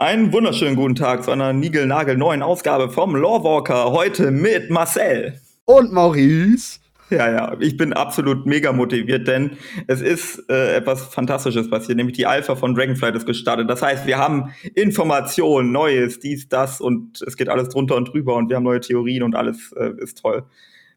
[0.00, 3.92] Einen wunderschönen guten Tag zu einer niegelnagelneuen Ausgabe vom Lawwalker.
[3.92, 5.38] Heute mit Marcel.
[5.66, 6.80] Und Maurice.
[7.10, 9.58] Ja, ja, ich bin absolut mega motiviert, denn
[9.88, 13.68] es ist äh, etwas Fantastisches passiert, nämlich die Alpha von Dragonflight ist gestartet.
[13.68, 18.36] Das heißt, wir haben Informationen, Neues, dies, das und es geht alles drunter und drüber
[18.36, 20.44] und wir haben neue Theorien und alles äh, ist toll.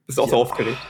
[0.06, 0.32] Bist du auch ja.
[0.32, 0.78] so aufgeregt?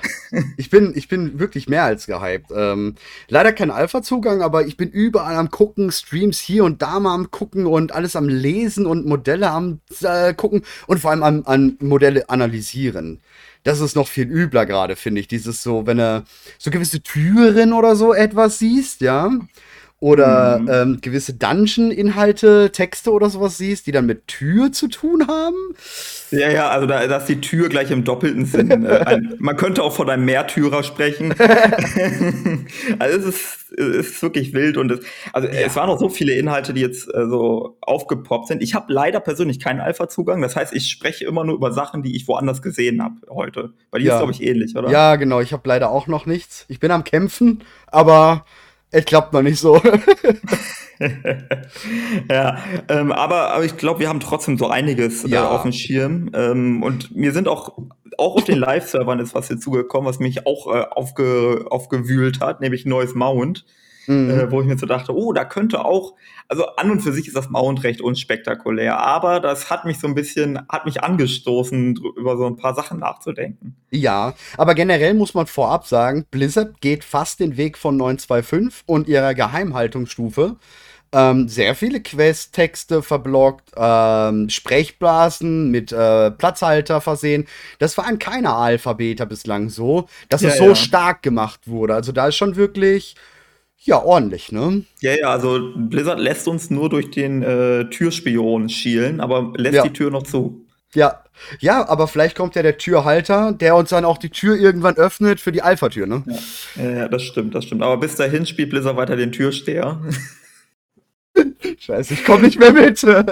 [0.58, 2.48] Ich bin, ich bin wirklich mehr als gehypt.
[2.56, 2.96] Ähm,
[3.28, 7.30] leider kein Alpha-Zugang, aber ich bin überall am gucken, Streams hier und da mal am
[7.30, 11.78] gucken und alles am Lesen und Modelle am äh, gucken und vor allem an, an
[11.82, 13.22] Modelle analysieren.
[13.62, 15.28] Das ist noch viel übler gerade, finde ich.
[15.28, 16.24] Dieses so, wenn er
[16.58, 19.30] so gewisse Türen oder so etwas siehst, ja
[20.04, 20.70] oder mhm.
[20.70, 25.56] ähm, gewisse Dungeon-Inhalte, Texte oder sowas siehst, die dann mit Tür zu tun haben.
[26.34, 28.86] Ja, ja, also da, da ist die Tür gleich im doppelten Sinn.
[28.86, 31.34] äh, ein, man könnte auch von einem Märtyrer sprechen.
[33.00, 35.00] also es ist, es ist wirklich wild und es,
[35.32, 35.54] also ja.
[35.54, 38.64] es waren noch so viele Inhalte, die jetzt äh, so aufgepoppt sind.
[38.64, 40.42] Ich habe leider persönlich keinen Alpha-Zugang.
[40.42, 43.74] Das heißt, ich spreche immer nur über Sachen, die ich woanders gesehen habe heute.
[43.92, 44.14] Bei dir ja.
[44.16, 44.90] ist, glaube ich, ähnlich, oder?
[44.90, 45.40] Ja, genau.
[45.40, 46.66] Ich habe leider auch noch nichts.
[46.68, 48.46] Ich bin am Kämpfen, aber
[48.90, 49.82] es klappt noch nicht so.
[52.30, 52.58] ja,
[52.90, 55.44] ähm, aber, aber ich glaube, wir haben trotzdem so einiges äh, ja.
[55.44, 56.32] äh, auf dem Schirm.
[56.34, 57.78] Ähm, und mir sind auch,
[58.18, 62.86] auch auf den Live-Servern ist was hinzugekommen, was mich auch äh, aufge, aufgewühlt hat, nämlich
[62.86, 63.66] neues Mount.
[64.06, 64.30] Mhm.
[64.30, 66.16] Äh, wo ich mir so dachte, oh, da könnte auch,
[66.50, 70.08] also an und für sich ist das Mount recht unspektakulär, aber das hat mich so
[70.08, 73.78] ein bisschen, hat mich angestoßen, über so ein paar Sachen nachzudenken.
[73.92, 79.08] Ja, aber generell muss man vorab sagen, Blizzard geht fast den Weg von 925 und
[79.08, 80.58] ihrer Geheimhaltungsstufe.
[81.14, 87.46] Ähm, sehr viele Quest-Texte verblockt, ähm, Sprechblasen mit äh, Platzhalter versehen.
[87.80, 90.76] Das war an keiner Alpha-Beta bislang so, dass ja, es so ja.
[90.76, 91.94] stark gemacht wurde.
[91.94, 93.16] Also da ist schon wirklich
[93.86, 94.84] ja, ordentlich, ne?
[95.02, 99.84] Ja, ja, also Blizzard lässt uns nur durch den äh, Türspion schielen, aber lässt ja.
[99.84, 100.66] die Tür noch zu.
[100.94, 101.20] Ja.
[101.60, 105.40] Ja, aber vielleicht kommt ja der Türhalter, der uns dann auch die Tür irgendwann öffnet
[105.42, 106.24] für die Alpha-Tür, ne?
[106.76, 106.90] Ja.
[106.90, 107.82] ja, das stimmt, das stimmt.
[107.82, 110.00] Aber bis dahin spielt Blizzard weiter den Türsteher.
[111.86, 113.04] Scheiße, ich komme nicht mehr mit.
[113.04, 113.26] das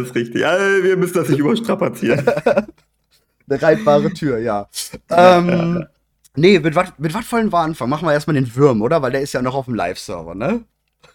[0.00, 0.40] ist richtig.
[0.40, 2.26] Ja, wir müssen das nicht überstrapazieren.
[3.48, 4.68] Eine reitbare Tür, ja.
[5.10, 5.86] ähm,
[6.36, 7.88] Nee, mit was mit wollen wir anfangen?
[7.88, 9.00] Machen wir erstmal den Würm, oder?
[9.00, 10.64] Weil der ist ja noch auf dem Live-Server, ne?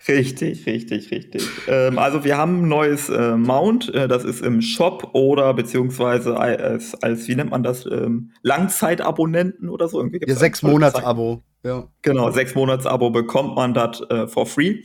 [0.08, 1.46] Richtig, richtig, richtig.
[1.68, 6.40] Ähm, also wir haben ein neues äh, Mount, äh, das ist im Shop oder beziehungsweise
[6.40, 10.00] als, als wie nennt man das, ähm, Langzeitabonnenten oder so.
[10.00, 11.44] Irgendwie ja, sechs Monats-Abo.
[11.64, 11.90] Ja.
[12.04, 14.84] Genau, sechs Monats-Abo bekommt man das äh, for free.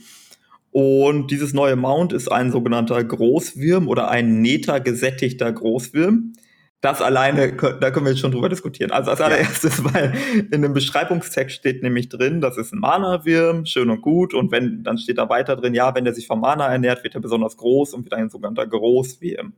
[0.79, 6.33] Und dieses neue Mount ist ein sogenannter Großwürm oder ein Neta gesättigter Großwürm
[6.81, 8.91] das alleine, da können wir jetzt schon drüber diskutieren.
[8.91, 10.13] Also als allererstes, weil
[10.51, 14.35] in dem Beschreibungstext steht nämlich drin, das ist ein Mana-Wirm, schön und gut.
[14.35, 17.15] Und wenn, dann steht da weiter drin, ja, wenn der sich vom Mana ernährt, wird
[17.15, 19.53] er besonders groß und wird ein sogenannter Großwirm.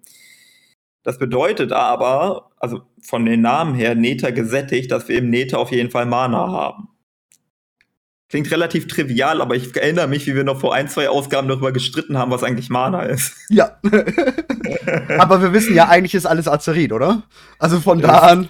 [1.04, 5.72] Das bedeutet aber, also von den Namen her, Neta gesättigt, dass wir im Neta auf
[5.72, 6.89] jeden Fall Mana haben.
[8.30, 11.72] Klingt relativ trivial, aber ich erinnere mich, wie wir noch vor ein, zwei Ausgaben darüber
[11.72, 13.34] gestritten haben, was eigentlich Mana ist.
[13.50, 13.80] Ja.
[15.18, 17.24] aber wir wissen ja, eigentlich ist alles Azerit, oder?
[17.58, 18.48] Also von da an.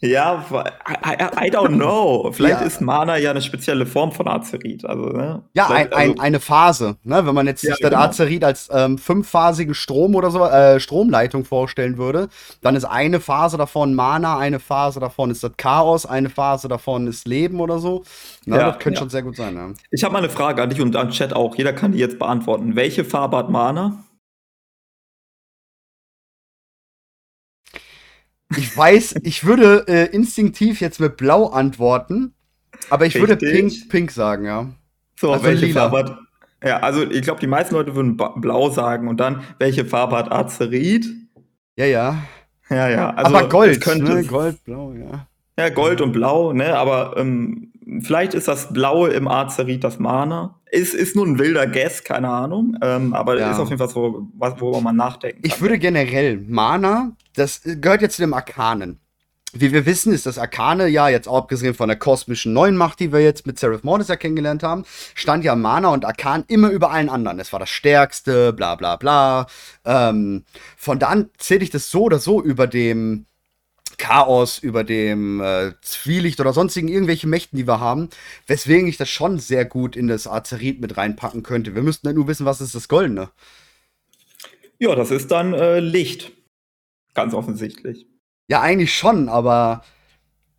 [0.00, 0.44] Ja,
[0.86, 2.30] I, I, don't know.
[2.30, 2.66] Vielleicht ja.
[2.66, 4.84] ist Mana ja eine spezielle Form von Azerit.
[4.84, 5.42] Also, ne?
[5.54, 6.96] Ja, ein, ein, also eine Phase.
[7.02, 7.26] Ne?
[7.26, 7.96] Wenn man jetzt ja, sich genau.
[7.98, 12.28] Azerit als ähm, fünfphasige Strom oder so, äh, Stromleitung vorstellen würde,
[12.60, 17.06] dann ist eine Phase davon Mana, eine Phase davon ist das Chaos, eine Phase davon
[17.06, 18.04] ist Leben oder so.
[18.44, 19.76] Na, ja, das könnte schon sehr gut sein.
[19.90, 21.56] Ich habe mal eine Frage an dich und an Chat auch.
[21.56, 22.76] Jeder kann die jetzt beantworten.
[22.76, 24.04] Welche Farbe hat Mana?
[28.54, 32.34] Ich weiß, ich würde äh, instinktiv jetzt mit Blau antworten,
[32.90, 33.28] aber ich Richtig.
[33.28, 34.70] würde Pink, Pink sagen, ja.
[35.18, 35.88] So, also welche lila.
[35.88, 36.18] Farbe hat.
[36.64, 40.30] Ja, also ich glaube, die meisten Leute würden Blau sagen und dann, welche Farbe hat
[40.30, 41.06] Azerit?
[41.76, 42.22] Ja, ja.
[42.70, 43.10] Ja, ja.
[43.10, 44.24] Also, aber Gold, könnte, ne?
[44.24, 45.26] Gold, Blau, ja.
[45.58, 46.76] Ja, Gold und Blau, ne?
[46.76, 50.60] Aber ähm, vielleicht ist das Blaue im Azerit das Mana.
[50.70, 52.76] Ist, ist nur ein wilder Guess, keine Ahnung.
[52.82, 53.52] Ähm, aber ja.
[53.52, 55.50] ist auf jeden Fall so, worüber man nachdenken kann.
[55.50, 59.00] Ich würde generell Mana, das gehört jetzt zu dem Arkanen.
[59.52, 63.12] Wie wir wissen, ist das Arkane ja jetzt abgesehen von der kosmischen neuen Macht, die
[63.12, 64.84] wir jetzt mit Seraph Mortis ja kennengelernt haben,
[65.14, 67.38] stand ja Mana und Arkan immer über allen anderen.
[67.38, 69.46] Es war das Stärkste, bla bla bla.
[69.84, 70.44] Ähm,
[70.76, 73.26] von da an zähle ich das so oder so über dem
[73.98, 78.08] Chaos, über dem äh, Zwielicht oder sonstigen irgendwelche Mächten, die wir haben,
[78.46, 81.74] weswegen ich das schon sehr gut in das Azerit mit reinpacken könnte.
[81.74, 83.30] Wir müssten ja nur wissen, was ist das Goldene.
[84.78, 86.32] Ja, das ist dann äh, Licht.
[87.14, 88.06] Ganz offensichtlich.
[88.48, 89.82] Ja, eigentlich schon, aber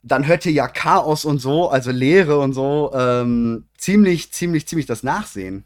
[0.01, 4.85] dann hört ihr ja Chaos und so, also Leere und so, ähm, ziemlich, ziemlich, ziemlich
[4.85, 5.65] das Nachsehen.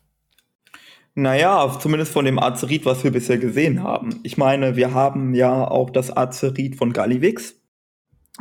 [1.13, 4.21] Naja, zumindest von dem Azerit, was wir bisher gesehen haben.
[4.23, 7.55] Ich meine, wir haben ja auch das Azerit von Gallivix,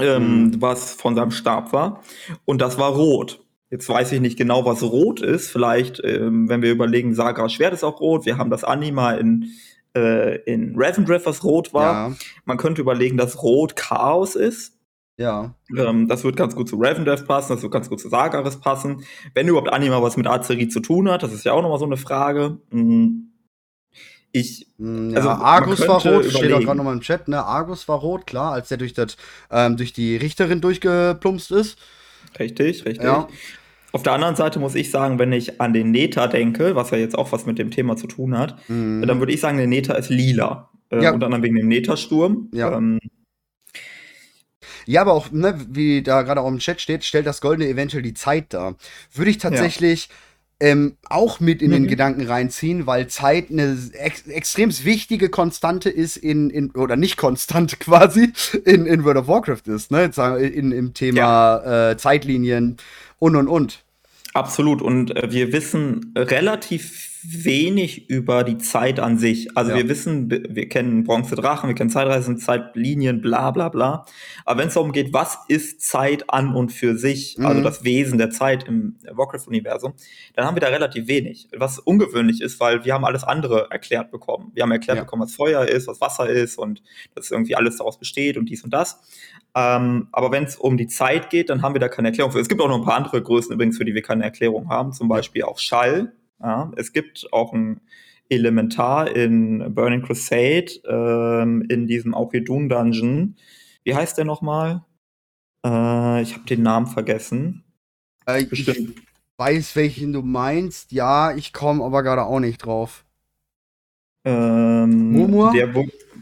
[0.03, 0.63] ähm, mhm.
[0.63, 2.03] was von seinem Stab war.
[2.45, 3.41] Und das war rot.
[3.71, 5.51] Jetzt weiß ich nicht genau, was rot ist.
[5.51, 8.27] Vielleicht, ähm, wenn wir überlegen, Saga Schwert ist auch rot.
[8.27, 9.47] Wir haben das Anima in,
[9.97, 12.11] äh, in Revendrift, was rot war.
[12.11, 12.17] Ja.
[12.45, 14.77] Man könnte überlegen, dass rot Chaos ist.
[15.17, 15.55] Ja.
[15.77, 19.05] Ähm, das wird ganz gut zu Ravendeath passen, das wird ganz gut zu Sagaris passen.
[19.35, 21.85] Wenn überhaupt Anima was mit Azerit zu tun hat, das ist ja auch nochmal so
[21.85, 22.59] eine Frage.
[22.71, 23.30] Mhm.
[24.33, 26.31] Ich, ja, also Argus war rot, überlegen.
[26.31, 27.43] steht auch gerade nochmal im Chat, ne?
[27.45, 29.17] Argus war rot, klar, als der durch, das,
[29.51, 31.79] ähm, durch die Richterin durchgeplumpst ist.
[32.39, 33.03] Richtig, richtig.
[33.03, 33.29] Ja.
[33.93, 36.99] Auf der anderen Seite muss ich sagen, wenn ich an den Neta denke, was ja
[36.99, 39.05] jetzt auch was mit dem Thema zu tun hat, mhm.
[39.05, 40.71] dann würde ich sagen, der Neta ist lila.
[40.91, 41.13] Äh, ja.
[41.13, 42.51] Unter anderem wegen dem Neta-Sturm.
[42.53, 42.77] Ja.
[42.77, 43.01] Ähm,
[44.87, 48.03] ja, aber auch, ne, wie da gerade auch im Chat steht, stellt das Goldene eventuell
[48.03, 48.77] die Zeit dar.
[49.13, 50.15] Würde ich tatsächlich ja.
[50.61, 51.75] Ähm, auch mit in mhm.
[51.75, 57.17] den Gedanken reinziehen, weil Zeit eine ex extrem wichtige Konstante ist in, in, oder nicht
[57.17, 58.33] konstant quasi,
[58.65, 60.11] in, in World of Warcraft ist, ne?
[60.39, 61.91] In, Im Thema ja.
[61.91, 62.77] äh, Zeitlinien
[63.19, 63.83] und und und.
[64.35, 64.83] Absolut.
[64.83, 69.57] Und äh, wir wissen relativ wenig über die Zeit an sich.
[69.57, 69.79] Also ja.
[69.79, 74.07] wir wissen, wir kennen Bronze Drachen, wir kennen Zeitreisen, Zeitlinien, bla bla bla.
[74.45, 77.47] Aber wenn es darum geht, was ist Zeit an und für sich, also mhm.
[77.47, 79.93] also das Wesen der Zeit im Warcraft-Universum,
[80.35, 81.49] dann haben wir da relativ wenig.
[81.57, 84.51] Was ungewöhnlich ist, weil wir haben alles andere erklärt bekommen.
[84.55, 85.05] Wir haben erklärt ja.
[85.05, 86.83] bekommen, was Feuer ist, was Wasser ist und
[87.15, 89.01] dass irgendwie alles daraus besteht und dies und das.
[89.55, 92.41] Ähm, aber wenn es um die Zeit geht, dann haben wir da keine Erklärung für.
[92.41, 94.93] Es gibt auch noch ein paar andere Größen übrigens, für die wir keine Erklärung haben.
[94.93, 96.13] Zum Beispiel auch Schall.
[96.43, 97.81] Ja, es gibt auch ein
[98.29, 103.37] Elementar in Burning Crusade, ähm, in diesem Auchidun Dungeon.
[103.85, 104.85] Wie heißt der nochmal?
[105.67, 107.65] Äh, ich habe den Namen vergessen.
[108.27, 108.79] Äh, Bestimmt.
[108.79, 109.03] Ich
[109.37, 110.93] weiß, welchen du meinst.
[110.93, 113.05] Ja, ich komme aber gerade auch nicht drauf.
[114.25, 115.53] Ähm, Murmur?
[115.53, 115.69] Der,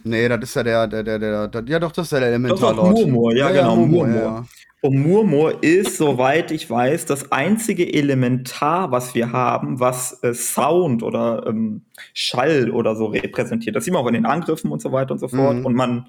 [0.04, 2.28] nee, das ist ja der, der, der, der, der, ja doch, das ist ja der
[2.28, 2.96] Elementarlord.
[2.98, 4.06] Murmur, ja, ja, genau, Murmur.
[4.06, 4.22] Murmur.
[4.22, 4.46] Ja.
[4.80, 11.02] Und Murmur ist, soweit ich weiß, das einzige Elementar, was wir haben, was äh, Sound
[11.02, 11.82] oder ähm,
[12.14, 13.74] Schall oder so repräsentiert.
[13.74, 15.56] Das sieht man auch in den Angriffen und so weiter und so fort.
[15.56, 15.66] Mhm.
[15.66, 16.06] Und man,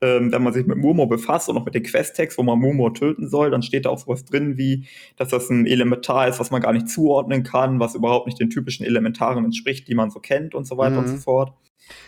[0.00, 2.94] ähm, wenn man sich mit Murmur befasst und auch mit den Questtext, wo man Murmur
[2.94, 4.86] töten soll, dann steht da auch sowas drin wie,
[5.16, 8.48] dass das ein Elementar ist, was man gar nicht zuordnen kann, was überhaupt nicht den
[8.48, 10.98] typischen Elementaren entspricht, die man so kennt und so weiter mhm.
[10.98, 11.52] und so fort.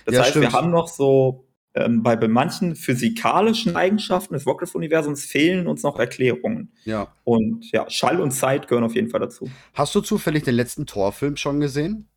[0.04, 0.46] Das ja, heißt, stimmt.
[0.46, 1.45] wir haben noch so
[1.76, 6.72] ähm, bei, bei manchen physikalischen Eigenschaften des Warcraft-Universums fehlen uns noch Erklärungen.
[6.84, 7.12] Ja.
[7.24, 9.48] Und ja, Schall und Zeit gehören auf jeden Fall dazu.
[9.74, 12.08] Hast du zufällig den letzten Torfilm schon gesehen?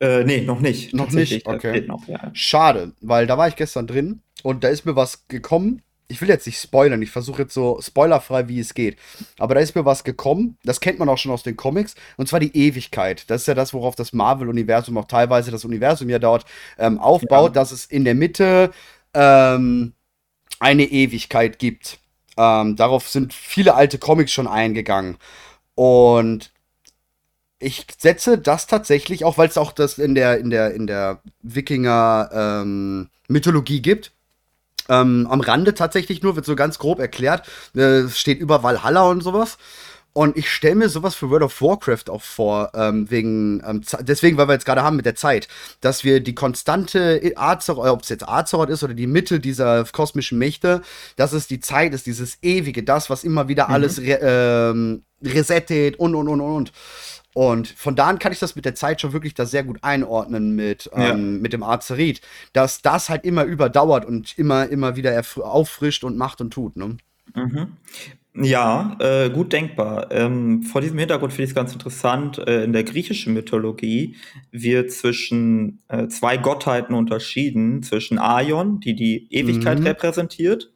[0.00, 0.94] Äh, nee, noch nicht.
[0.94, 1.82] Noch nicht, okay.
[1.86, 2.30] Noch, ja.
[2.32, 6.28] Schade, weil da war ich gestern drin und da ist mir was gekommen, ich will
[6.28, 8.98] jetzt nicht spoilern, ich versuche jetzt so spoilerfrei, wie es geht.
[9.38, 12.28] Aber da ist mir was gekommen, das kennt man auch schon aus den Comics, und
[12.28, 13.28] zwar die Ewigkeit.
[13.30, 16.44] Das ist ja das, worauf das Marvel-Universum auch teilweise das Universum ja dort
[16.78, 17.60] ähm, aufbaut, ja.
[17.60, 18.70] dass es in der Mitte
[19.14, 19.94] ähm,
[20.60, 21.98] eine Ewigkeit gibt.
[22.36, 25.16] Ähm, darauf sind viele alte Comics schon eingegangen.
[25.74, 26.52] Und
[27.58, 31.20] ich setze das tatsächlich, auch weil es auch das in der, in der, in der
[31.42, 34.12] Wikinger ähm, Mythologie gibt,
[34.88, 37.46] ähm, am Rande tatsächlich nur, wird so ganz grob erklärt.
[37.74, 39.58] Äh, es steht über Valhalla und sowas.
[40.14, 44.36] Und ich stelle mir sowas für World of Warcraft auch vor, ähm, wegen, ähm, deswegen,
[44.36, 45.48] weil wir jetzt gerade haben mit der Zeit,
[45.80, 50.38] dass wir die konstante Azeroth, ob es jetzt Azeroth ist oder die Mitte dieser kosmischen
[50.38, 50.82] Mächte,
[51.16, 53.74] dass es die Zeit ist, dieses ewige, das, was immer wieder mhm.
[53.74, 56.54] alles re ähm, resettet und, und, und, und.
[56.54, 56.72] Und
[57.76, 60.54] von da an kann ich das mit der Zeit schon wirklich da sehr gut einordnen
[60.54, 61.14] mit, ähm, ja.
[61.14, 62.20] mit dem Azerit,
[62.52, 66.76] dass das halt immer überdauert und immer, immer wieder auffrischt und macht und tut.
[66.76, 66.96] Ne?
[67.34, 67.76] Mhm.
[68.36, 70.10] Ja, äh, gut denkbar.
[70.10, 72.38] Ähm, vor diesem Hintergrund finde ich es ganz interessant.
[72.38, 74.16] Äh, in der griechischen Mythologie
[74.50, 79.86] wird zwischen äh, zwei Gottheiten unterschieden, zwischen Aion, die die Ewigkeit mhm.
[79.86, 80.72] repräsentiert,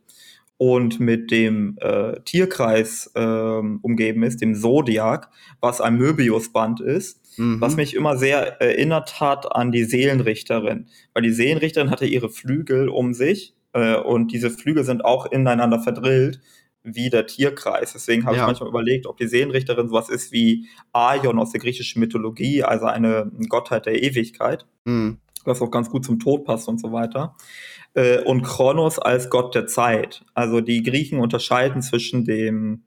[0.59, 7.61] und mit dem äh, Tierkreis äh, umgeben ist, dem Zodiac, was ein Möbiusband ist, mhm.
[7.61, 10.89] was mich immer sehr erinnert hat an die Seelenrichterin.
[11.15, 15.81] Weil die Seelenrichterin hatte ihre Flügel um sich äh, und diese Flügel sind auch ineinander
[15.81, 16.41] verdrillt
[16.83, 17.93] wie der Tierkreis.
[17.93, 18.43] Deswegen habe ja.
[18.43, 22.87] ich manchmal überlegt, ob die Seelenrichterin sowas ist wie Aion aus der griechischen Mythologie, also
[22.87, 24.67] eine Gottheit der Ewigkeit.
[24.85, 25.19] Mhm.
[25.45, 27.37] Was auch ganz gut zum Tod passt und so weiter
[27.99, 30.25] äh, und Kronos als Gott der Zeit.
[30.33, 32.85] Also die Griechen unterscheiden zwischen dem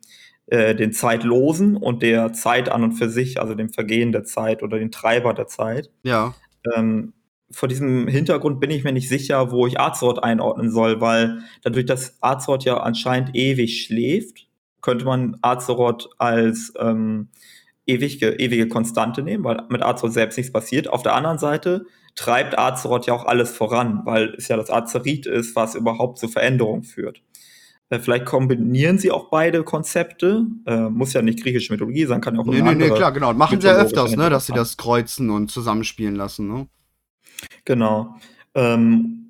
[0.47, 4.63] äh, den Zeitlosen und der Zeit an und für sich, also dem Vergehen der Zeit
[4.63, 5.89] oder den Treiber der Zeit.
[6.03, 6.33] Ja.
[6.73, 7.13] Ähm,
[7.51, 11.85] vor diesem Hintergrund bin ich mir nicht sicher, wo ich Azeroth einordnen soll, weil dadurch,
[11.85, 14.47] dass Azeroth ja anscheinend ewig schläft,
[14.79, 17.27] könnte man Azeroth als ähm,
[17.85, 20.87] ewige, ewige Konstante nehmen, weil mit Azeroth selbst nichts passiert.
[20.87, 21.85] Auf der anderen Seite
[22.15, 26.27] treibt Azeroth ja auch alles voran, weil es ja das Azerit ist, was überhaupt zu
[26.27, 27.21] Veränderungen führt.
[27.89, 30.45] Äh, vielleicht kombinieren sie auch beide Konzepte.
[30.65, 33.33] Äh, muss ja nicht griechische Mythologie sein, kann ja auch Nee, nee, nee, klar, genau.
[33.33, 36.67] Machen sie ja öfters, ne, dass sie das kreuzen und zusammenspielen lassen, ne?
[37.65, 38.15] Genau.
[38.55, 39.20] Ähm,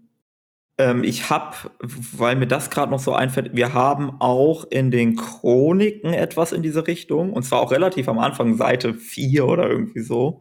[0.77, 5.15] ähm, ich habe, weil mir das gerade noch so einfällt, wir haben auch in den
[5.15, 10.01] Chroniken etwas in diese Richtung, und zwar auch relativ am Anfang, Seite 4 oder irgendwie
[10.01, 10.39] so,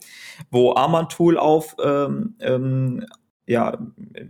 [0.51, 3.05] wo Armantul auf, ähm, ähm,
[3.47, 3.79] ja,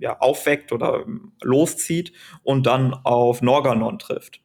[0.01, 1.05] ja, aufweckt oder
[1.43, 4.41] loszieht und dann auf Norganon trifft.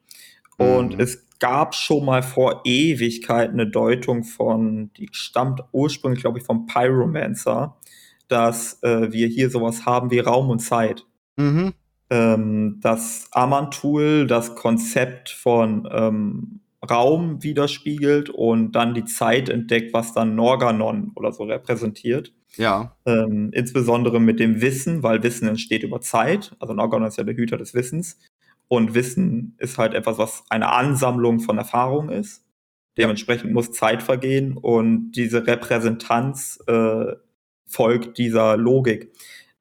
[0.57, 0.99] Und mhm.
[0.99, 6.65] es gab schon mal vor Ewigkeit eine Deutung von, die stammt ursprünglich, glaube ich, vom
[6.65, 7.77] Pyromancer,
[8.27, 11.05] dass äh, wir hier sowas haben wie Raum und Zeit.
[11.37, 11.73] Mhm.
[12.09, 20.13] Ähm, das Amantul das Konzept von ähm, Raum widerspiegelt und dann die Zeit entdeckt, was
[20.13, 22.31] dann Norganon oder so repräsentiert.
[22.57, 22.95] Ja.
[23.05, 26.55] Ähm, insbesondere mit dem Wissen, weil Wissen entsteht über Zeit.
[26.59, 28.17] Also Norganon ist ja der Hüter des Wissens.
[28.67, 32.43] Und Wissen ist halt etwas, was eine Ansammlung von Erfahrung ist.
[32.97, 37.13] Dementsprechend muss Zeit vergehen und diese Repräsentanz äh,
[37.67, 39.11] folgt dieser Logik.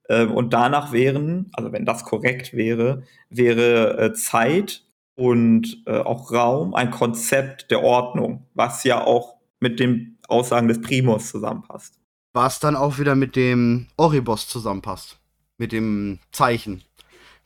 [0.08, 4.84] Ähm, und danach wären, also wenn das korrekt wäre, wäre äh, Zeit
[5.16, 10.80] und äh, auch Raum ein Konzept der Ordnung, was ja auch mit den Aussagen des
[10.80, 11.99] Primus zusammenpasst.
[12.32, 15.18] Was dann auch wieder mit dem Oribos zusammenpasst.
[15.56, 16.82] Mit dem Zeichen.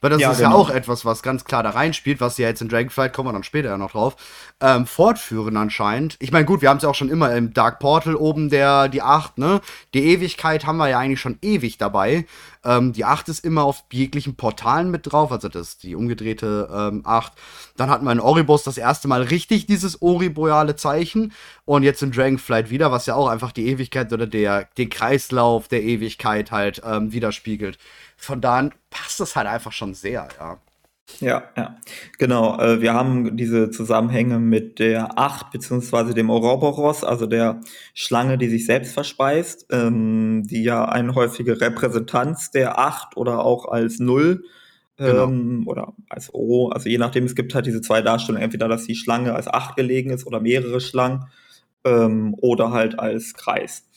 [0.01, 0.51] Weil das ja, ist genau.
[0.51, 3.29] ja auch etwas, was ganz klar da reinspielt, was sie ja jetzt in Dragonflight, kommen
[3.29, 4.15] wir dann später ja noch drauf,
[4.61, 6.15] ähm, fortführen anscheinend.
[6.19, 8.87] Ich meine, gut, wir haben es ja auch schon immer im Dark Portal oben, der,
[8.87, 9.61] die 8, ne?
[9.93, 12.25] Die Ewigkeit haben wir ja eigentlich schon ewig dabei.
[12.63, 16.69] Ähm, die 8 ist immer auf jeglichen Portalen mit drauf, also das ist die umgedrehte
[16.71, 17.33] ähm, 8.
[17.77, 21.33] Dann hatten wir in Oribos das erste Mal richtig dieses Oriboreale Zeichen.
[21.65, 25.67] Und jetzt in Dragonflight wieder, was ja auch einfach die Ewigkeit oder der, den Kreislauf
[25.67, 27.77] der Ewigkeit halt ähm, widerspiegelt.
[28.19, 30.59] Von daher passt das halt einfach schon sehr, ja.
[31.19, 31.77] Ja, ja,
[32.17, 32.59] genau.
[32.59, 37.61] Äh, wir haben diese Zusammenhänge mit der Acht beziehungsweise dem Ouroboros, also der
[37.95, 43.65] Schlange, die sich selbst verspeist, ähm, die ja eine häufige Repräsentanz der Acht oder auch
[43.65, 44.43] als Null
[44.97, 45.23] genau.
[45.23, 48.85] ähm, oder als O, also je nachdem, es gibt halt diese zwei Darstellungen, entweder dass
[48.85, 51.25] die Schlange als Acht gelegen ist oder mehrere Schlangen
[51.85, 53.88] ähm, oder halt als Kreis.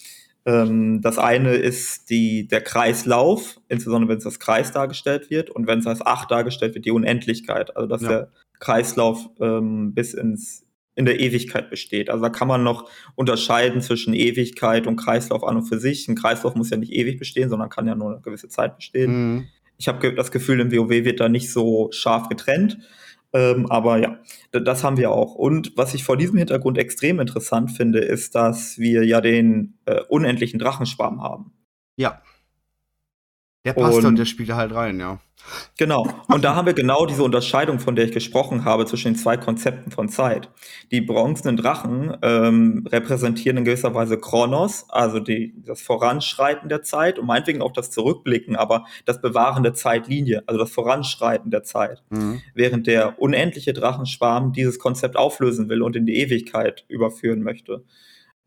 [0.44, 5.66] Ähm, das eine ist die, der Kreislauf, insbesondere wenn es als Kreis dargestellt wird und
[5.66, 7.76] wenn es als Acht dargestellt wird, die Unendlichkeit.
[7.76, 8.08] Also dass ja.
[8.08, 12.10] der Kreislauf ähm, bis ins in der Ewigkeit besteht.
[12.10, 16.06] Also da kann man noch unterscheiden zwischen Ewigkeit und Kreislauf an und für sich.
[16.06, 19.10] Ein Kreislauf muss ja nicht ewig bestehen, sondern kann ja nur eine gewisse Zeit bestehen.
[19.12, 19.48] Mhm.
[19.78, 22.78] Ich habe das Gefühl, im WoW wird da nicht so scharf getrennt.
[23.34, 24.18] Ähm, aber ja,
[24.50, 25.34] das haben wir auch.
[25.34, 30.00] Und was ich vor diesem Hintergrund extrem interessant finde, ist, dass wir ja den äh,
[30.08, 31.52] unendlichen Drachenschwarm haben.
[31.96, 32.22] Ja.
[33.64, 35.20] Der passt und der spielt halt rein, ja.
[35.78, 36.08] Genau.
[36.28, 39.36] Und da haben wir genau diese Unterscheidung, von der ich gesprochen habe, zwischen den zwei
[39.36, 40.48] Konzepten von Zeit.
[40.90, 47.18] Die bronzenen Drachen ähm, repräsentieren in gewisser Weise Kronos, also die, das Voranschreiten der Zeit
[47.18, 52.02] und meinetwegen auch das Zurückblicken, aber das Bewahren der Zeitlinie, also das Voranschreiten der Zeit.
[52.10, 52.40] Mhm.
[52.54, 57.84] Während der unendliche Drachenschwarm dieses Konzept auflösen will und in die Ewigkeit überführen möchte.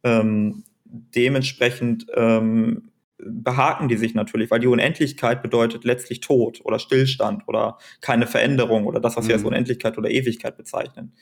[0.04, 7.48] Ähm, dementsprechend ähm, behaken die sich natürlich, weil die Unendlichkeit bedeutet letztlich Tod oder Stillstand
[7.48, 9.30] oder keine Veränderung oder das, was mhm.
[9.30, 9.50] wir als mhm.
[9.50, 11.14] Unendlichkeit oder Ewigkeit bezeichnen.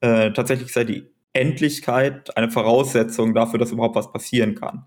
[0.00, 4.84] Äh, tatsächlich sei die Endlichkeit eine Voraussetzung dafür, dass überhaupt was passieren kann.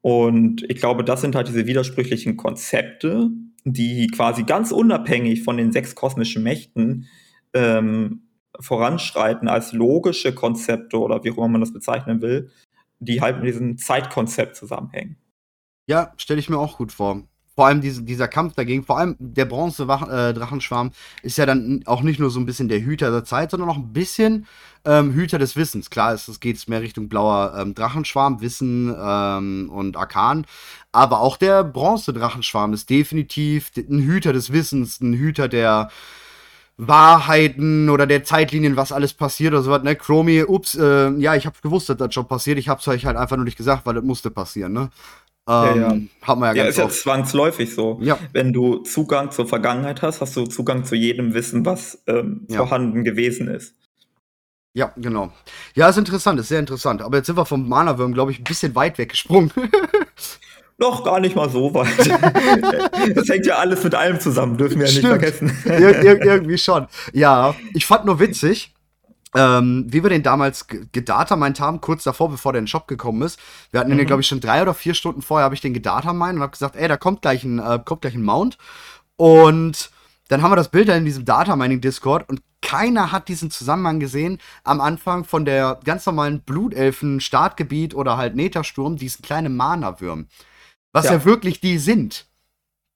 [0.00, 3.30] Und ich glaube, das sind halt diese widersprüchlichen Konzepte,
[3.64, 7.08] die quasi ganz unabhängig von den sechs kosmischen Mächten
[7.54, 8.28] ähm,
[8.60, 12.50] voranschreiten als logische Konzepte oder wie auch immer man das bezeichnen will,
[12.98, 15.16] die halt mit diesem Zeitkonzept zusammenhängen.
[15.86, 17.22] Ja, stelle ich mir auch gut vor.
[17.54, 20.88] Vor allem diese, dieser Kampf dagegen, vor allem der Bronze-Drachenschwarm
[21.22, 23.68] äh, ist ja dann auch nicht nur so ein bisschen der Hüter der Zeit, sondern
[23.68, 24.46] auch ein bisschen
[24.84, 25.88] ähm, Hüter des Wissens.
[25.88, 30.46] Klar, es, es geht mehr Richtung blauer ähm, Drachenschwarm, Wissen ähm, und Arkan.
[30.90, 35.90] Aber auch der Bronze-Drachenschwarm ist definitiv ein Hüter des Wissens, ein Hüter der,
[36.76, 39.94] Wahrheiten oder der Zeitlinien, was alles passiert oder so was, ne?
[39.94, 42.58] Chromie, ups, äh, ja, ich habe gewusst, dass das schon passiert.
[42.58, 44.90] Ich hab's euch halt einfach nur nicht gesagt, weil das musste passieren, ne?
[45.46, 45.98] Ähm, ja, ja.
[46.22, 47.98] Hat man ja, ja ganz ist ja zwangsläufig so.
[48.00, 48.18] Ja.
[48.32, 52.58] Wenn du Zugang zur Vergangenheit hast, hast du Zugang zu jedem Wissen, was ähm, ja.
[52.58, 53.74] vorhanden gewesen ist.
[54.72, 55.32] Ja, genau.
[55.74, 57.00] Ja, ist interessant, ist sehr interessant.
[57.00, 59.52] Aber jetzt sind wir vom Mana-Würm, glaube ich, ein bisschen weit weggesprungen.
[60.78, 61.96] Noch gar nicht mal so weit.
[63.16, 65.56] das hängt ja alles mit allem zusammen, dürfen wir ja nicht vergessen.
[65.64, 66.88] Ir ir irgendwie schon.
[67.12, 68.73] Ja, ich fand nur witzig,
[69.34, 73.22] ähm, wie wir den damals gedatamined haben, kurz davor, bevor der in den Shop gekommen
[73.22, 73.38] ist.
[73.70, 73.98] Wir hatten mhm.
[73.98, 76.52] den, glaube ich, schon drei oder vier Stunden vorher, habe ich den gedatamined und habe
[76.52, 78.58] gesagt, ey, da kommt gleich ein, äh, kommt gleich ein Mount.
[79.16, 79.90] Und
[80.28, 84.80] dann haben wir das Bild in diesem Datamining-Discord und keiner hat diesen Zusammenhang gesehen am
[84.80, 90.28] Anfang von der ganz normalen Blutelfen-Startgebiet oder halt Netersturm, diesen kleinen Mana-Würm.
[90.92, 91.12] Was ja.
[91.12, 91.24] ja.
[91.24, 92.26] wirklich die sind.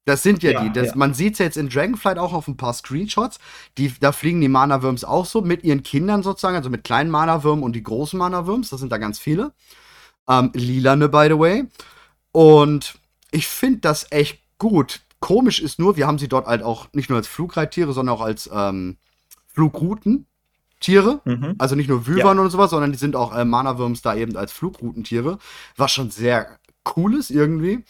[0.09, 0.73] Das sind ja, ja die.
[0.73, 0.93] Das, ja.
[0.97, 3.39] Man sieht es jetzt in Dragonflight auch auf ein paar Screenshots.
[3.77, 7.63] Die, da fliegen die Mana-Würms auch so mit ihren Kindern sozusagen, also mit kleinen Mana-Würmen
[7.63, 8.71] und die großen Mana-Würms.
[8.71, 9.53] Das sind da ganz viele.
[10.27, 11.65] Ähm, lilane, by the way.
[12.33, 12.95] Und
[13.33, 15.03] ich finde das echt gut.
[15.21, 18.23] Komisch ist nur, wir haben sie dort halt auch nicht nur als Flugreittiere, sondern auch
[18.23, 18.97] als ähm,
[19.49, 21.21] Flugroutentiere.
[21.27, 21.55] Mhm.
[21.59, 22.45] Also nicht nur Wyvern ja.
[22.45, 25.37] und sowas, sondern die sind auch äh, Mana-Würms da eben als Flugroutentiere.
[25.77, 26.59] Was schon sehr
[26.97, 27.85] cool ist irgendwie.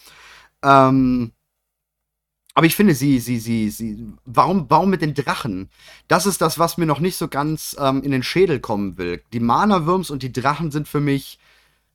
[0.64, 1.30] Ähm,
[2.58, 5.70] aber ich finde sie, sie, sie, sie, warum, warum mit den Drachen?
[6.08, 9.22] Das ist das, was mir noch nicht so ganz ähm, in den Schädel kommen will.
[9.32, 11.38] Die Mana-Würms und die Drachen sind für mich,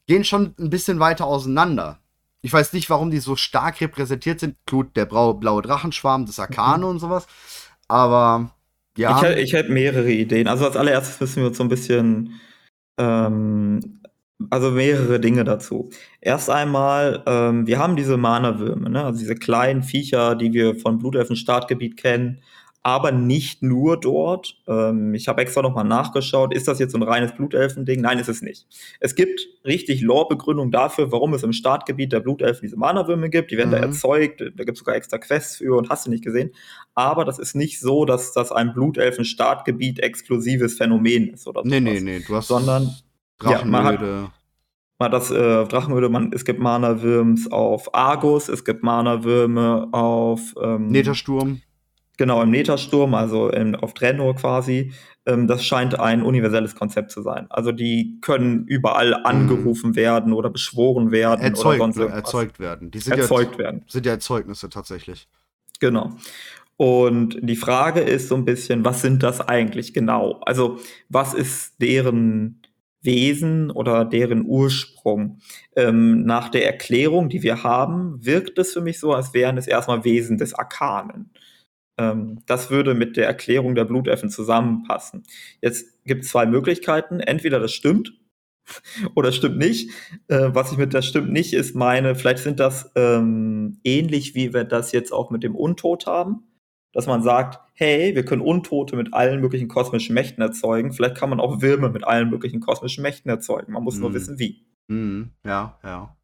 [0.08, 2.00] gehen schon ein bisschen weiter auseinander.
[2.43, 4.55] Ich weiß nicht, warum die so stark repräsentiert sind.
[4.65, 6.91] Gut, der blaue Drachenschwarm, das Arkane mhm.
[6.91, 7.27] und sowas.
[7.89, 8.51] Aber
[8.96, 9.22] ja.
[9.22, 10.48] Ich, ich hätte mehrere Ideen.
[10.48, 12.39] Also als allererstes müssen wir uns so ein bisschen,
[12.98, 14.00] ähm,
[14.50, 15.90] also mehrere Dinge dazu.
[16.22, 19.04] Erst einmal, ähm, wir haben diese Mana-Würme, ne?
[19.04, 22.42] also diese kleinen Viecher, die wir von Blutelfen Startgebiet kennen
[22.84, 24.58] aber nicht nur dort.
[24.68, 28.02] Ähm, ich habe extra nochmal nachgeschaut, ist das jetzt so ein reines Blutelfen-Ding?
[28.02, 28.68] Nein, ist es nicht.
[29.00, 33.52] Es gibt richtig Lore-Begründung dafür, warum es im Startgebiet der Blutelfen diese Mana-Würme gibt.
[33.52, 33.75] Die werden mhm.
[33.75, 36.52] da erzeugt, da gibt es sogar extra Quests für und hast du nicht gesehen.
[36.94, 41.94] Aber das ist nicht so, dass das ein Blutelfen-Startgebiet exklusives Phänomen ist oder Nee, sowas.
[41.94, 42.94] nee, nee, du hast sondern
[43.42, 49.90] ja, man hat, das äh, Drachenöde, man, es gibt Mana-Würms auf Argus, es gibt Mana-Würme
[49.92, 51.62] auf ähm, Netersturm.
[52.18, 54.94] Genau, im Netersturm, also in, auf Draenor quasi.
[55.25, 57.48] Ähm, das scheint ein universelles Konzept zu sein.
[57.50, 59.25] Also die können überall mhm.
[59.25, 59.96] angerufen mhm.
[59.96, 62.24] werden oder beschworen werden erzeugt, oder sonst irgendwas.
[62.24, 62.92] Erzeugt werden.
[62.92, 63.84] Die sind erzeugt ja, werden.
[63.88, 65.28] Sind ja Erzeugnisse tatsächlich.
[65.80, 66.12] Genau.
[66.78, 70.39] Und die Frage ist so ein bisschen, was sind das eigentlich genau?
[70.46, 72.62] Also was ist deren
[73.04, 75.39] Wesen oder deren Ursprung.
[75.76, 79.68] Ähm, nach der Erklärung, die wir haben, wirkt es für mich so, als wären es
[79.68, 81.32] erstmal Wesen des Arkanen.
[81.98, 85.24] Ähm, das würde mit der Erklärung der Bluteffen zusammenpassen.
[85.62, 87.20] Jetzt gibt es zwei Möglichkeiten.
[87.20, 88.13] Entweder das stimmt
[89.16, 89.92] oder stimmt nicht.
[90.28, 94.54] Äh, was ich mit das stimmt nicht ist meine, vielleicht sind das ähm, ähnlich wie
[94.54, 96.44] wir das jetzt auch mit dem Untod haben.
[96.93, 100.93] Dass man sagt, hey, wir können Untote mit allen möglichen kosmischen Mächten erzeugen.
[100.93, 103.73] Vielleicht kann man auch Würme mit allen möglichen kosmischen Mächten erzeugen.
[103.73, 103.99] Man muss mm.
[103.99, 104.13] nur mhm.
[104.13, 104.63] wissen, wie.
[104.88, 106.15] Mm, ja, ja.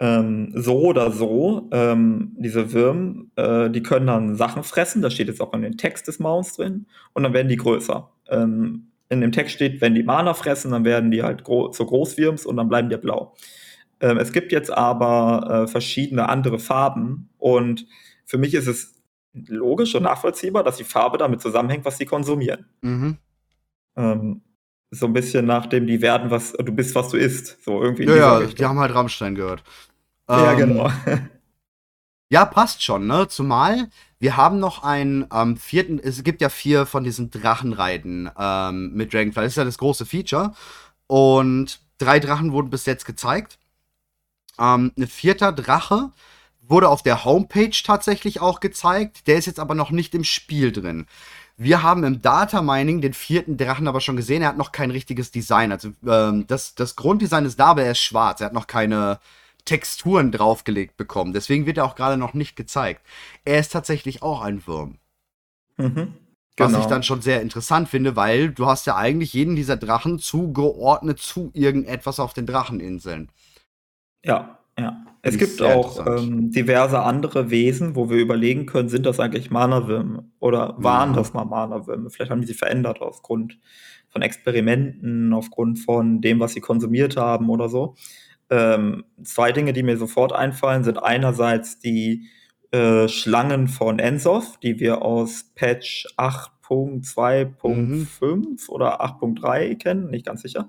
[0.00, 5.28] Ähm, so oder so, ähm, diese Würmer, äh, die können dann Sachen fressen, das steht
[5.28, 8.10] jetzt auch in den Text des Mounts drin, und dann werden die größer.
[8.30, 11.84] Ähm, in dem Text steht, wenn die Mana fressen, dann werden die halt gro zu
[11.84, 13.34] Großwürms und dann bleiben die blau.
[14.00, 17.86] Ähm, es gibt jetzt aber äh, verschiedene andere Farben und
[18.24, 18.99] für mich ist es
[19.32, 22.66] logisch und nachvollziehbar, dass die Farbe damit zusammenhängt, was sie konsumieren.
[22.82, 23.16] Mhm.
[23.96, 24.42] Ähm,
[24.90, 27.62] so ein bisschen nachdem die werden, was du bist, was du isst.
[27.64, 28.04] So irgendwie.
[28.04, 29.62] Ja, ja, die haben halt Rammstein gehört.
[30.28, 30.90] Ja, ähm, genau.
[32.30, 33.28] ja, passt schon, ne?
[33.28, 33.88] Zumal
[34.20, 39.14] wir haben noch einen ähm, vierten, es gibt ja vier von diesen Drachenreiten ähm, mit
[39.14, 39.42] Dragonfly.
[39.42, 40.52] Das ist ja das große Feature.
[41.06, 43.58] Und drei Drachen wurden bis jetzt gezeigt.
[44.58, 46.12] Ähm, ein vierter Drache
[46.70, 49.26] wurde auf der Homepage tatsächlich auch gezeigt.
[49.26, 51.06] Der ist jetzt aber noch nicht im Spiel drin.
[51.56, 54.40] Wir haben im Data Mining den vierten Drachen aber schon gesehen.
[54.40, 55.72] Er hat noch kein richtiges Design.
[55.72, 58.40] Also ähm, das, das Grunddesign ist da, aber er ist schwarz.
[58.40, 59.18] Er hat noch keine,
[59.64, 61.32] Texturen draufgelegt bekommen.
[61.32, 63.06] Deswegen wird er auch gerade noch nicht gezeigt.
[63.44, 64.98] Er ist tatsächlich auch ein Wurm.
[65.76, 66.14] Mhm.
[66.56, 66.72] Genau.
[66.72, 70.18] Was ich dann schon sehr interessant finde, weil du hast ja eigentlich jeden dieser Drachen
[70.18, 73.30] zugeordnet zu irgendetwas auf den Dracheninseln.
[74.24, 75.04] Ja, ja.
[75.22, 80.24] Es gibt auch ähm, diverse andere Wesen, wo wir überlegen können, sind das eigentlich Mana-Würme
[80.38, 81.16] oder waren ja.
[81.16, 82.08] das mal Mana-Würme?
[82.08, 83.58] Vielleicht haben die sich verändert aufgrund
[84.08, 87.96] von Experimenten, aufgrund von dem, was sie konsumiert haben oder so.
[88.48, 92.26] Ähm, zwei Dinge, die mir sofort einfallen, sind einerseits die
[92.72, 98.56] äh, Schlangen von Ensoff, die wir aus Patch 8.2.5 mhm.
[98.68, 100.68] oder 8.3 kennen, nicht ganz sicher,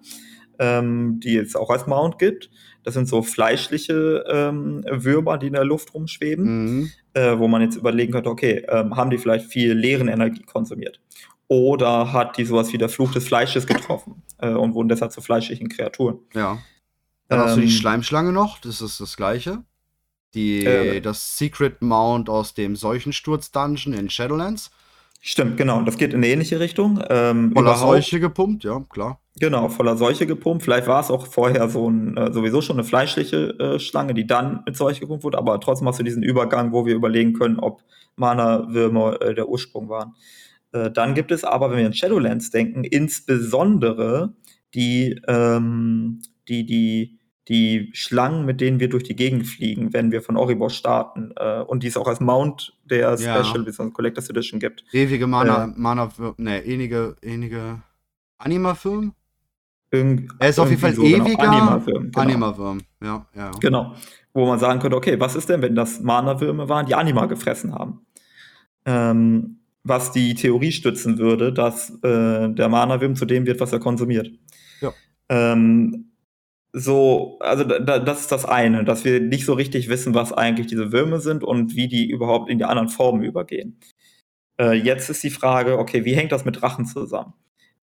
[0.59, 2.49] ähm, die es auch als Mount gibt.
[2.83, 6.91] Das sind so fleischliche ähm, Würmer, die in der Luft rumschweben, mhm.
[7.13, 10.99] äh, wo man jetzt überlegen könnte, okay, ähm, haben die vielleicht viel leeren Energie konsumiert?
[11.47, 15.21] Oder hat die sowas wie der Fluch des Fleisches getroffen äh, und wurden deshalb zu
[15.21, 16.19] fleischlichen Kreaturen?
[16.33, 16.59] Ja.
[17.27, 19.63] Dann ähm, hast du die ähm, Schleimschlange noch, das ist das gleiche.
[20.33, 24.71] Die, äh, das Secret Mount aus dem Seuchensturz-Dungeon in Shadowlands.
[25.23, 25.83] Stimmt, genau.
[25.83, 26.99] Das geht in eine ähnliche Richtung.
[27.09, 29.21] Ähm, voller Seuche gepumpt, ja, klar.
[29.39, 30.63] Genau, voller Seuche gepumpt.
[30.63, 34.25] Vielleicht war es auch vorher so ein, äh, sowieso schon eine fleischliche äh, Schlange, die
[34.25, 37.59] dann mit Seuche gepumpt wurde, aber trotzdem hast du diesen Übergang, wo wir überlegen können,
[37.59, 37.83] ob
[38.15, 40.15] Mana-Würmer äh, der Ursprung waren.
[40.71, 44.33] Äh, dann gibt es aber, wenn wir an Shadowlands denken, insbesondere
[44.73, 50.21] die, ähm, die, die, die Schlangen, mit denen wir durch die Gegend fliegen, wenn wir
[50.21, 51.31] von Oribos starten.
[51.35, 53.89] Äh, und die es auch als Mount der Special ja.
[53.89, 54.83] Collectors Edition gibt.
[54.91, 57.81] Ewige Mana, äh, Mana, ne, ewige, ewige
[58.37, 59.13] Anima-Film?
[59.91, 61.25] er ist auf jeden Fall so, genau.
[61.25, 61.51] ewiger genau.
[61.51, 62.03] Anima-Würm.
[62.03, 62.19] Genau.
[62.19, 63.51] Anima-Würm, ja, ja.
[63.59, 63.95] Genau.
[64.33, 67.73] Wo man sagen könnte, okay, was ist denn, wenn das Mana-Würme waren, die Anima gefressen
[67.75, 68.05] haben?
[68.85, 73.79] Ähm, was die Theorie stützen würde, dass äh, der Mana-Würm zu dem wird, was er
[73.79, 74.31] konsumiert.
[74.79, 74.93] Ja.
[75.27, 76.10] Ähm,
[76.73, 80.67] so, also da, das ist das eine, dass wir nicht so richtig wissen, was eigentlich
[80.67, 83.79] diese Würmer sind und wie die überhaupt in die anderen Formen übergehen.
[84.59, 87.33] Äh, jetzt ist die Frage, okay, wie hängt das mit Drachen zusammen?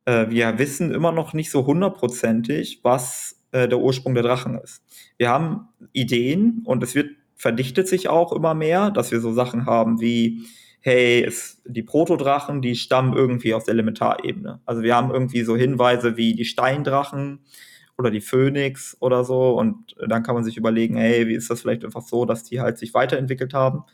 [0.07, 4.83] Äh, wir wissen immer noch nicht so hundertprozentig, was äh, der Ursprung der Drachen ist.
[5.19, 9.65] Wir haben Ideen und es wird verdichtet sich auch immer mehr, dass wir so Sachen
[9.65, 10.43] haben wie
[10.81, 14.61] hey, es, die Protodrachen, die stammen irgendwie aus der Elementarebene.
[14.65, 17.41] Also wir haben irgendwie so Hinweise wie die Steindrachen,
[17.99, 19.59] oder die Phoenix oder so.
[19.59, 22.61] Und dann kann man sich überlegen, hey, wie ist das vielleicht einfach so, dass die
[22.61, 23.85] halt sich weiterentwickelt haben.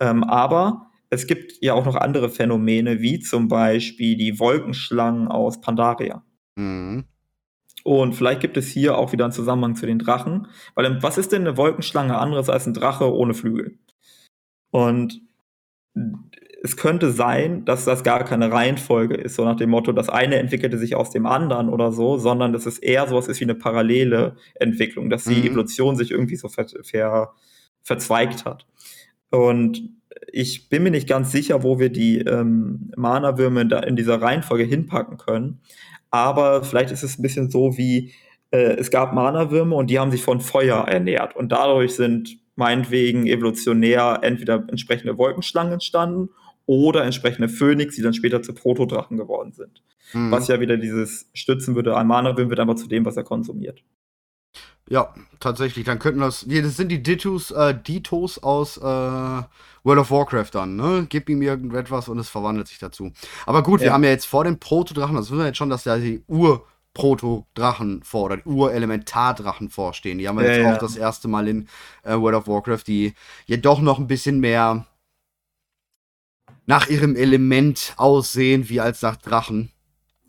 [0.00, 5.60] Ähm, aber es gibt ja auch noch andere Phänomene, wie zum Beispiel die Wolkenschlangen aus
[5.60, 6.22] Pandaria.
[6.56, 7.04] Mhm.
[7.84, 10.48] Und vielleicht gibt es hier auch wieder einen Zusammenhang zu den Drachen.
[10.74, 13.78] Weil was ist denn eine Wolkenschlange anderes als ein Drache ohne Flügel?
[14.70, 15.22] Und
[16.60, 20.36] es könnte sein, dass das gar keine Reihenfolge ist, so nach dem Motto, das eine
[20.36, 23.54] entwickelte sich aus dem anderen oder so, sondern dass es eher sowas ist wie eine
[23.54, 25.46] parallele Entwicklung, dass die mhm.
[25.46, 27.34] Evolution sich irgendwie so ver ver
[27.82, 28.66] verzweigt hat.
[29.30, 29.88] Und
[30.32, 35.16] ich bin mir nicht ganz sicher, wo wir die ähm, Mana-Würme in dieser Reihenfolge hinpacken
[35.16, 35.60] können.
[36.10, 38.12] Aber vielleicht ist es ein bisschen so wie,
[38.50, 41.36] äh, es gab Mana-Würme und die haben sich von Feuer ernährt.
[41.36, 46.30] Und dadurch sind meinetwegen evolutionär entweder entsprechende Wolkenschlangen entstanden
[46.68, 49.82] oder entsprechende Phönix, die dann später zu Protodrachen geworden sind.
[50.12, 50.30] Mhm.
[50.30, 53.82] Was ja wieder dieses stützen würde, ein Mana-Wim wird einfach zu dem, was er konsumiert.
[54.88, 55.84] Ja, tatsächlich.
[55.84, 56.46] Dann könnten das.
[56.46, 61.06] Das sind die Dittos, äh, Ditos aus äh, World of Warcraft dann, ne?
[61.08, 63.12] Gib ihm irgendetwas und es verwandelt sich dazu.
[63.46, 63.86] Aber gut, ja.
[63.86, 66.22] wir haben ja jetzt vor den Protodrachen, das wissen wir jetzt schon, dass ja die
[66.28, 70.18] Ur- Proto-Drachen vor oder Ur-Elementar-Drachen vorstehen.
[70.18, 70.74] Die haben wir ja, jetzt ja.
[70.74, 71.68] auch das erste Mal in
[72.02, 73.14] äh, World of Warcraft, die
[73.46, 74.84] jedoch noch ein bisschen mehr
[76.68, 79.70] nach ihrem Element aussehen, wie als nach Drachen.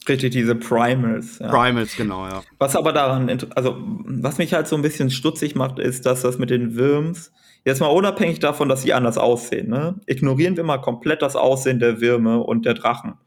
[0.07, 1.37] Richtig, diese Primals.
[1.37, 1.49] Ja.
[1.49, 2.41] Primals, genau, ja.
[2.57, 6.39] Was aber daran, also was mich halt so ein bisschen stutzig macht, ist, dass das
[6.39, 7.31] mit den Würms,
[7.65, 11.77] jetzt mal unabhängig davon, dass sie anders aussehen, ne, ignorieren wir mal komplett das Aussehen
[11.77, 13.19] der Würme und der Drachen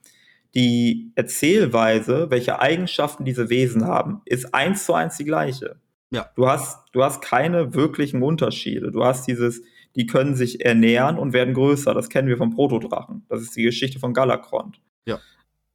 [0.55, 5.77] die Erzählweise, welche Eigenschaften diese Wesen haben, ist eins zu eins die gleiche.
[6.11, 6.31] Ja.
[6.37, 8.93] Du hast, du hast keine wirklichen Unterschiede.
[8.93, 9.63] Du hast dieses,
[9.97, 11.95] die können sich ernähren und werden größer.
[11.95, 13.25] Das kennen wir vom Protodrachen.
[13.29, 14.81] Das ist die Geschichte von Galakrond.
[15.07, 15.19] Ja.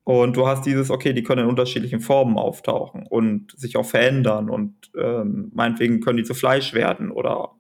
[0.03, 4.49] Und du hast dieses, okay, die können in unterschiedlichen Formen auftauchen und sich auch verändern
[4.49, 7.51] und ähm, meinetwegen können die zu Fleisch werden oder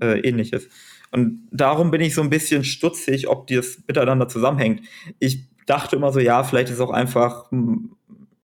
[0.00, 0.68] äh, ähnliches.
[1.10, 4.82] Und darum bin ich so ein bisschen stutzig, ob das miteinander zusammenhängt.
[5.18, 7.96] Ich dachte immer so, ja, vielleicht ist es auch einfach, hm,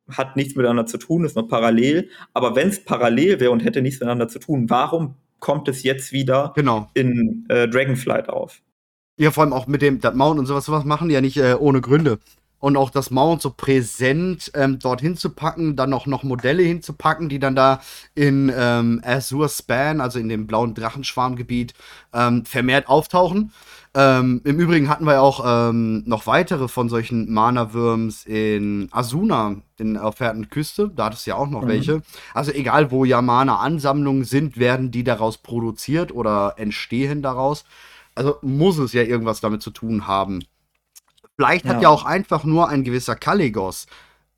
[0.09, 2.09] hat nichts miteinander zu tun, ist noch parallel.
[2.35, 6.13] Aber wenn es parallel wäre und hätte nichts miteinander zu tun, warum kommt es jetzt
[6.13, 6.89] wieder genau.
[6.95, 8.63] in äh, Dragonflight auf?
[9.19, 11.37] Ja, vor allem auch mit dem das Mount und sowas, sowas machen die ja nicht
[11.37, 12.19] äh, ohne Gründe.
[12.61, 17.29] Und auch das Mount so präsent ähm, dorthin zu packen, dann auch noch Modelle hinzupacken,
[17.29, 17.81] die dann da
[18.15, 21.75] in ähm, Azure Span, also in dem blauen Drachenschwarmgebiet,
[22.15, 23.53] ähm, vermehrt auftauchen.
[23.95, 29.95] Ähm, Im Übrigen hatten wir auch ähm, noch weitere von solchen Mana-Würms in Asuna, in
[29.95, 30.91] der Küste.
[30.95, 31.69] Da hat es ja auch noch mhm.
[31.69, 32.03] welche.
[32.33, 37.65] Also egal, wo ja Mana-Ansammlungen sind, werden die daraus produziert oder entstehen daraus.
[38.15, 40.43] Also muss es ja irgendwas damit zu tun haben.
[41.37, 41.75] Vielleicht ja.
[41.75, 43.87] hat ja auch einfach nur ein gewisser Kaligos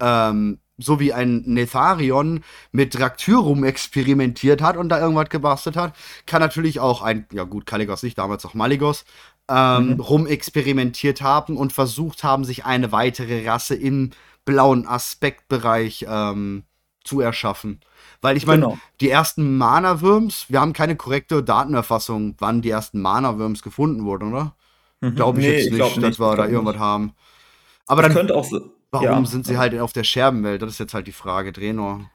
[0.01, 5.95] ähm, so wie ein Netharion mit Draktyrum experimentiert hat und da irgendwas gebastelt hat,
[6.27, 9.05] kann natürlich auch ein, ja gut, Kaligos nicht, damals auch Maligos,
[9.49, 10.01] ähm, mhm.
[10.01, 14.11] rumexperimentiert haben und versucht haben, sich eine weitere Rasse im
[14.45, 16.65] blauen Aspektbereich ähm,
[17.03, 17.81] zu erschaffen.
[18.23, 18.79] Weil ich meine, genau.
[19.01, 24.55] die ersten Mana-Würms, wir haben keine korrekte Datenerfassung, wann die ersten Mana-Würms gefunden wurden, oder?
[25.01, 25.15] Mhm.
[25.15, 26.83] Glaube ich nee, jetzt nicht, ich dass wir da irgendwas nicht.
[26.83, 27.13] haben.
[27.87, 29.27] Aber dann, könnte auch so, warum ja.
[29.27, 30.63] sind sie halt auf der Scherbenwelt?
[30.63, 32.11] Das ist jetzt halt die Frage, Drenor.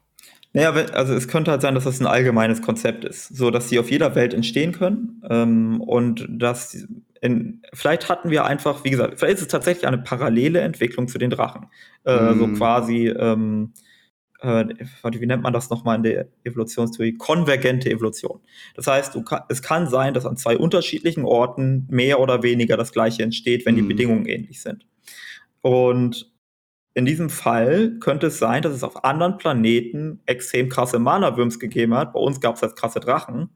[0.53, 3.77] Naja, also es könnte halt sein, dass das ein allgemeines Konzept ist, so dass sie
[3.77, 6.87] auf jeder Welt entstehen können ähm, und dass
[7.21, 11.17] in, vielleicht hatten wir einfach, wie gesagt, vielleicht ist es tatsächlich eine parallele Entwicklung zu
[11.17, 11.67] den Drachen.
[12.05, 12.53] Äh, So Mhm.
[12.53, 13.73] quasi, ähm,
[14.41, 14.65] äh,
[15.03, 17.17] wie nennt man das nochmal in der Evolutionstheorie?
[17.17, 18.41] Konvergente Evolution.
[18.75, 22.77] Das heißt, du ka es kann sein, dass an zwei unterschiedlichen Orten mehr oder weniger
[22.77, 23.87] das Gleiche entsteht, wenn die Mhm.
[23.89, 24.85] Bedingungen ähnlich sind.
[25.61, 26.31] Und
[26.95, 31.95] in diesem Fall könnte es sein, dass es auf anderen Planeten extrem krasse Mana-Würms gegeben
[31.95, 32.13] hat.
[32.13, 33.49] Bei uns gab es jetzt krasse Drachen.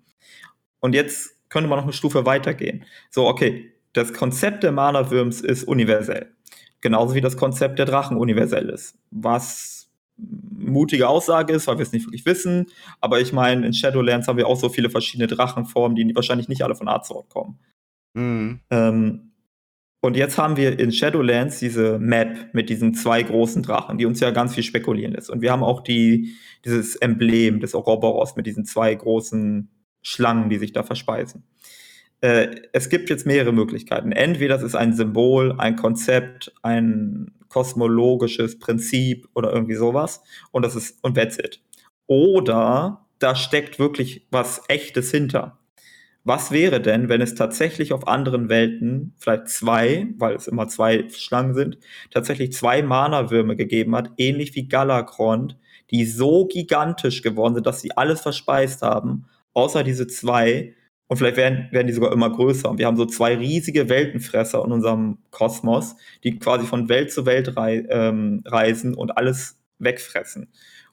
[0.80, 2.84] Und jetzt könnte man noch eine Stufe weitergehen.
[3.12, 6.34] So, okay, das Konzept der Mana-Würms ist universell.
[6.82, 8.98] Genauso wie das Konzept der Drachen universell ist.
[9.12, 12.72] Was mutige Aussage ist, weil wir es nicht wirklich wissen.
[13.02, 16.64] Aber ich meine, in Shadowlands haben wir auch so viele verschiedene Drachenformen, die wahrscheinlich nicht
[16.64, 17.60] alle von Azeroth kommen.
[18.16, 18.60] Mhm.
[18.72, 19.32] Ähm,
[20.02, 24.20] und jetzt haben wir in Shadowlands diese Map mit diesen zwei großen Drachen, die uns
[24.20, 25.30] ja ganz viel spekulieren lässt.
[25.30, 26.34] Und wir haben auch die,
[26.66, 29.70] dieses Emblem des Ouroboros mit diesen zwei großen
[30.04, 31.44] Schlangen, die sich da verspeisen.
[32.22, 34.12] Äh, es gibt jetzt mehrere Möglichkeiten.
[34.12, 40.22] Entweder das ist ein Symbol, ein Konzept, ein kosmologisches Prinzip oder irgendwie sowas.
[40.52, 41.62] Und das ist, und that's it.
[42.08, 45.60] Oder da steckt wirklich was Echtes hinter.
[46.26, 51.10] Was wäre denn, wenn es tatsächlich auf anderen Welten vielleicht zwei, weil es immer zwei
[51.10, 51.78] Schlangen sind,
[52.12, 55.58] tatsächlich zwei Mana-Würme gegeben hat, ähnlich wie Galakrond,
[55.92, 60.76] die so gigantisch geworden sind, dass sie alles verspeist haben, außer diese zwei.
[61.08, 62.70] Und vielleicht werden, werden die sogar immer größer.
[62.70, 67.26] Und wir haben so zwei riesige Weltenfresser in unserem Kosmos, die quasi von Welt zu
[67.26, 70.52] Welt rei ähm, reisen und alles wegfressen.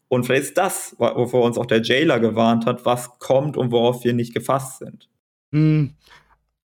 [0.08, 4.02] Und vielleicht ist das, wovor uns auch der Jailer gewarnt hat, was kommt und worauf
[4.04, 5.08] wir nicht gefasst sind.
[5.52, 5.94] Hm,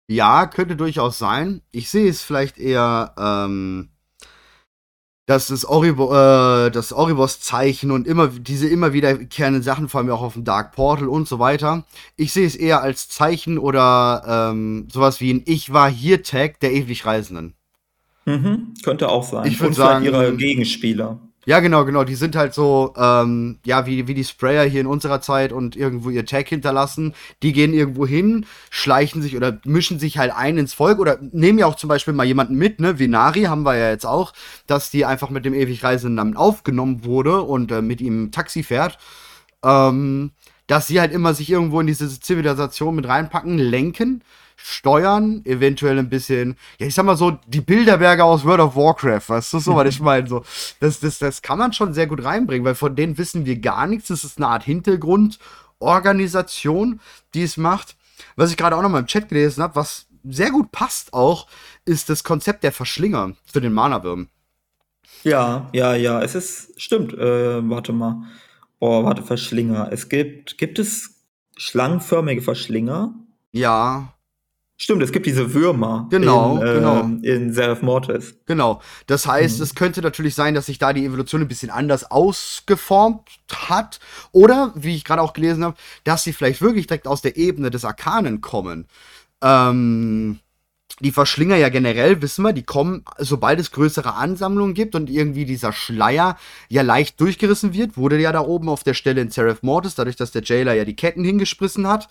[0.09, 1.63] ja, könnte durchaus sein.
[1.71, 3.91] Ich sehe es vielleicht eher, ähm,
[5.27, 10.23] dass das, Oribo äh, das Oribos-Zeichen und immer diese immer wiederkehrenden Sachen, vor allem auch
[10.23, 11.85] auf dem Dark Portal und so weiter.
[12.17, 16.61] Ich sehe es eher als Zeichen oder ähm, sowas wie ein Ich war hier Tag
[16.61, 17.55] der ewig Reisenden.
[18.27, 19.47] Mhm, könnte auch sein.
[19.47, 21.21] Ich würd und vielleicht sagen- ihre Gegenspieler.
[21.47, 22.05] Ja, genau, genau.
[22.05, 25.77] Die sind halt so, ähm, ja, wie, wie die Sprayer hier in unserer Zeit und
[25.77, 27.15] irgendwo ihr Tag hinterlassen.
[27.43, 31.59] Die gehen irgendwo hin, schleichen sich oder mischen sich halt ein ins Volk oder nehmen
[31.59, 32.99] ja auch zum Beispiel mal jemanden mit, ne?
[32.99, 34.33] Vinari haben wir ja jetzt auch,
[34.67, 38.63] dass die einfach mit dem ewig reisenden Namen aufgenommen wurde und äh, mit ihm Taxi
[38.63, 38.99] fährt.
[39.63, 40.33] Ähm,
[40.67, 44.23] dass sie halt immer sich irgendwo in diese Zivilisation mit reinpacken, lenken,
[44.67, 49.29] steuern, eventuell ein bisschen, ja, ich sag mal so, die Bilderberge aus World of Warcraft,
[49.29, 50.43] weißt du, so was ich meine, so,
[50.81, 53.87] das, das, das kann man schon sehr gut reinbringen, weil von denen wissen wir gar
[53.87, 56.99] nichts, das ist eine Art Hintergrundorganisation,
[57.35, 57.95] die es macht.
[58.37, 61.47] Was ich gerade auch noch mal im Chat gelesen habe, was sehr gut passt auch,
[61.85, 64.29] ist das Konzept der Verschlinger für den Mana-Würm.
[65.25, 66.23] Ja, ja, ja.
[66.23, 67.13] Es ist, stimmt.
[67.13, 68.23] Äh, warte mal.
[68.81, 69.91] Boah, warte, Verschlinger.
[69.93, 71.21] Es gibt, gibt es
[71.57, 73.13] schlangenförmige Verschlinger?
[73.53, 74.14] Ja,
[74.77, 76.09] Stimmt, es gibt diese Würmer.
[76.11, 77.01] Genau, in, äh, genau.
[77.23, 78.35] In Seraph Mortis.
[78.47, 78.83] Genau.
[79.07, 79.63] Das heißt, Mhm.
[79.63, 83.21] es könnte natürlich sein, dass sich da die Evolution ein bisschen anders ausgeformt
[83.69, 84.01] hat.
[84.33, 87.71] Oder, wie ich gerade auch gelesen habe, dass sie vielleicht wirklich direkt aus der Ebene
[87.71, 88.89] des Arkanen kommen.
[89.43, 90.41] Ähm,
[91.01, 95.45] die Verschlinger ja generell, wissen wir, die kommen, sobald es größere Ansammlungen gibt und irgendwie
[95.45, 96.37] dieser Schleier
[96.69, 100.17] ja leicht durchgerissen wird, wurde ja da oben auf der Stelle in Seraph Mortis, dadurch,
[100.17, 102.09] dass der Jailer ja die Ketten hingesprissen hat.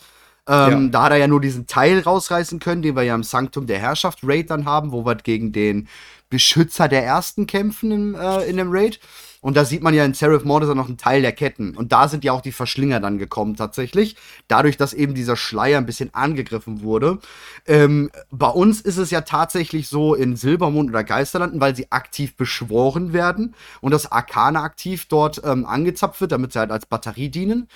[0.48, 0.90] Ähm, Ja.
[0.90, 3.80] Da hat er ja nur diesen Teil rausreißen können, den wir ja im Sanktum der
[3.80, 5.88] Herrschaft Raid dann haben, wo wir gegen den
[6.30, 9.00] Beschützer der Ersten kämpfen im, äh, in dem Raid.
[9.44, 11.76] Und da sieht man ja in Seraph auch noch einen Teil der Ketten.
[11.76, 14.16] Und da sind ja auch die Verschlinger dann gekommen tatsächlich.
[14.48, 17.20] Dadurch, dass eben dieser Schleier ein bisschen angegriffen wurde.
[17.68, 22.38] Ähm, bei uns ist es ja tatsächlich so in Silbermond oder Geisterlanden, weil sie aktiv
[22.38, 27.30] beschworen werden und das Arkane aktiv dort ähm, angezapft wird, damit sie halt als Batterie
[27.30, 27.68] dienen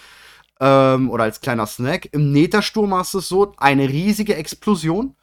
[0.60, 2.10] ähm, oder als kleiner Snack.
[2.14, 5.16] Im Netersturm hast du es so, eine riesige Explosion.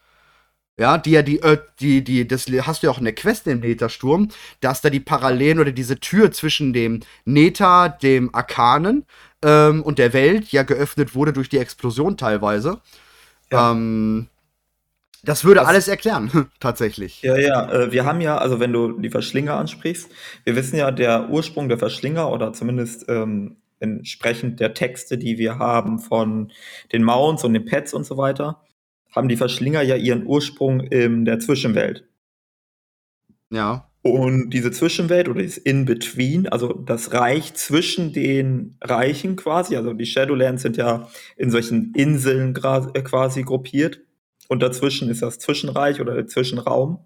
[0.76, 3.46] Ja, die ja die, äh, die, die, das hast du ja auch in der Quest
[3.46, 4.28] im Netersturm,
[4.60, 9.04] dass da die Parallelen oder diese Tür zwischen dem Neta, dem Arkanen
[9.42, 12.80] ähm, und der Welt ja geöffnet wurde durch die Explosion teilweise.
[13.52, 13.70] Ja.
[13.70, 14.26] Ähm,
[15.22, 17.22] das würde Das- alles erklären, tatsächlich.
[17.22, 20.10] Ja, ja, äh, wir haben ja, also wenn du die Verschlinger ansprichst,
[20.42, 25.58] wir wissen ja, der Ursprung der Verschlinger oder zumindest ähm, entsprechend der Texte, die wir
[25.58, 26.52] haben von
[26.92, 28.62] den Mounts und den Pets und so weiter,
[29.10, 32.04] haben die Verschlinger ja ihren Ursprung in der Zwischenwelt.
[33.50, 33.90] Ja.
[34.02, 40.04] Und diese Zwischenwelt oder dieses In-Between, also das Reich zwischen den Reichen quasi, also die
[40.04, 41.08] Shadowlands sind ja
[41.38, 44.00] in solchen Inseln äh, quasi gruppiert.
[44.48, 46.98] Und dazwischen ist das Zwischenreich oder der Zwischenraum.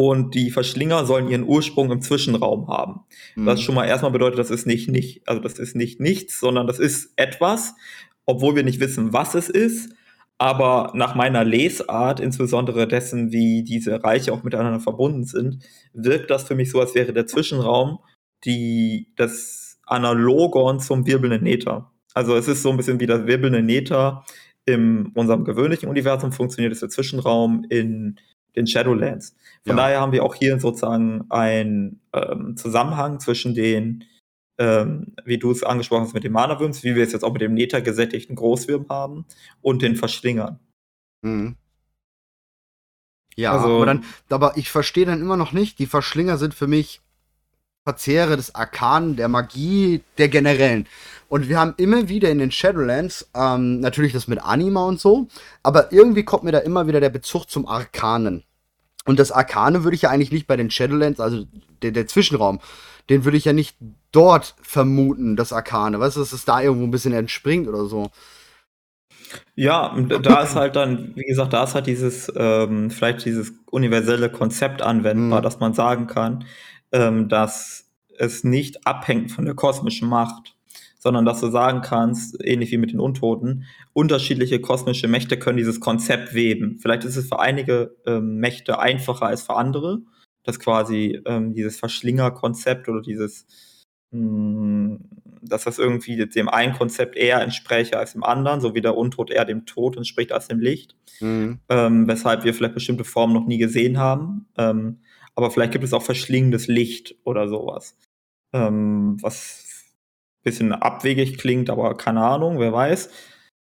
[0.00, 3.00] Und die Verschlinger sollen ihren Ursprung im Zwischenraum haben.
[3.34, 3.62] Was Mhm.
[3.64, 6.78] schon mal erstmal bedeutet, das ist nicht, nicht, also das ist nicht nichts, sondern das
[6.78, 7.74] ist etwas,
[8.24, 9.92] obwohl wir nicht wissen, was es ist.
[10.38, 16.44] Aber nach meiner Lesart, insbesondere dessen, wie diese Reiche auch miteinander verbunden sind, wirkt das
[16.44, 17.98] für mich so, als wäre der Zwischenraum
[18.44, 21.90] die, das Analogon zum wirbelnden Nether.
[22.14, 24.24] Also es ist so ein bisschen wie das wirbelnde Nether
[24.64, 28.20] in unserem gewöhnlichen Universum funktioniert, ist der Zwischenraum in
[28.54, 29.34] den Shadowlands.
[29.66, 29.84] Von ja.
[29.84, 34.04] daher haben wir auch hier sozusagen einen ähm, Zusammenhang zwischen den,
[34.58, 37.42] ähm, wie du es angesprochen hast, mit den Mana-Würms, wie wir es jetzt auch mit
[37.42, 39.26] dem Nether gesättigten Großwürm haben
[39.62, 40.58] und den Verschlingern.
[41.22, 41.56] Mhm.
[43.36, 46.66] Ja, also, aber dann, aber ich verstehe dann immer noch nicht, die Verschlinger sind für
[46.66, 47.00] mich
[47.84, 50.86] Verzehre des Arkanen, der Magie, der generellen.
[51.28, 55.28] Und wir haben immer wieder in den Shadowlands, ähm, natürlich das mit Anima und so,
[55.62, 58.44] aber irgendwie kommt mir da immer wieder der Bezug zum Arkanen.
[59.08, 61.46] Und das Arkane würde ich ja eigentlich nicht bei den Shadowlands, also
[61.80, 62.60] der, der Zwischenraum,
[63.08, 63.74] den würde ich ja nicht
[64.12, 65.98] dort vermuten, das Arkane.
[65.98, 68.10] Weißt du, dass es da irgendwo ein bisschen entspringt oder so.
[69.54, 74.28] Ja, da ist halt dann, wie gesagt, da ist halt dieses, ähm, vielleicht dieses universelle
[74.28, 75.42] Konzept anwendbar, mhm.
[75.42, 76.44] dass man sagen kann,
[76.92, 77.86] ähm, dass
[78.18, 80.54] es nicht abhängt von der kosmischen Macht,
[80.98, 85.80] sondern dass du sagen kannst, ähnlich wie mit den Untoten, unterschiedliche kosmische Mächte können dieses
[85.80, 86.78] Konzept weben.
[86.80, 90.00] Vielleicht ist es für einige ähm, Mächte einfacher als für andere,
[90.42, 93.46] dass quasi ähm, dieses Verschlinger-Konzept oder dieses,
[94.10, 94.98] mh, hm,
[95.40, 99.30] dass das irgendwie dem einen Konzept eher entspräche als dem anderen, so wie der Untod
[99.30, 101.60] eher dem Tod entspricht als dem Licht, mhm.
[101.68, 104.48] ähm, weshalb wir vielleicht bestimmte Formen noch nie gesehen haben.
[104.56, 104.98] Ähm,
[105.36, 107.96] aber vielleicht gibt es auch verschlingendes Licht oder sowas.
[108.52, 109.67] Ähm, was
[110.42, 113.10] bisschen abwegig klingt, aber keine Ahnung, wer weiß.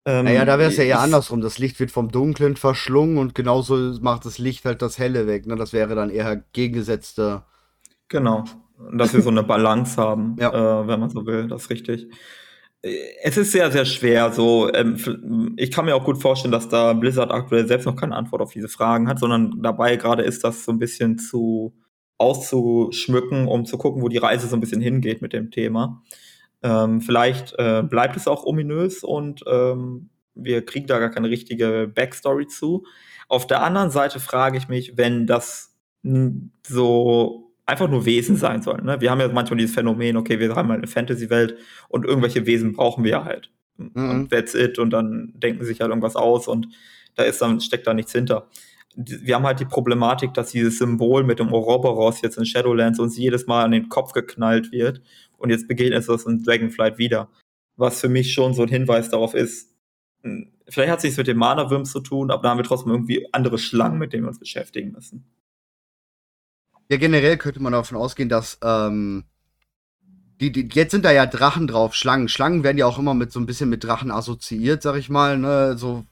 [0.08, 1.42] Ähm, naja, da wäre es ja eher andersrum.
[1.42, 5.48] Das Licht wird vom Dunklen verschlungen und genauso macht das Licht halt das Helle weg.
[5.48, 5.56] Ne?
[5.56, 7.44] Das wäre dann eher gegengesetzte.
[8.08, 8.44] Genau.
[8.94, 10.82] Dass wir so eine Balance haben, ja.
[10.82, 12.08] äh, wenn man so will, das ist richtig.
[13.24, 14.32] Es ist sehr, sehr schwer.
[14.32, 18.16] So, ähm, ich kann mir auch gut vorstellen, dass da Blizzard aktuell selbst noch keine
[18.16, 21.74] Antwort auf diese Fragen hat, sondern dabei gerade ist das so ein bisschen zu
[22.20, 26.04] auszuschmücken, um zu gucken, wo die Reise so ein bisschen hingeht mit dem Thema.
[26.66, 31.92] Ähm, vielleicht äh, bleibt es auch ominös und ähm, wir kriegen da gar keine richtige
[31.94, 32.88] Backstory zu.
[33.28, 35.76] Auf der anderen Seite frage ich mich, wenn das
[36.68, 38.84] so einfach nur Wesen sein sollen.
[38.84, 39.00] Ne?
[39.00, 41.56] Wir haben ja manchmal dieses Phänomen, okay, wir haben halt eine Fantasy-Welt
[41.88, 43.52] und irgendwelche Wesen brauchen wir halt.
[43.78, 44.10] Mhm.
[44.10, 44.80] Und that's it.
[44.80, 46.68] Und dann denken sich halt irgendwas aus und
[47.14, 48.50] da ist dann, steckt da nichts hinter.
[48.96, 53.18] Wir haben halt die Problematik, dass dieses Symbol mit dem Ouroboros jetzt in Shadowlands uns
[53.18, 55.02] jedes Mal an den Kopf geknallt wird.
[55.38, 57.30] Und jetzt begegnet es das in Dragonflight wieder.
[57.76, 59.74] Was für mich schon so ein Hinweis darauf ist,
[60.24, 62.92] hm, vielleicht hat es nichts mit dem Mana-Würms zu tun, aber da haben wir trotzdem
[62.92, 65.26] irgendwie andere Schlangen, mit denen wir uns beschäftigen müssen.
[66.90, 69.26] Ja, generell könnte man davon ausgehen, dass ähm,
[70.40, 72.28] die, die, jetzt sind da ja Drachen drauf, Schlangen.
[72.28, 75.38] Schlangen werden ja auch immer mit so ein bisschen mit Drachen assoziiert, sag ich mal,
[75.38, 75.78] ne?
[75.78, 76.06] So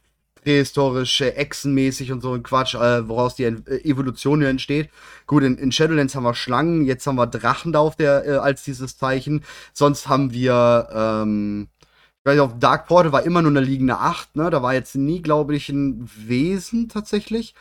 [0.43, 3.53] prähistorische, Echsenmäßig und so ein Quatsch, äh, woraus die äh,
[3.83, 4.89] Evolution hier entsteht.
[5.25, 8.31] Gut, in, in, Shadowlands haben wir Schlangen, jetzt haben wir Drachen da auf der, äh,
[8.37, 9.43] als dieses Zeichen.
[9.73, 13.97] Sonst haben wir, ähm, ich weiß nicht, auf Dark Portal war immer nur eine liegende
[13.97, 14.49] Acht, ne?
[14.49, 17.53] Da war jetzt nie, glaube ich, ein Wesen tatsächlich.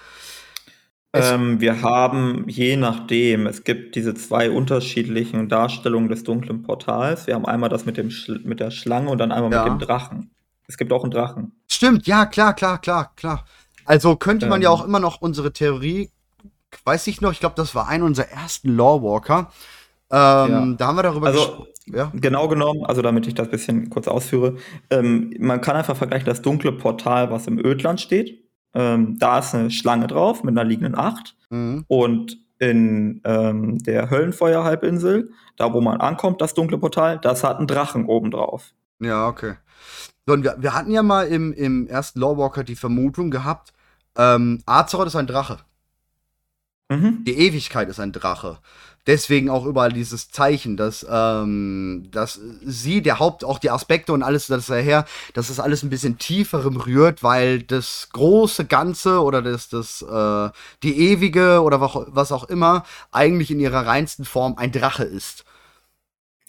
[1.15, 7.27] Ähm, wir haben je nachdem, es gibt diese zwei unterschiedlichen Darstellungen des dunklen Portals.
[7.27, 8.11] Wir haben einmal das mit, dem
[8.45, 9.65] mit der Schlange und dann einmal ja.
[9.65, 10.31] mit dem Drachen.
[10.73, 11.53] Es gibt auch einen Drachen.
[11.69, 13.45] Stimmt, ja, klar, klar, klar, klar.
[13.85, 16.11] Also könnte man ähm, ja auch immer noch unsere Theorie,
[16.85, 19.51] weiß ich noch, ich glaube, das war ein unserer ersten Lawwalker.
[20.11, 20.17] Ähm,
[20.51, 20.75] ja.
[20.79, 22.11] Da haben wir darüber also, ja.
[22.15, 24.57] Genau genommen, also damit ich das ein bisschen kurz ausführe,
[24.89, 29.55] ähm, man kann einfach vergleichen das dunkle Portal, was im Ödland steht, ähm, da ist
[29.55, 31.37] eine Schlange drauf mit einer liegenden Acht.
[31.51, 31.85] Mhm.
[31.87, 37.67] Und in ähm, der Höllenfeuer-Halbinsel, da wo man ankommt, das dunkle Portal, das hat einen
[37.67, 38.73] Drachen oben drauf.
[39.01, 39.55] Ja, okay.
[40.27, 43.73] So, und wir, wir hatten ja mal im, im ersten Lawwalker die Vermutung gehabt,
[44.17, 45.59] ähm, Azeroth ist ein Drache.
[46.89, 47.25] Mhm.
[47.25, 48.59] Die Ewigkeit ist ein Drache
[49.07, 54.23] deswegen auch überall dieses Zeichen, dass, ähm, dass sie, der Haupt, auch die Aspekte und
[54.23, 55.05] alles das daher,
[55.35, 60.51] dass das alles ein bisschen tieferem rührt, weil das große Ganze oder das, das, äh,
[60.83, 65.45] die ewige oder was auch immer eigentlich in ihrer reinsten Form ein Drache ist.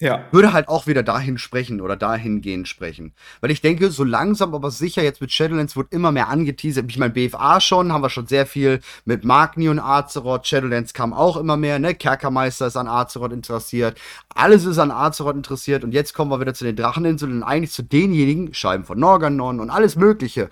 [0.04, 0.26] Ja.
[0.32, 3.14] Würde halt auch wieder dahin sprechen oder dahingehend sprechen.
[3.40, 6.84] Weil ich denke, so langsam, aber sicher, jetzt mit Shadowlands wird immer mehr angeteasert.
[6.90, 10.46] Ich meine, BFA schon, haben wir schon sehr viel mit Magni und Azeroth.
[10.46, 11.96] Shadowlands kam auch immer mehr, ne?
[11.96, 13.98] Kerkermeister ist an Azeroth interessiert.
[14.36, 15.86] Alles ist an Azeroth interessiert.
[15.86, 19.62] Und jetzt kommen wir wieder zu den Dracheninseln und eigentlich zu denjenigen, Scheiben von Norganon
[19.62, 20.50] und alles Mögliche,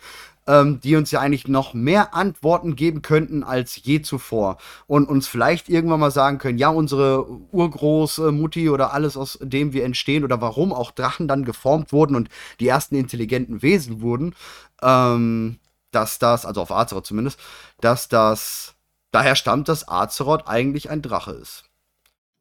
[0.52, 4.58] ähm, die uns ja eigentlich noch mehr Antworten geben könnten als je zuvor.
[4.86, 9.72] Und uns vielleicht irgendwann mal sagen können, ja, unsere urgroße Mutti oder alles, aus dem
[9.72, 12.28] wir entstehen oder warum auch Drachen dann geformt wurden und
[12.60, 14.36] die ersten intelligenten Wesen wurden.
[14.82, 15.58] Ähm,
[15.92, 17.40] dass das, also auf Azeroth zumindest,
[17.80, 18.76] dass das
[19.12, 21.66] daher stammt, dass Azeroth eigentlich ein Drache ist.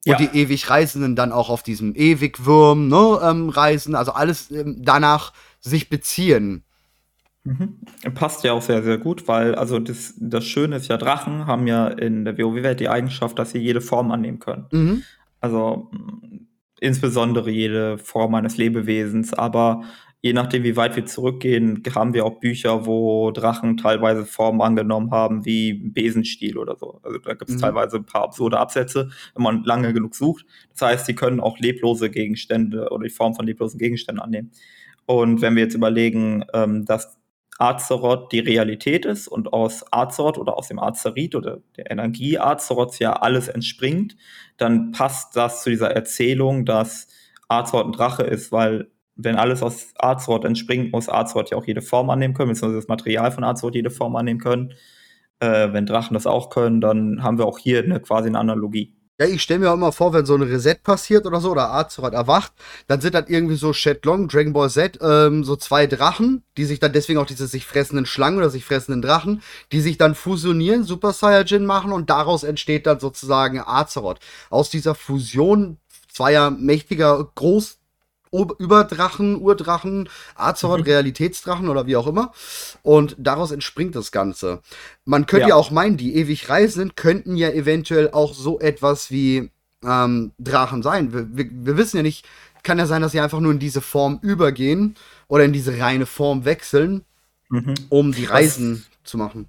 [0.06, 0.26] Und ja.
[0.26, 5.32] die ewig Reisenden dann auch auf diesem Ewigwurm ne, ähm, reisen, also alles ähm, danach
[5.60, 6.64] sich beziehen.
[7.44, 7.78] Mhm.
[8.14, 11.66] Passt ja auch sehr, sehr gut, weil also das, das Schöne ist ja, Drachen haben
[11.66, 14.66] ja in der WoW-Welt die Eigenschaft, dass sie jede Form annehmen können.
[14.72, 15.02] Mhm.
[15.40, 15.90] Also
[16.80, 19.84] insbesondere jede Form eines Lebewesens, aber
[20.22, 25.10] je nachdem, wie weit wir zurückgehen, haben wir auch Bücher, wo Drachen teilweise Formen angenommen
[25.10, 27.00] haben, wie Besenstiel oder so.
[27.02, 27.60] Also da gibt es mhm.
[27.60, 30.44] teilweise ein paar absurde Absätze, wenn man lange genug sucht.
[30.72, 34.50] Das heißt, sie können auch leblose Gegenstände oder die Form von leblosen Gegenständen annehmen.
[35.06, 37.19] Und wenn wir jetzt überlegen, ähm, dass
[37.60, 42.98] Azeroth die Realität ist und aus Azeroth oder aus dem Azerit oder der Energie Azeroths
[42.98, 44.16] ja alles entspringt,
[44.56, 47.08] dann passt das zu dieser Erzählung, dass
[47.48, 51.82] Azeroth ein Drache ist, weil wenn alles aus Azeroth entspringt, muss Azeroth ja auch jede
[51.82, 54.72] Form annehmen können, beziehungsweise das Material von Azeroth jede Form annehmen können.
[55.40, 58.94] Äh, wenn Drachen das auch können, dann haben wir auch hier eine, quasi eine Analogie.
[59.20, 61.74] Ja, ich stelle mir auch immer vor, wenn so ein Reset passiert oder so, oder
[61.74, 62.52] Azeroth erwacht,
[62.86, 66.80] dann sind dann irgendwie so Shenlong, Dragon Ball Z, ähm, so zwei Drachen, die sich
[66.80, 69.42] dann deswegen auch diese sich fressenden Schlangen oder sich fressenden Drachen,
[69.72, 74.20] die sich dann fusionieren, Super Saiyajin machen und daraus entsteht dann sozusagen Azeroth.
[74.48, 75.76] Aus dieser Fusion
[76.10, 77.79] zweier mächtiger Groß
[78.32, 80.84] Überdrachen, Urdrachen, Azeroth, mhm.
[80.84, 82.32] Realitätsdrachen oder wie auch immer.
[82.82, 84.60] Und daraus entspringt das Ganze.
[85.04, 89.10] Man könnte ja, ja auch meinen, die ewig Reisenden könnten ja eventuell auch so etwas
[89.10, 89.50] wie
[89.84, 91.12] ähm, Drachen sein.
[91.12, 92.26] Wir, wir, wir, wissen ja nicht,
[92.62, 94.96] kann ja sein, dass sie einfach nur in diese Form übergehen
[95.28, 97.04] oder in diese reine Form wechseln,
[97.48, 97.74] mhm.
[97.88, 99.48] um die Reisen was, zu machen.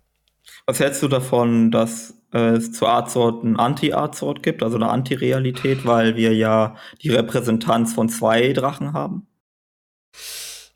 [0.65, 5.85] Was hältst du davon, dass äh, es zu Arzort ein Anti-Arzort gibt, also eine Anti-Realität,
[5.85, 9.27] weil wir ja die Repräsentanz von zwei Drachen haben?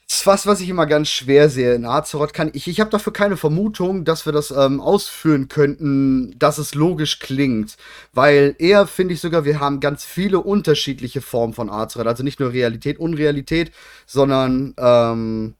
[0.07, 1.73] Das ist was, was ich immer ganz schwer sehe.
[1.73, 6.37] In Azeroth kann ich, ich habe dafür keine Vermutung, dass wir das ähm, ausführen könnten,
[6.37, 7.75] dass es logisch klingt.
[8.13, 12.07] Weil eher finde ich sogar, wir haben ganz viele unterschiedliche Formen von Azeroth.
[12.07, 13.71] Also nicht nur Realität, Unrealität,
[14.05, 15.55] sondern ähm,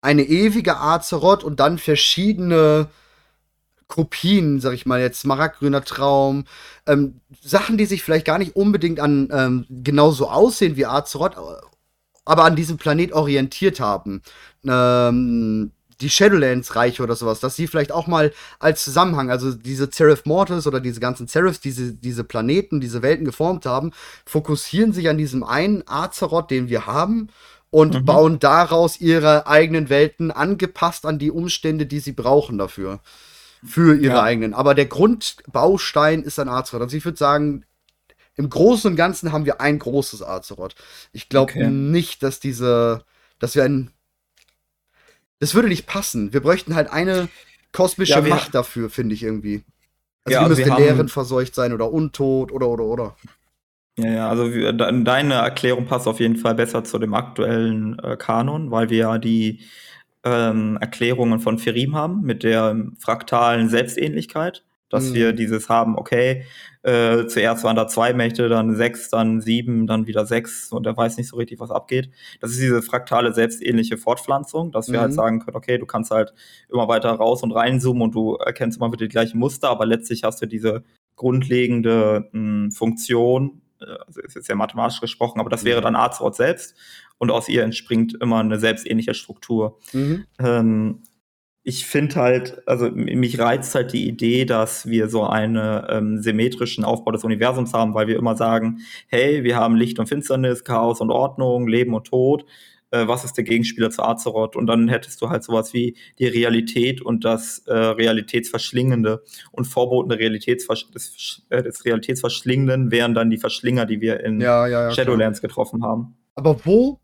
[0.00, 2.88] eine ewige Azeroth und dann verschiedene
[3.94, 6.46] Kopien, sag ich mal jetzt, Smaragdgrüner Traum,
[6.84, 11.36] ähm, Sachen, die sich vielleicht gar nicht unbedingt an ähm, genauso aussehen wie Azeroth,
[12.24, 14.22] aber an diesem Planet orientiert haben.
[14.66, 15.70] Ähm,
[16.00, 20.66] die Shadowlands-Reiche oder sowas, dass sie vielleicht auch mal als Zusammenhang, also diese Seraph Mortals
[20.66, 23.92] oder diese ganzen Seraphs, diese, diese Planeten, diese Welten geformt haben,
[24.26, 27.28] fokussieren sich an diesem einen Azeroth, den wir haben
[27.70, 28.04] und mhm.
[28.04, 32.98] bauen daraus ihre eigenen Welten angepasst an die Umstände, die sie brauchen dafür
[33.64, 34.22] für ihre ja.
[34.22, 34.54] eigenen.
[34.54, 36.82] Aber der Grundbaustein ist ein Azeroth.
[36.82, 37.64] Also ich würde sagen,
[38.36, 40.74] im Großen und Ganzen haben wir ein großes Azeroth.
[41.12, 41.68] Ich glaube okay.
[41.68, 43.04] nicht, dass diese,
[43.38, 43.90] dass wir ein,
[45.38, 46.32] das würde nicht passen.
[46.32, 47.28] Wir bräuchten halt eine
[47.72, 49.62] kosmische ja, Macht dafür, finde ich irgendwie.
[50.24, 53.16] Also ja, die müsste Leeren verseucht sein oder untot oder oder oder.
[53.96, 58.72] Ja, ja, also deine Erklärung passt auf jeden Fall besser zu dem aktuellen äh, Kanon,
[58.72, 59.60] weil wir ja die
[60.24, 65.14] ähm, Erklärungen von Ferim haben mit der fraktalen Selbstähnlichkeit, dass mhm.
[65.14, 66.44] wir dieses haben, okay,
[66.82, 70.96] äh, zuerst waren da zwei Mächte, dann sechs, dann sieben, dann wieder sechs und er
[70.96, 72.10] weiß nicht so richtig, was abgeht.
[72.40, 75.16] Das ist diese fraktale selbstähnliche Fortpflanzung, dass wir halt mhm.
[75.18, 76.34] halt sagen können, okay, du kannst halt
[76.70, 80.24] immer weiter raus und reinzoomen und du erkennst immer wieder die gleichen Muster, aber letztlich
[80.24, 80.84] hast du diese
[81.16, 85.84] grundlegende mh, hm, Funktion, äh, also ist jetzt ja mathematisch gesprochen, aber das wäre mhm.
[85.84, 86.76] dann Azeroth selbst
[87.24, 89.78] und aus ihr entspringt immer eine selbstähnliche Struktur.
[89.94, 90.26] Mhm.
[90.38, 91.02] Ähm,
[91.62, 96.84] ich finde halt, also mich reizt halt die Idee, dass wir so einen ähm, symmetrischen
[96.84, 101.00] Aufbau des Universums haben, weil wir immer sagen, hey, wir haben Licht und Finsternis, Chaos
[101.00, 102.44] und Ordnung, Leben und Tod.
[102.90, 104.56] Äh, was ist der Gegenspieler zu Azeroth?
[104.56, 110.18] Und dann hättest du halt sowas wie die Realität und das äh, Realitätsverschlingende und vorbotende
[110.18, 114.90] Realitätsversch des, äh, des Realitätsverschlingenden wären dann die Verschlinger, die wir in ja, ja, ja,
[114.90, 115.48] Shadowlands klar.
[115.48, 116.14] getroffen haben.
[116.34, 117.00] Aber wo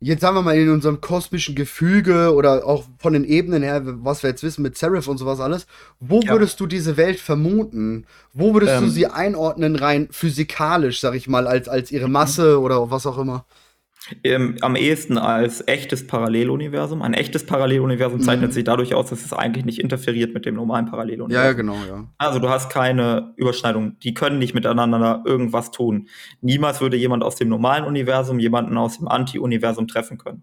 [0.00, 4.22] jetzt sagen wir mal in unserem kosmischen Gefüge oder auch von den Ebenen her, was
[4.22, 5.66] wir jetzt wissen mit Seraph und sowas alles,
[6.00, 6.32] wo ja.
[6.32, 8.06] würdest du diese Welt vermuten?
[8.32, 12.60] Wo würdest ähm, du sie einordnen rein physikalisch, sag ich mal, als, als ihre Masse
[12.60, 13.46] oder was auch immer?
[14.22, 17.02] Ähm, am ehesten als echtes Paralleluniversum.
[17.02, 18.54] Ein echtes Paralleluniversum zeichnet mhm.
[18.54, 21.42] sich dadurch aus, dass es eigentlich nicht interferiert mit dem normalen Paralleluniversum.
[21.42, 22.08] Ja, ja, genau, ja.
[22.18, 23.98] Also du hast keine Überschneidung.
[24.00, 26.08] Die können nicht miteinander irgendwas tun.
[26.40, 30.42] Niemals würde jemand aus dem normalen Universum jemanden aus dem Anti-Universum treffen können.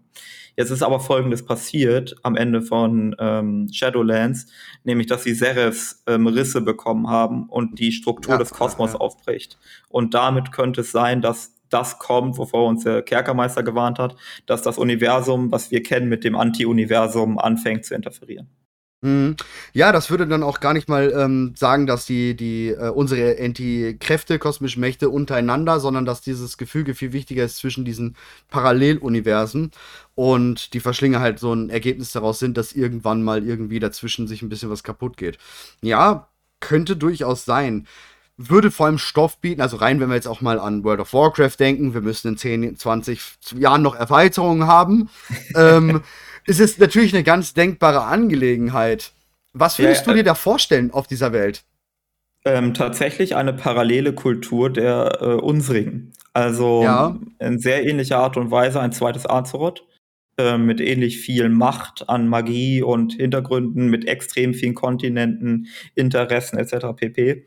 [0.56, 4.46] Jetzt ist aber Folgendes passiert am Ende von ähm, Shadowlands,
[4.84, 9.00] nämlich dass die Serifs ähm, Risse bekommen haben und die Struktur ja, des Kosmos ja.
[9.00, 9.58] aufbricht.
[9.88, 14.16] Und damit könnte es sein, dass das kommt, wovor uns der Kerkermeister gewarnt hat,
[14.46, 18.48] dass das Universum, was wir kennen, mit dem Anti-Universum anfängt zu interferieren.
[19.04, 19.36] Mhm.
[19.74, 23.36] Ja, das würde dann auch gar nicht mal ähm, sagen, dass die, die äh, unsere
[23.38, 28.16] Anti-Kräfte, kosmischen Mächte untereinander, sondern dass dieses Gefüge viel wichtiger ist zwischen diesen
[28.48, 29.72] Paralleluniversen
[30.14, 34.40] und die Verschlinge halt so ein Ergebnis daraus sind, dass irgendwann mal irgendwie dazwischen sich
[34.40, 35.36] ein bisschen was kaputt geht.
[35.82, 36.28] Ja,
[36.60, 37.86] könnte durchaus sein.
[38.36, 41.12] Würde vor allem Stoff bieten, also rein, wenn wir jetzt auch mal an World of
[41.12, 43.20] Warcraft denken, wir müssen in 10, 20
[43.56, 45.08] Jahren noch Erweiterungen haben.
[45.56, 46.02] ähm,
[46.46, 49.12] es ist natürlich eine ganz denkbare Angelegenheit.
[49.52, 51.62] Was würdest ja, du dir da vorstellen auf dieser Welt?
[52.44, 56.12] Ähm, tatsächlich eine parallele Kultur der äh, unsrigen.
[56.34, 57.16] Also ja.
[57.38, 59.84] in sehr ähnlicher Art und Weise ein zweites Azeroth
[60.36, 66.86] äh, mit ähnlich viel Macht an Magie und Hintergründen, mit extrem vielen Kontinenten, Interessen etc.
[66.96, 67.46] pp.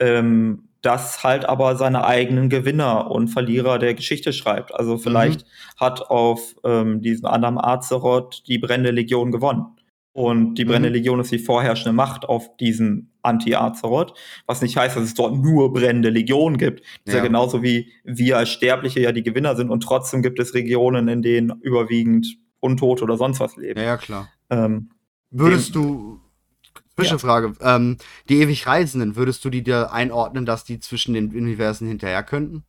[0.00, 4.74] Ähm, das halt aber seine eigenen Gewinner und Verlierer der Geschichte schreibt.
[4.74, 5.00] Also mhm.
[5.00, 5.80] vielleicht mhm.
[5.80, 9.66] hat auf ähm, diesem anderen Azeroth die Brennende Legion gewonnen.
[10.12, 10.94] Und die Brennende mhm.
[10.96, 14.14] Legion ist die vorherrschende Macht auf diesem Anti-Azeroth,
[14.46, 16.80] was nicht heißt, dass es dort nur brennende Legionen gibt.
[16.80, 17.12] Das ja.
[17.12, 20.54] ist ja genauso wie wir als Sterbliche ja die Gewinner sind und trotzdem gibt es
[20.54, 23.78] Regionen, in denen überwiegend Untote oder sonst was leben.
[23.78, 24.28] Ja, ja klar.
[24.50, 24.90] Ähm,
[25.30, 26.20] Würdest du,
[26.98, 27.54] Zwischenfrage.
[27.60, 27.76] Ja.
[27.76, 27.96] Ähm,
[28.28, 32.64] die ewig Reisenden, würdest du die dir einordnen, dass die zwischen den Universen hinterher könnten?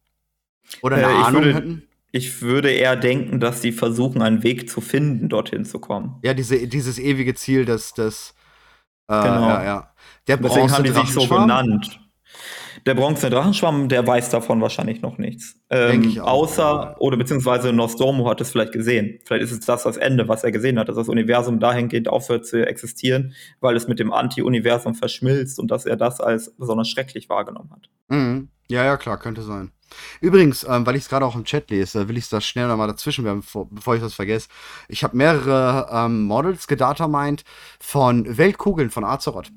[0.81, 1.83] Oder eine äh, Ahnung würde, hätten?
[2.11, 6.17] Ich würde eher denken, dass die versuchen, einen Weg zu finden, dorthin zu kommen.
[6.23, 8.33] Ja, diese, dieses ewige Ziel des, des
[9.07, 9.49] äh, genau.
[9.49, 9.93] Ja, ja.
[10.27, 11.99] Der Deswegen haben die sich so genannt.
[12.85, 15.55] Der bronzene Drachenschwamm, der weiß davon wahrscheinlich noch nichts.
[15.69, 19.19] Ähm, ich auch, außer, oder beziehungsweise Nostromo hat es vielleicht gesehen.
[19.25, 22.45] Vielleicht ist es das das Ende, was er gesehen hat, dass das Universum dahingehend aufhört
[22.45, 27.29] zu existieren, weil es mit dem Anti-Universum verschmilzt und dass er das als besonders schrecklich
[27.29, 27.89] wahrgenommen hat.
[28.09, 28.49] Mhm.
[28.69, 29.71] Ja, ja, klar, könnte sein.
[30.21, 32.67] Übrigens, ähm, weil ich es gerade auch im Chat lese, will ich es da schnell
[32.67, 34.47] nochmal dazwischen werfen, bevor, bevor ich das vergesse.
[34.87, 37.43] Ich habe mehrere ähm, Models gedatamined
[37.79, 39.51] von Weltkugeln von Azeroth.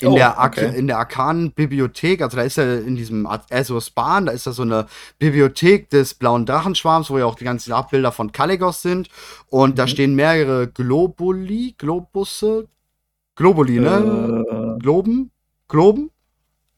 [0.00, 0.76] In, oh, der okay.
[0.76, 4.52] in der arkanen Bibliothek, also da ist ja in diesem Azos Bahn, da ist da
[4.52, 4.86] so eine
[5.18, 9.08] Bibliothek des blauen Drachenschwarms, wo ja auch die ganzen Abbilder von Kaligos sind.
[9.48, 9.74] Und mhm.
[9.76, 12.68] da stehen mehrere Globuli, Globusse,
[13.36, 14.46] Globuli, ne?
[14.48, 14.78] Äh.
[14.82, 15.30] Globen?
[15.68, 16.10] Globen?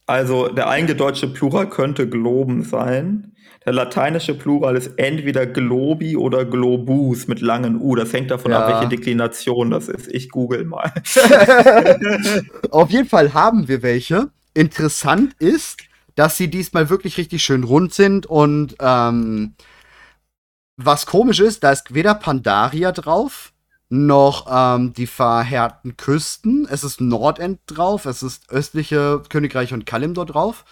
[0.07, 3.34] Also der eingedeutschte Plural könnte Globen sein.
[3.65, 7.95] Der lateinische Plural ist entweder Globi oder Globus mit langen U.
[7.95, 8.61] Das hängt davon ja.
[8.61, 10.13] ab, welche Deklination das ist.
[10.13, 10.93] Ich google mal.
[12.71, 14.31] Auf jeden Fall haben wir welche.
[14.53, 15.83] Interessant ist,
[16.15, 19.55] dass sie diesmal wirklich richtig schön rund sind und ähm,
[20.77, 23.53] was komisch ist, da ist weder Pandaria drauf,
[23.89, 26.67] noch ähm, die verhärten Küsten.
[26.69, 30.65] Es ist Nordend drauf, es ist östliche Königreich und Kalimdor drauf.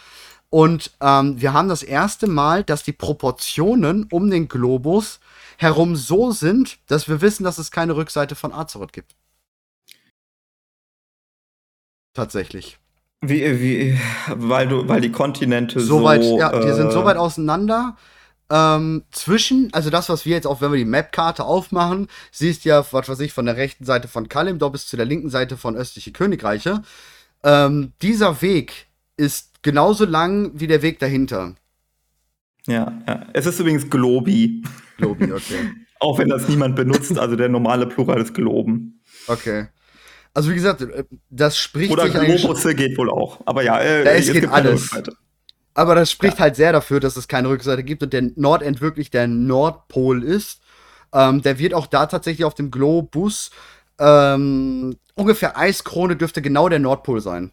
[0.53, 5.19] Und ähm, wir haben das erste Mal, dass die Proportionen um den Globus
[5.57, 9.17] herum so sind, dass wir wissen, dass es keine Rückseite von Azeroth gibt.
[12.13, 12.79] Tatsächlich.
[13.23, 13.99] Wie, wie,
[14.29, 16.05] weil du, weil die Kontinente so.
[16.05, 17.97] Weit, ja, die sind so äh, weit auseinander.
[18.51, 22.85] Ähm, zwischen, also das, was wir jetzt auch, wenn wir die Mapkarte aufmachen, siehst ja,
[22.93, 25.77] was weiß ich, von der rechten Seite von Kalimdor bis zu der linken Seite von
[25.77, 26.83] östliche Königreiche.
[27.43, 31.55] Ähm, dieser Weg ist genauso lang wie der Weg dahinter.
[32.67, 33.27] Ja, ja.
[33.33, 34.63] Es ist übrigens Globi.
[34.99, 35.73] Globi, okay.
[36.01, 39.01] Auch wenn das niemand benutzt, also der normale Plural ist Globen.
[39.29, 39.69] Okay.
[40.35, 43.41] Also wie gesagt, äh, das spricht Oder Globusse geht wohl auch.
[43.47, 44.91] Aber ja, äh, es geht alles.
[45.75, 46.41] Aber das spricht ja.
[46.41, 50.61] halt sehr dafür, dass es keine Rückseite gibt und der Nordend wirklich der Nordpol ist.
[51.13, 53.51] Ähm, der wird auch da tatsächlich auf dem Globus
[53.99, 57.53] ähm, ungefähr Eiskrone dürfte genau der Nordpol sein.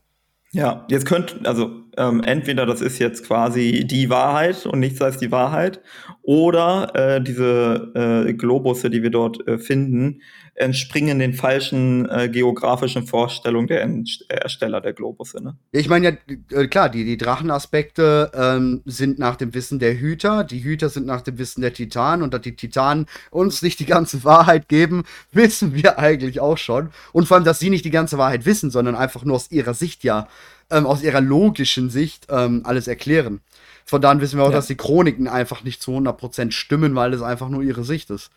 [0.52, 5.18] Ja, jetzt könnte, also ähm, entweder das ist jetzt quasi die Wahrheit und nichts als
[5.18, 5.82] die Wahrheit,
[6.24, 7.92] oder äh, diese
[8.28, 10.22] äh, Globusse, die wir dort äh, finden,
[10.60, 13.88] entspringen den falschen äh, geografischen Vorstellungen der
[14.28, 15.42] Ersteller der Globusse.
[15.42, 15.58] Ne?
[15.72, 16.20] Ich meine
[16.52, 20.90] ja, äh, klar, die, die Drachenaspekte ähm, sind nach dem Wissen der Hüter, die Hüter
[20.90, 24.68] sind nach dem Wissen der Titanen und dass die Titanen uns nicht die ganze Wahrheit
[24.68, 26.90] geben, wissen wir eigentlich auch schon.
[27.14, 29.74] Und vor allem, dass sie nicht die ganze Wahrheit wissen, sondern einfach nur aus ihrer
[29.74, 30.28] Sicht ja,
[30.72, 33.42] ähm, aus ihrer logischen Sicht ähm, alles erklären.
[33.86, 34.56] Von daher wissen wir auch, ja.
[34.56, 38.30] dass die Chroniken einfach nicht zu 100% stimmen, weil es einfach nur ihre Sicht ist.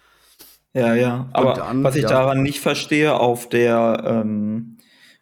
[0.73, 1.29] Ja, ja.
[1.33, 2.09] Aber dann, was ich ja.
[2.09, 4.79] daran nicht verstehe, auf der, ähm,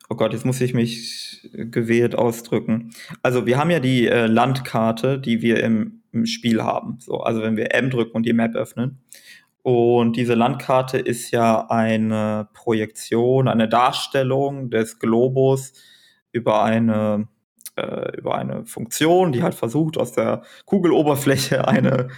[0.08, 2.90] oh Gott, jetzt muss ich mich gewählt ausdrücken.
[3.22, 6.98] Also wir haben ja die äh, Landkarte, die wir im, im Spiel haben.
[7.00, 9.00] So, also wenn wir M drücken und die Map öffnen.
[9.62, 15.72] Und diese Landkarte ist ja eine Projektion, eine Darstellung des Globus
[16.32, 17.28] über eine
[17.76, 22.08] äh, über eine Funktion, die halt versucht, aus der Kugeloberfläche eine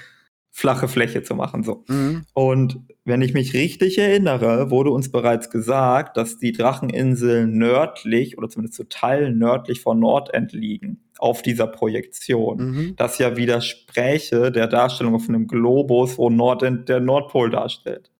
[0.54, 1.62] flache Fläche zu machen.
[1.62, 1.84] So.
[1.88, 2.24] Mhm.
[2.34, 8.50] Und wenn ich mich richtig erinnere, wurde uns bereits gesagt, dass die Dracheninseln nördlich oder
[8.50, 12.58] zumindest zu Teilen nördlich von Nordend liegen auf dieser Projektion.
[12.58, 12.96] Mhm.
[12.96, 18.11] Das ja widerspräche der Darstellung auf einem Globus, wo Nordend der Nordpol darstellt.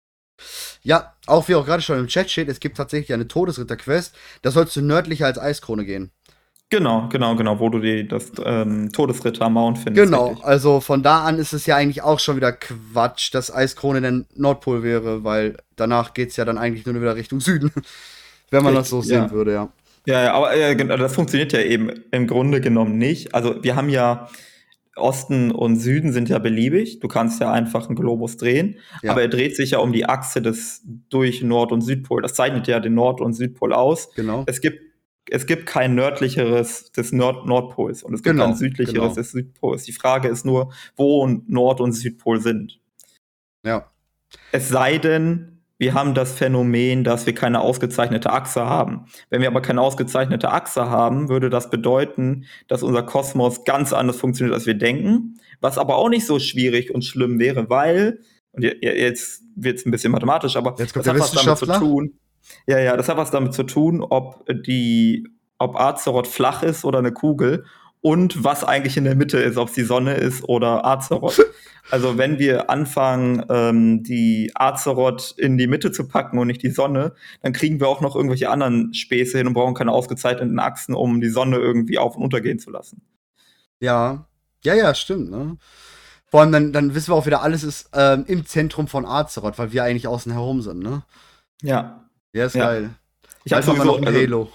[0.82, 4.14] Ja, auch wie auch gerade schon im Chat steht, es gibt tatsächlich eine Todesritter-Quest.
[4.43, 6.11] Da sollst du nördlicher als Eiskrone gehen.
[6.72, 10.07] Genau, genau, genau, wo du die, das ähm, Todesritter-Mount findest.
[10.07, 10.45] Genau, richtig.
[10.47, 14.24] also von da an ist es ja eigentlich auch schon wieder Quatsch, dass Eiskrone der
[14.34, 17.70] Nordpol wäre, weil danach geht es ja dann eigentlich nur wieder Richtung Süden.
[18.51, 19.30] Wenn man richtig, das so sehen ja.
[19.30, 19.68] würde, ja.
[20.07, 23.34] Ja, ja aber äh, das funktioniert ja eben im Grunde genommen nicht.
[23.34, 24.28] Also wir haben ja
[24.97, 27.01] Osten und Süden sind ja beliebig.
[27.01, 29.12] Du kannst ja einfach einen Globus drehen, ja.
[29.12, 32.20] aber er dreht sich ja um die Achse des durch Nord- und Südpol.
[32.22, 34.12] Das zeichnet ja den Nord- und Südpol aus.
[34.14, 34.45] Genau.
[34.47, 34.80] Es gibt
[35.30, 39.14] es gibt kein nördlicheres des Nord Nordpols und es gibt genau, kein südlicheres genau.
[39.14, 39.84] des Südpols.
[39.84, 42.80] Die Frage ist nur, wo Nord- und Südpol sind.
[43.64, 43.90] Ja.
[44.51, 45.51] Es sei denn,
[45.83, 49.07] wir haben das Phänomen, dass wir keine ausgezeichnete Achse haben.
[49.30, 54.16] Wenn wir aber keine ausgezeichnete Achse haben, würde das bedeuten, dass unser Kosmos ganz anders
[54.16, 55.41] funktioniert, als wir denken.
[55.61, 58.20] Was aber auch nicht so schwierig und schlimm wäre, weil,
[58.53, 61.66] und jetzt wird es ein bisschen mathematisch, aber jetzt kommt das hat was damit zu
[61.66, 62.12] tun.
[62.68, 65.26] Ja, ja, das hat was damit zu tun, ob die,
[65.59, 67.64] ob Azeroth flach ist oder eine Kugel
[68.03, 71.40] und was eigentlich in der Mitte ist, ob es die Sonne ist oder Azeroth.
[71.90, 76.70] Also wenn wir anfangen, ähm, die Azeroth in die Mitte zu packen und nicht die
[76.70, 80.94] Sonne, dann kriegen wir auch noch irgendwelche anderen Späße hin und brauchen keine ausgezeichneten Achsen,
[80.94, 83.03] um die Sonne irgendwie auf und untergehen zu lassen.
[83.80, 84.26] Ja,
[84.62, 85.32] ja, ja, stimmt.
[85.32, 85.59] Ne?
[86.30, 89.59] Vor allem dann, dann wissen wir auch wieder, alles ist ähm, im Zentrum von Azeroth,
[89.59, 90.78] weil wir eigentlich außen herum sind.
[90.78, 91.03] Ne?
[91.62, 92.09] Ja.
[92.32, 92.64] Ja, ist ja.
[92.64, 92.90] geil.
[93.44, 94.53] Ich habe sowieso noch Halo.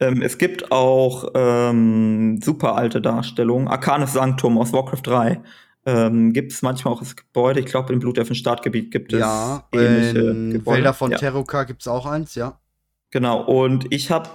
[0.00, 3.68] Ähm, es gibt auch ähm, super alte Darstellungen.
[3.68, 5.40] Arcanes Sanctum aus Warcraft 3.
[5.86, 7.60] Ähm, gibt es manchmal auch das Gebäude.
[7.60, 10.78] Ich glaube, im Blutelfen-Startgebiet gibt es ja, ähnliche in Gebäude.
[10.78, 11.18] Wälder von ja.
[11.18, 12.60] Terroka gibt es auch eins, ja.
[13.10, 14.28] Genau, und ich habe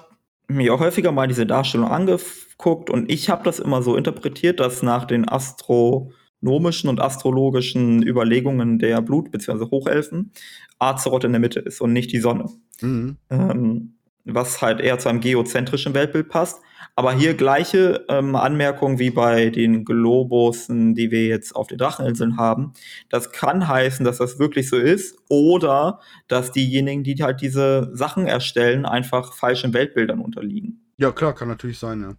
[0.47, 4.81] mir auch häufiger mal diese Darstellung angeguckt und ich habe das immer so interpretiert, dass
[4.81, 9.69] nach den astronomischen und astrologischen Überlegungen der Blut- bzw.
[9.69, 10.31] Hochelfen
[10.79, 12.49] Azeroth in der Mitte ist und nicht die Sonne.
[12.81, 13.17] Mhm.
[13.29, 13.92] Ähm,
[14.25, 16.61] was halt eher zu einem geozentrischen Weltbild passt.
[16.95, 22.37] Aber hier gleiche ähm, Anmerkungen wie bei den Globussen, die wir jetzt auf den Dracheninseln
[22.37, 22.73] haben.
[23.09, 28.27] Das kann heißen, dass das wirklich so ist oder dass diejenigen, die halt diese Sachen
[28.27, 30.85] erstellen, einfach falschen Weltbildern unterliegen.
[30.97, 32.13] Ja, klar, kann natürlich sein, ja.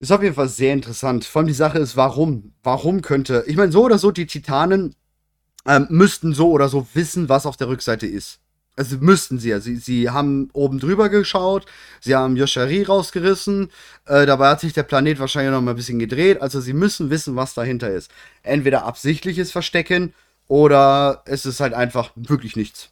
[0.00, 1.24] Ist auf jeden Fall sehr interessant.
[1.24, 2.52] Vor allem die Sache ist, warum?
[2.62, 3.44] Warum könnte.
[3.46, 4.94] Ich meine, so oder so, die Titanen
[5.66, 8.40] ähm, müssten so oder so wissen, was auf der Rückseite ist.
[8.78, 9.60] Also müssten sie ja.
[9.60, 11.66] Sie, sie haben oben drüber geschaut,
[12.00, 13.70] sie haben Yoshari rausgerissen,
[14.06, 16.40] äh, dabei hat sich der Planet wahrscheinlich noch mal ein bisschen gedreht.
[16.40, 18.10] Also sie müssen wissen, was dahinter ist.
[18.44, 20.14] Entweder absichtliches Verstecken
[20.46, 22.90] oder es ist halt einfach wirklich nichts.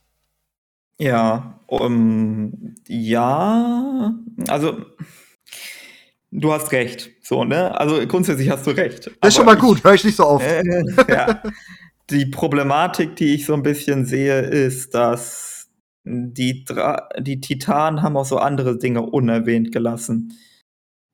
[0.98, 4.14] Ja, um, ja,
[4.48, 4.86] also
[6.32, 7.78] du hast recht, so, ne?
[7.78, 9.10] Also grundsätzlich hast du recht.
[9.20, 10.42] Das ist schon mal gut, höre ich nicht so auf.
[10.42, 10.64] Äh,
[11.08, 11.42] ja.
[12.10, 15.55] die Problematik, die ich so ein bisschen sehe, ist, dass
[16.06, 20.32] die, Dra die Titanen haben auch so andere Dinge unerwähnt gelassen.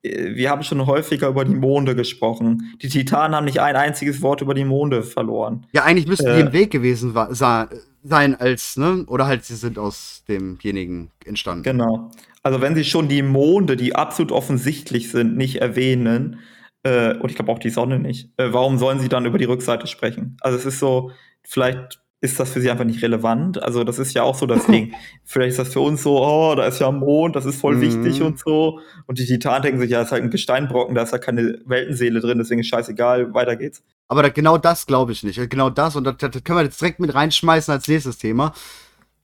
[0.03, 2.75] Äh, wir haben schon häufiger über die Monde gesprochen.
[2.81, 5.65] Die Titanen haben nicht ein einziges Wort über die Monde verloren.
[5.73, 9.05] Ja, eigentlich müssten äh, die im Weg gewesen sein, als, ne?
[9.07, 11.63] Oder halt sie sind aus demjenigen entstanden.
[11.63, 12.11] Genau.
[12.43, 16.39] Also wenn sie schon die Monde, die absolut offensichtlich sind, nicht erwähnen,
[16.83, 19.45] äh, und ich glaube auch die Sonne nicht, äh, warum sollen sie dann über die
[19.45, 20.37] Rückseite sprechen?
[20.41, 21.11] Also es ist so,
[21.43, 23.61] vielleicht ist das für sie einfach nicht relevant.
[23.61, 24.93] Also das ist ja auch so das Ding.
[25.25, 27.81] Vielleicht ist das für uns so, oh, da ist ja Mond, das ist voll mhm.
[27.81, 28.79] wichtig und so.
[29.07, 31.59] Und die Titanen denken sich, ja, das ist halt ein Gesteinbrocken, da ist ja keine
[31.65, 33.83] Weltenseele drin, deswegen ist scheißegal, weiter geht's.
[34.07, 35.49] Aber da, genau das glaube ich nicht.
[35.49, 38.53] Genau das, und das, das können wir jetzt direkt mit reinschmeißen als nächstes Thema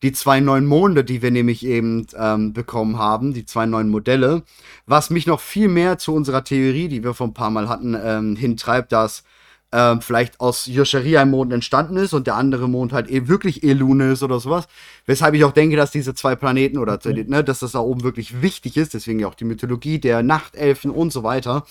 [0.01, 4.43] die zwei neuen Monde, die wir nämlich eben ähm, bekommen haben, die zwei neuen Modelle,
[4.85, 7.97] was mich noch viel mehr zu unserer Theorie, die wir vor ein paar Mal hatten,
[8.01, 9.23] ähm, hintreibt, dass
[9.71, 13.63] ähm, vielleicht aus Yosheri ein Mond entstanden ist und der andere Mond halt eben wirklich
[13.63, 14.67] Elune ist oder sowas.
[15.05, 17.25] Weshalb ich auch denke, dass diese zwei Planeten oder mhm.
[17.27, 20.91] ne, dass das da oben wirklich wichtig ist, deswegen ja auch die Mythologie der Nachtelfen
[20.91, 21.65] und so weiter.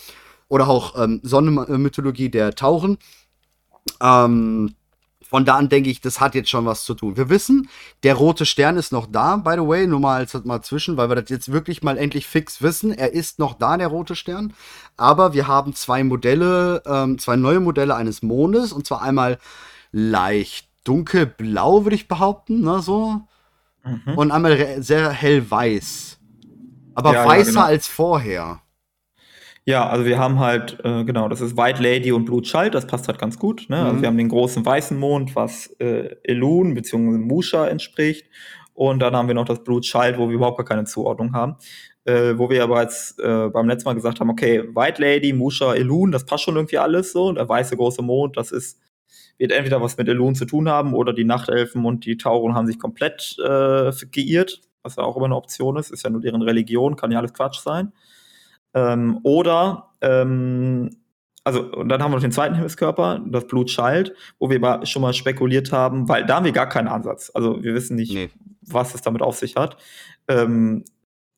[0.49, 2.99] Oder auch ähm, Sonnenmythologie der Tauchen.
[4.01, 4.75] Ähm,
[5.29, 7.19] von da an denke ich, das hat jetzt schon was zu tun.
[7.19, 7.69] Wir wissen,
[8.03, 11.11] der rote Stern ist noch da, by the way, nur mal als mal zwischen, weil
[11.11, 12.93] wir das jetzt wirklich mal endlich fix wissen.
[12.93, 14.55] Er ist noch da, der rote Stern.
[14.97, 19.39] Aber wir haben zwei Modelle, ähm, zwei neue Modelle eines Mondes, und zwar einmal
[19.93, 23.21] leicht dunkelblau, würde ich behaupten, ne, so.
[23.85, 24.15] Mhm.
[24.17, 26.19] Und einmal sehr hellweiß.
[26.95, 27.67] Aber ja, weißer ja, genau.
[27.67, 28.63] als vorher.
[29.69, 32.87] Ja, also wir haben halt, äh, genau, das ist White Lady und Blue Child, das
[32.87, 33.67] passt halt ganz gut.
[33.69, 33.77] Ne?
[33.77, 33.91] Also Mhm.
[33.91, 37.19] Also wir haben den großen weißen Mond, was äh, Elun bzw.
[37.19, 38.31] Musha entspricht.
[38.73, 41.57] Und dann haben wir noch das Blue Child, wo wir überhaupt gar keine Zuordnung haben.
[42.07, 45.75] Äh, wo wir aber jetzt äh, beim letzten Mal gesagt haben, okay, White Lady, Musha,
[45.75, 47.27] Elun, das passt schon irgendwie alles so.
[47.27, 48.81] Und der weiße große Mond, das ist,
[49.37, 52.67] wird entweder was mit Elun zu tun haben oder die Nachtelfen und die Tauren haben
[52.67, 56.41] sich komplett äh, geirrt, was ja auch immer eine Option ist, ist ja nur deren
[56.41, 57.93] Religion, kann ja alles Quatsch sein.
[58.75, 60.91] Ähm, oder, ähm,
[61.45, 65.03] also, und dann haben wir noch den zweiten Himmelskörper, das Blut Child, wo wir schon
[65.03, 67.31] mal spekuliert haben, weil da haben wir gar keinen Ansatz.
[67.35, 68.31] Also, wir wissen nicht, Nee.
[68.63, 69.77] was es damit auf sich hat,
[70.29, 70.85] ähm,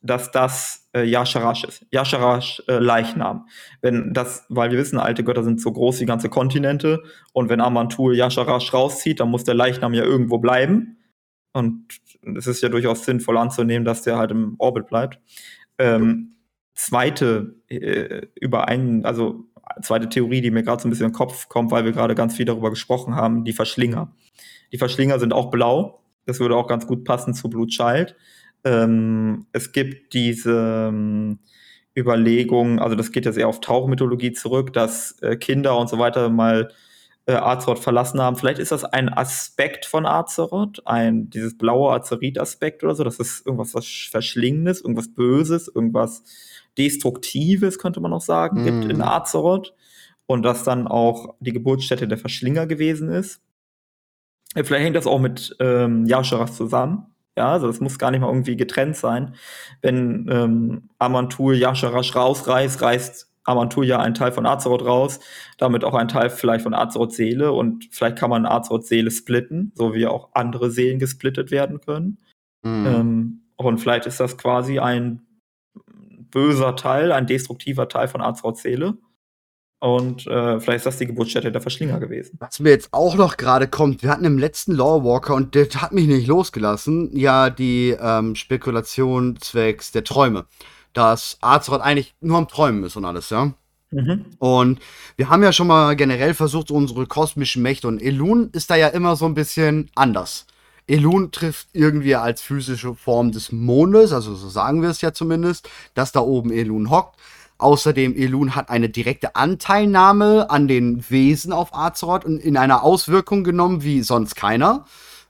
[0.02, 1.86] dass das äh, Yasharash ist.
[1.90, 3.46] Yasharash äh, Leichnam.
[3.82, 7.02] Wenn das, weil wir wissen, alte Götter sind so groß wie ganze Kontinente
[7.34, 10.96] und wenn Amantul Yasharash rauszieht, dann muss der Leichnam ja irgendwo bleiben.
[11.52, 12.00] Und
[12.36, 15.20] es ist ja durchaus sinnvoll anzunehmen, dass der halt im Orbit bleibt.
[15.78, 16.36] Ähm,
[16.80, 19.44] zweite äh, über einen, also
[19.82, 22.14] zweite Theorie, die mir gerade so ein bisschen in den Kopf kommt, weil wir gerade
[22.14, 24.12] ganz viel darüber gesprochen haben, die Verschlinger.
[24.72, 26.02] Die Verschlinger sind auch blau.
[26.26, 28.16] Das würde auch ganz gut passen zu Blue Child.
[28.64, 31.38] Ähm, es gibt diese ähm,
[31.96, 36.28] Überlegung, also das geht jetzt eher auf Tauchmythologie zurück, dass äh, Kinder und so weiter
[36.28, 36.70] mal
[37.26, 38.36] äh, Azeroth verlassen haben.
[38.36, 43.04] Vielleicht ist das ein Aspekt von Azeroth, ein dieses blaue Azerit-Aspekt oder so.
[43.04, 46.22] Das ist irgendwas was Verschlingendes, irgendwas Böses, irgendwas
[46.78, 48.64] Destruktives, könnte man auch sagen, Mhm.
[48.64, 49.74] gibt in Azeroth.
[50.26, 53.40] Und das dann auch die Geburtsstätte der Verschlinger gewesen ist.
[54.54, 57.06] Vielleicht hängt das auch mit ähm, Yasharas zusammen.
[57.36, 59.34] Ja, also das muss gar nicht mal irgendwie getrennt sein.
[59.82, 65.20] Wenn ähm, Amantul Yasharash rausreißt, reißt Amantul ja einen Teil von Azeroth raus,
[65.58, 69.72] damit auch ein Teil vielleicht von Azeroth Seele und vielleicht kann man Azeroth Seele splitten,
[69.74, 72.18] so wie auch andere Seelen gesplittet werden können.
[72.62, 72.86] Mhm.
[72.86, 75.22] Ähm, und vielleicht ist das quasi ein
[76.30, 78.22] böser Teil, ein destruktiver Teil von
[78.54, 78.98] Seele.
[79.80, 82.36] Und äh, vielleicht ist das die Geburtsstätte der Verschlinger gewesen.
[82.38, 85.92] Was mir jetzt auch noch gerade kommt, wir hatten im letzten Lawwalker, und der hat
[85.92, 90.44] mich nicht losgelassen, ja die ähm, Spekulation zwecks der Träume.
[90.92, 93.54] Dass Azeroth eigentlich nur am Träumen ist und alles, ja.
[93.90, 94.26] Mhm.
[94.38, 94.80] Und
[95.16, 98.88] wir haben ja schon mal generell versucht, unsere kosmischen Mächte und Elun ist da ja
[98.88, 100.46] immer so ein bisschen anders.
[100.90, 105.68] Elun trifft irgendwie als physische Form des Mondes, also so sagen wir es ja zumindest,
[105.94, 107.16] dass da oben Elun hockt.
[107.58, 113.44] Außerdem, Elun hat eine direkte Anteilnahme an den Wesen auf Azeroth und in einer Auswirkung
[113.44, 114.86] genommen wie sonst keiner.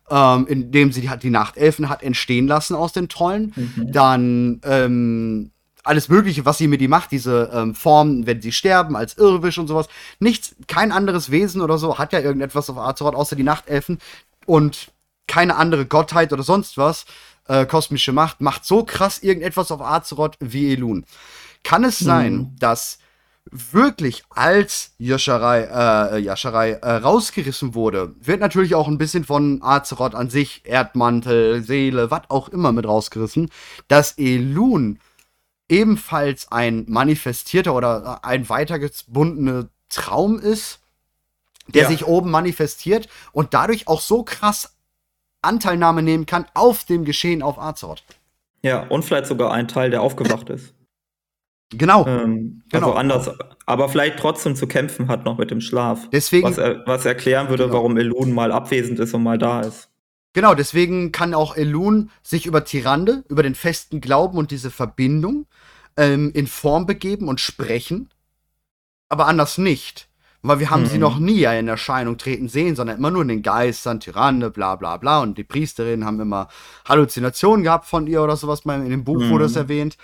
[0.08, 3.52] Ähm, indem sie die, die Nachtelfen hat entstehen lassen aus den Trollen.
[3.54, 3.92] Mhm.
[3.92, 5.50] Dann ähm,
[5.84, 9.58] alles Mögliche, was sie mit die macht, diese ähm, Formen, wenn sie sterben, als Irrwisch
[9.58, 9.88] und sowas.
[10.18, 13.98] Nichts, kein anderes Wesen oder so hat ja irgendetwas auf Azeroth, außer die Nachtelfen.
[14.46, 14.90] Und
[15.30, 17.04] keine andere Gottheit oder sonst was,
[17.46, 21.04] äh, kosmische Macht, macht so krass irgendetwas auf Azeroth wie Elun.
[21.62, 22.56] Kann es sein, Mhm.
[22.58, 22.98] dass
[23.50, 25.60] wirklich als Yasharai,
[26.16, 31.62] äh, Yasharai äh, rausgerissen wurde, wird natürlich auch ein bisschen von Azeroth an sich, Erdmantel,
[31.62, 33.50] Seele, was auch immer mit rausgerissen,
[33.88, 34.98] dass Elun
[35.68, 40.80] ebenfalls ein manifestierter oder ein weitergebundener Traum ist,
[41.68, 41.88] der Ja.
[41.88, 44.74] sich oben manifestiert und dadurch auch so krass
[45.42, 48.02] Anteilnahme nehmen kann auf dem Geschehen auf Azeroth.
[48.62, 50.74] Ja, und vielleicht sogar ein Teil, der aufgewacht ist.
[51.72, 52.06] Genau.
[52.06, 52.88] Ähm, Genau.
[52.88, 53.30] Also anders,
[53.66, 56.08] aber vielleicht trotzdem zu kämpfen hat noch mit dem Schlaf.
[56.10, 57.74] Deswegen, Was, er, was erklären würde, Genau.
[57.76, 59.88] warum Elun mal abwesend ist und mal da ist.
[60.32, 65.46] genau, deswegen kann auch Elun sich über Tyrande, über den festen Glauben und diese Verbindung
[65.96, 68.10] ähm, in Form begeben und sprechen,
[69.08, 70.08] aber anders nicht.
[70.42, 71.00] Weil wir haben sie Mhm.
[71.00, 74.96] noch nie in Erscheinung treten sehen, sondern immer nur in den Geistern, Tyrande, bla bla
[74.96, 75.20] bla.
[75.20, 76.48] Und die Priesterinnen haben immer
[76.88, 78.62] Halluzinationen gehabt von ihr oder sowas.
[78.64, 79.58] In dem Buch wurde es Mhm.
[79.58, 79.96] erwähnt.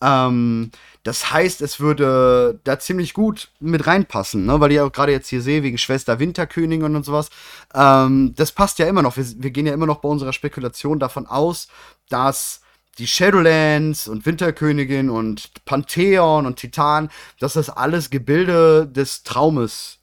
[0.00, 0.70] Ähm,
[1.02, 4.60] das heißt, es würde da ziemlich gut mit reinpassen, ne?
[4.60, 7.30] weil ich auch gerade jetzt hier sehe, wegen Schwester Winterkönigin und sowas.
[7.74, 9.16] Ähm, das passt ja immer noch.
[9.16, 11.66] Wir, wir gehen ja immer noch bei unserer Spekulation davon aus,
[12.10, 12.60] dass
[12.98, 20.00] die Shadowlands und Winterkönigin und Pantheon und Titan, dass das alles Gebilde des Traumes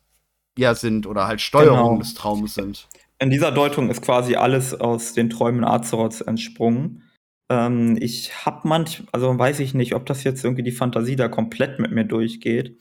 [0.57, 1.97] ja sind oder halt Steuerung Genau.
[1.99, 2.87] des Traumes sind.
[3.19, 7.03] In dieser Deutung ist quasi alles aus den Träumen Azeroths entsprungen.
[7.49, 11.27] Ähm, ich habe manch, also weiß ich nicht, ob das jetzt irgendwie die Fantasie da
[11.27, 12.77] komplett mit mir durchgeht.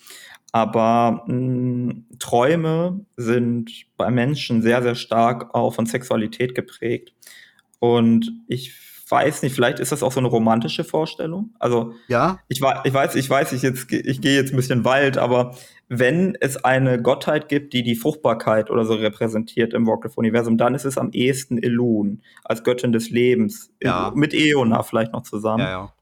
[0.53, 7.13] Aber mh, Träume sind bei Menschen sehr, sehr stark auch von Sexualität geprägt.
[7.81, 8.73] Und ich
[9.09, 11.55] weiß nicht, vielleicht ist das auch so eine romantische Vorstellung.
[11.59, 12.39] Also Ja?
[12.49, 15.55] ich, ich weiß, ich weiß, ich jetzt, ich gehe jetzt ein bisschen weit, aber
[15.89, 20.85] wenn es eine Gottheit gibt, die die Fruchtbarkeit oder so repräsentiert im Warcraft-Universum, dann ist
[20.85, 23.71] es am ehesten Elun als Göttin des Lebens.
[23.83, 24.13] Ja.
[24.15, 25.65] Mit Eona vielleicht noch zusammen.
[25.65, 25.93] ja.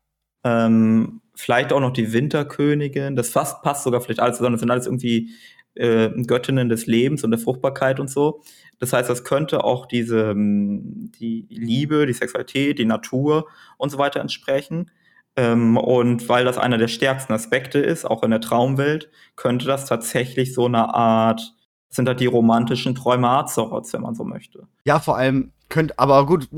[0.45, 3.17] Ähm, vielleicht auch noch die Winterkönigin.
[3.17, 4.55] Das fast passt sogar vielleicht alles zusammen.
[4.55, 5.31] Das sind alles irgendwie
[5.75, 8.43] äh, Göttinnen des Lebens und der Fruchtbarkeit und so.
[8.83, 13.47] Das heißt, das könnte auch diese ähm, die Liebe, die Sexualität, die Natur
[13.79, 14.91] und so weiter entsprechen.
[15.37, 19.87] Ähm, und weil das einer der stärksten Aspekte ist, auch in der Traumwelt, könnte das
[19.87, 21.55] tatsächlich so eine Art,
[21.91, 24.67] sind da die romantischen Träume Azeroths, wenn man so möchte.
[24.85, 26.49] Ja, vor allem könnte, aber gut,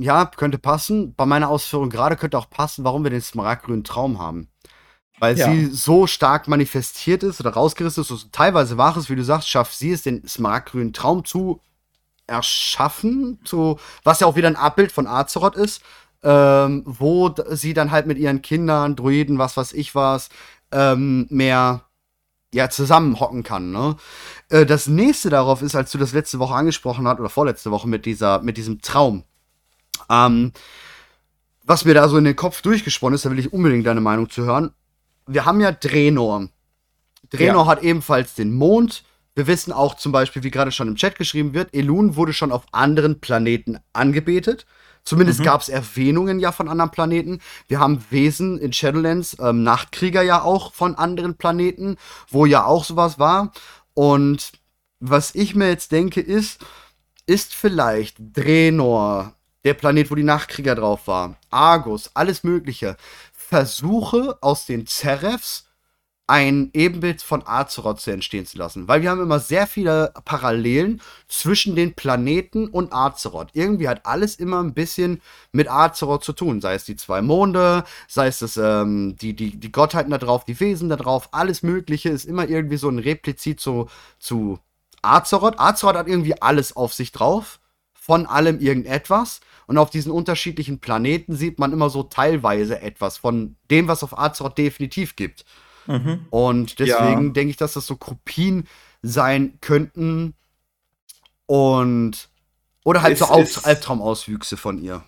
[0.00, 1.14] ja, könnte passen.
[1.14, 4.48] Bei meiner Ausführung gerade könnte auch passen, warum wir den smaragdgrünen Traum haben.
[5.18, 5.50] Weil ja.
[5.50, 9.48] sie so stark manifestiert ist oder rausgerissen ist, und teilweise war es, wie du sagst,
[9.48, 11.60] schafft sie es, den smaragdgrünen Traum zu
[12.26, 15.82] erschaffen, zu, was ja auch wieder ein Abbild von Azeroth ist
[16.22, 20.30] ähm, wo sie dann halt mit ihren Kindern, Druiden, was weiß ich was,
[20.72, 21.84] ähm, mehr
[22.52, 23.70] ja, zusammenhocken kann.
[23.72, 23.96] Ne?
[24.48, 27.88] Äh, das nächste darauf ist, als du das letzte Woche angesprochen hast, oder vorletzte Woche
[27.88, 29.24] mit, dieser, mit diesem Traum.
[30.08, 30.52] Ähm,
[31.64, 34.30] was mir da so in den Kopf durchgesponnen ist, da will ich unbedingt deine Meinung
[34.30, 34.70] zu hören.
[35.28, 36.48] Wir haben ja Drenor.
[37.30, 37.66] Drenor ja.
[37.66, 39.04] hat ebenfalls den Mond.
[39.34, 42.50] Wir wissen auch zum Beispiel, wie gerade schon im Chat geschrieben wird, Elun wurde schon
[42.50, 44.66] auf anderen Planeten angebetet.
[45.04, 45.44] Zumindest mhm.
[45.44, 47.40] gab es Erwähnungen ja von anderen Planeten.
[47.66, 51.96] Wir haben Wesen in Shadowlands, ähm, Nachtkrieger ja auch von anderen Planeten,
[52.28, 53.52] wo ja auch sowas war.
[53.94, 54.52] Und
[55.00, 56.64] was ich mir jetzt denke, ist,
[57.26, 62.96] ist vielleicht Drenor, der Planet, wo die Nachtkrieger drauf war, Argus, alles Mögliche,
[63.48, 65.64] Versuche aus den Zerefs
[66.26, 68.86] ein Ebenbild von Azeroth zu entstehen zu lassen.
[68.86, 73.48] Weil wir haben immer sehr viele Parallelen zwischen den Planeten und Azeroth.
[73.54, 75.22] Irgendwie hat alles immer ein bisschen
[75.52, 76.60] mit Azeroth zu tun.
[76.60, 80.44] Sei es die zwei Monde, sei es das, ähm, die, die, die Gottheiten da drauf,
[80.44, 83.88] die Wesen da drauf, alles Mögliche ist immer irgendwie so ein Replizit zu,
[84.18, 84.58] zu
[85.00, 85.58] Azeroth.
[85.58, 87.60] Azeroth hat irgendwie alles auf sich drauf.
[87.94, 89.40] Von allem irgendetwas.
[89.68, 94.18] Und auf diesen unterschiedlichen Planeten sieht man immer so teilweise etwas von dem, was auf
[94.18, 95.44] Azeroth definitiv gibt.
[95.86, 96.26] Mhm.
[96.30, 97.32] Und deswegen ja.
[97.32, 98.64] denke ich, dass das so Kopien
[99.02, 100.34] sein könnten.
[101.44, 102.30] Und.
[102.82, 105.04] Oder halt es, so Auf Albtraumauswüchse von ihr.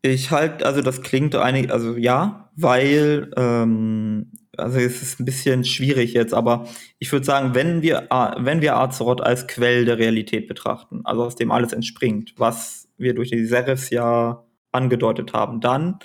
[0.00, 5.64] Ich halt, also das klingt einig, also ja, weil, ähm, also es ist ein bisschen
[5.64, 6.66] schwierig jetzt, aber
[6.98, 8.08] ich würde sagen, wenn wir,
[8.38, 13.14] wenn wir Azeroth als Quell der Realität betrachten, also aus dem alles entspringt, was wir
[13.14, 16.00] durch die Serifs ja angedeutet haben, dann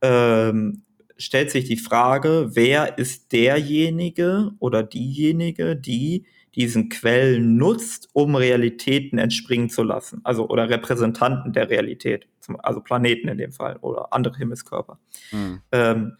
[0.00, 0.84] ähm,
[1.18, 6.24] stellt sich die Frage, wer ist derjenige oder diejenige, die
[6.54, 10.20] diesen Quell nutzt, um Realitäten entspringen zu lassen.
[10.24, 12.26] Also oder Repräsentanten der Realität,
[12.60, 14.98] also Planeten in dem Fall oder andere Himmelskörper.
[15.30, 15.60] Mhm.
[15.72, 16.16] Ähm,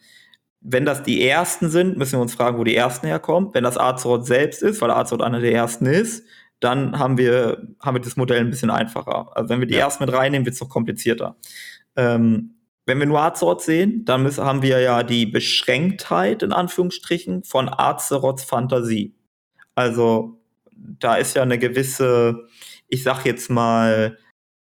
[0.61, 3.49] wenn das die ersten sind, müssen wir uns fragen, wo die ersten herkommen.
[3.53, 6.25] Wenn das Azeroth selbst ist, weil Azeroth einer der ersten ist,
[6.59, 9.35] dann haben wir, haben wir das Modell ein bisschen einfacher.
[9.35, 9.81] Also wenn wir die ja.
[9.81, 11.37] ersten mit reinnehmen, wird es noch komplizierter.
[11.95, 12.55] Ähm,
[12.85, 17.69] wenn wir nur Azeroth sehen, dann müssen, haben wir ja die Beschränktheit in Anführungsstrichen von
[17.69, 19.13] Azeroths Fantasie.
[19.75, 20.41] Also
[20.75, 22.47] da ist ja eine gewisse,
[22.87, 24.17] ich sag jetzt mal,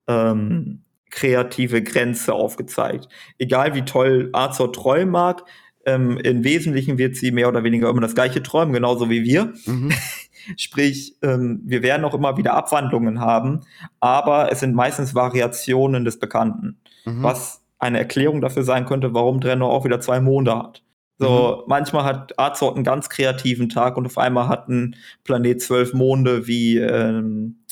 [0.06, 3.08] ähm, kreative Grenze aufgezeigt.
[3.38, 5.44] Egal wie toll Azeroth träumen mag,
[5.86, 9.54] ähm, im Wesentlichen wird sie mehr oder weniger immer das gleiche träumen, genauso wie wir.
[9.64, 9.92] Mhm.
[10.56, 13.60] Sprich, ähm, wir werden auch immer wieder Abwandlungen haben,
[14.00, 16.80] aber es sind meistens Variationen des Bekannten.
[17.04, 17.22] Mhm.
[17.22, 20.82] Was eine Erklärung dafür sein könnte, warum Drenor auch wieder zwei Monde hat.
[21.18, 21.64] So, mhm.
[21.66, 26.46] manchmal hat Azeroth einen ganz kreativen Tag und auf einmal hat ein Planet zwölf Monde
[26.46, 27.64] wie ähm,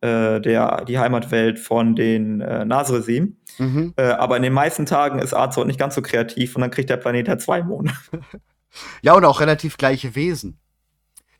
[0.00, 3.36] äh, der, die Heimatwelt von den äh, Nasresim.
[3.58, 3.92] Mhm.
[3.96, 6.88] Äh, aber in den meisten Tagen ist Azeroth nicht ganz so kreativ und dann kriegt
[6.88, 7.92] der Planet halt zwei Monde.
[9.02, 10.58] ja, und auch relativ gleiche Wesen.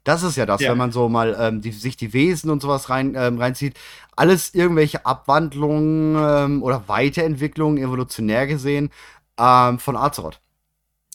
[0.06, 0.70] Das ist ja das, ja.
[0.70, 3.74] wenn man so mal ähm, die, sich die Wesen und sowas rein, ähm, reinzieht.
[4.14, 8.90] Alles irgendwelche Abwandlungen ähm, oder Weiterentwicklungen, evolutionär gesehen,
[9.36, 10.40] ähm, von Azeroth.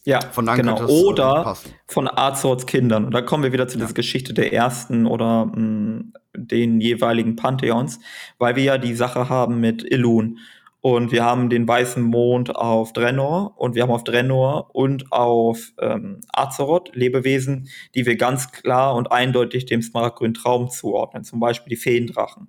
[0.03, 0.77] Ja, von genau.
[0.77, 3.05] Das, äh, oder äh, von Azeroths Kindern.
[3.05, 3.85] Und da kommen wir wieder zu ja.
[3.85, 7.99] dieser Geschichte der ersten oder mh, mm, den jeweiligen Pantheons,
[8.39, 10.39] weil wir ja die Sache haben mit Ilun.
[10.81, 15.73] Und wir haben den weißen Mond auf Drenor und wir haben auf Drenor und auf
[15.79, 21.69] ähm, Azeroth Lebewesen, die wir ganz klar und eindeutig dem smaragdgrünen Traum zuordnen, zum Beispiel
[21.69, 22.47] die Feendrachen.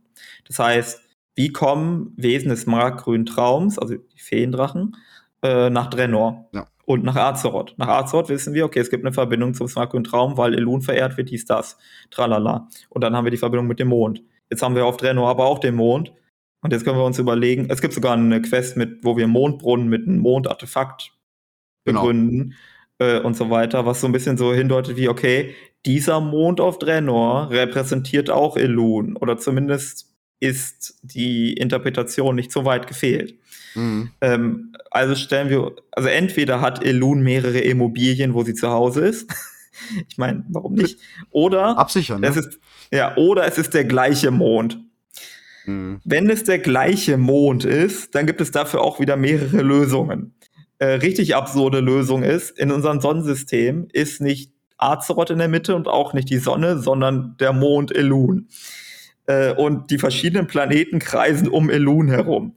[0.49, 1.03] Das heißt,
[1.35, 4.97] wie kommen Wesen des smaragdgrünen Traums, also die Feendrachen,
[5.43, 6.49] äh, nach Drenor?
[6.53, 6.67] Ja.
[6.85, 7.75] Und nach Azeroth.
[7.77, 11.19] Nach Azeroth wissen wir, okay, es gibt eine Verbindung zum smaragdgrünen Traum, weil Elun verehrt
[11.19, 11.77] wird, dies, das,
[12.11, 12.69] tralala.
[12.89, 14.23] Und dann haben wir die Verbindung mit dem Mond.
[14.51, 16.13] Jetzt haben wir auf Drenor aber auch den Mond
[16.63, 19.89] und jetzt können wir uns überlegen, es gibt sogar eine Quest mit, wo wir Mondbrunnen
[19.89, 21.13] mit einem Mondartefakt
[21.85, 22.01] genau.
[22.01, 22.55] begründen
[22.99, 23.13] genau.
[23.13, 25.55] äh, und so weiter, was so ein bisschen so hindeutet wie, okay,
[25.85, 32.87] dieser Mond auf Draenor repräsentiert auch Elun oder zumindest ist die Interpretation nicht so weit
[32.87, 33.39] gefehlt.
[33.75, 34.11] Mhm.
[34.21, 39.33] Ähm, also stellen wir, also entweder hat Elun mehrere Immobilien, wo sie zu Hause ist.
[40.09, 40.99] ich meine, warum nicht?
[41.31, 42.21] Oder absichern.
[42.21, 42.29] Ne?
[42.29, 42.61] Es ist,
[42.93, 44.79] ja, oder es ist der gleiche Mond.
[45.67, 46.01] Mhm.
[46.05, 50.35] Wenn es der gleiche Mond ist, dann gibt es dafür auch wieder mehrere Lösungen.
[50.79, 55.87] Äh, richtig absurde Lösung ist, in unserem Sonnensystem ist nicht Azeroth in der Mitte und
[55.87, 58.49] auch nicht die Sonne, sondern der Mond Elun.
[59.27, 62.55] Äh, und die verschiedenen Planeten kreisen um Elun herum.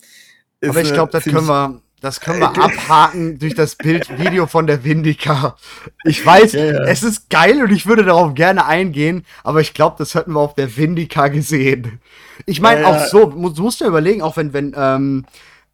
[0.60, 4.66] Ist Aber ich glaube, das können wir, das können wir abhaken durch das Bildvideo von
[4.66, 5.56] der Vindica.
[6.04, 6.84] Ich weiß, ja, ja.
[6.86, 10.40] es ist geil und ich würde darauf gerne eingehen, aber ich glaube, das hätten wir
[10.40, 12.00] auf der Vindica gesehen.
[12.46, 15.26] Ich meine, ja, auch so, du musst ja überlegen, auch wenn, wenn, ähm,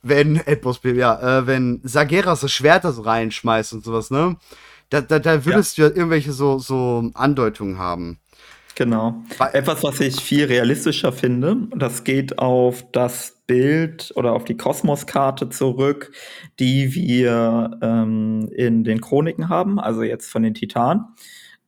[0.02, 4.38] wenn, Edbos, ja, äh, wenn Sageras das Schwert das reinschmeißt und sowas, ne?
[4.90, 8.20] Da, da, da würdest du ja irgendwelche so, so Andeutungen haben.
[8.76, 9.24] Genau.
[9.54, 15.50] Etwas, was ich viel realistischer finde, das geht auf das Bild oder auf die Kosmoskarte
[15.50, 16.12] zurück,
[16.60, 21.06] die wir ähm, in den Chroniken haben, also jetzt von den Titanen.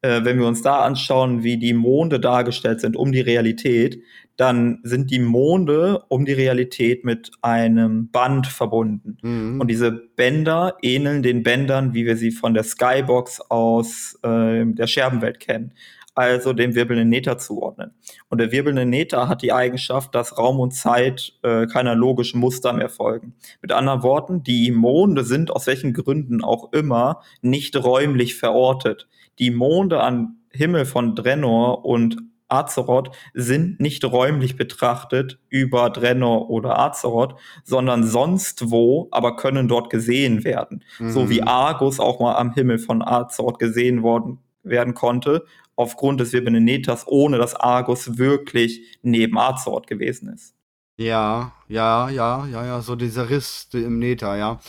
[0.02, 4.02] Äh, wenn wir uns da anschauen, wie die Monde dargestellt sind um die Realität,
[4.38, 9.18] dann sind die Monde um die Realität mit einem Band verbunden.
[9.22, 9.62] Mhm.
[9.62, 14.88] Und diese Bänder ähneln den Bändern, wie wir sie von der Skybox aus äh, der
[14.88, 15.74] Scherbenwelt kennen
[16.16, 17.92] also dem wirbelnden Nether zuordnen.
[18.30, 22.74] Und der wirbelnde Nether hat die Eigenschaft, dass Raum und Zeit äh, keiner logischen Muster
[22.74, 23.34] mehr folgen.
[23.62, 29.08] Mit anderen Worten, die Monde sind aus welchen Gründen auch immer nicht räumlich verortet.
[29.40, 32.18] Die Monde am Himmel von Drenor und
[32.54, 39.90] Azeroth sind nicht räumlich betrachtet über Drenor oder Azeroth, sondern sonst wo, aber können dort
[39.90, 40.84] gesehen werden.
[41.00, 41.12] Mhm.
[41.12, 41.48] So wie mhm.
[41.48, 45.46] Argus auch mal am Himmel von Azeroth gesehen worden werden konnte
[45.76, 50.56] aufgrund des Nethers, ohne dass Argus wirklich neben Azeroth gewesen ist.
[50.98, 54.60] Ja, ja, ja, ja, ja, so dieser Riss im Nether, ja.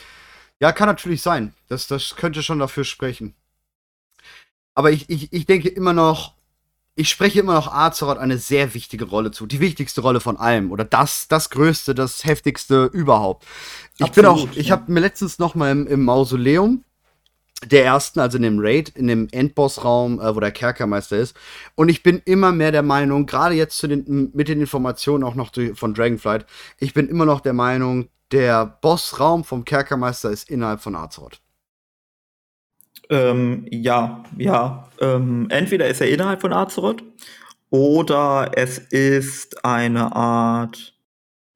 [0.60, 1.52] Ja, kann natürlich sein.
[1.68, 3.34] Das, das könnte schon dafür sprechen.
[4.74, 6.34] Aber ich, ich, ich denke immer noch,
[6.96, 9.46] ich spreche immer noch Azeroth eine sehr wichtige Rolle zu.
[9.46, 10.70] Die wichtigste Rolle von allem.
[10.70, 13.44] Oder das, das größte, das heftigste überhaupt.
[13.98, 14.76] Ich Absolut, bin auch, ich ja.
[14.76, 16.84] habe mir letztens noch mal im, im Mausoleum
[17.70, 21.36] der ersten, also in dem Raid, in dem Endbossraum, äh, wo der Kerkermeister ist.
[21.74, 25.34] Und ich bin immer mehr der Meinung, gerade jetzt zu den, mit den Informationen auch
[25.34, 26.46] noch von Dragonflight,
[26.78, 31.40] ich bin immer noch der Meinung, der Bossraum vom Kerkermeister ist innerhalb von Azeroth.
[33.14, 34.88] Ähm, ja, ja.
[35.00, 37.04] Ähm, entweder ist er innerhalb von Azeroth
[37.70, 40.94] oder es ist eine Art.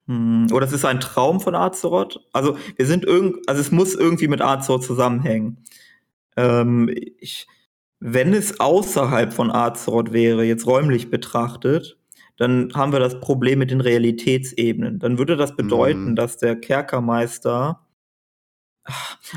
[0.06, 2.20] Hm, oder es ist ein Traum von Azeroth.
[2.32, 5.64] Also wir sind irgend, also es muss irgendwie mit Azeroth zusammenhängen.
[6.36, 7.48] Ähm, ich,
[7.98, 11.98] wenn es außerhalb von Azeroth wäre, jetzt räumlich betrachtet,
[12.36, 15.00] dann haben wir das Problem mit den Realitätsebenen.
[15.00, 16.16] Dann würde das bedeuten, mhm.
[16.16, 17.80] dass der Kerkermeister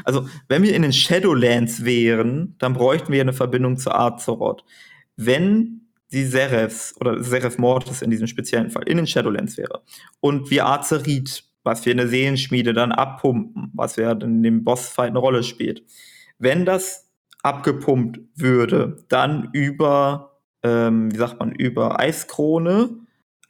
[0.03, 4.63] also, wenn wir in den Shadowlands wären, dann bräuchten wir eine Verbindung zu Azeroth.
[5.15, 5.81] Wenn
[6.11, 9.81] die Serefs oder Seref Mortis in diesem speziellen Fall in den Shadowlands wäre
[10.19, 15.09] und wir Azerit, was wir in der Seelenschmiede dann abpumpen, was wir in dem Bossfight
[15.09, 15.83] eine Rolle spielt,
[16.37, 17.09] wenn das
[17.43, 22.89] abgepumpt würde, dann über, ähm, wie sagt man, über Eiskrone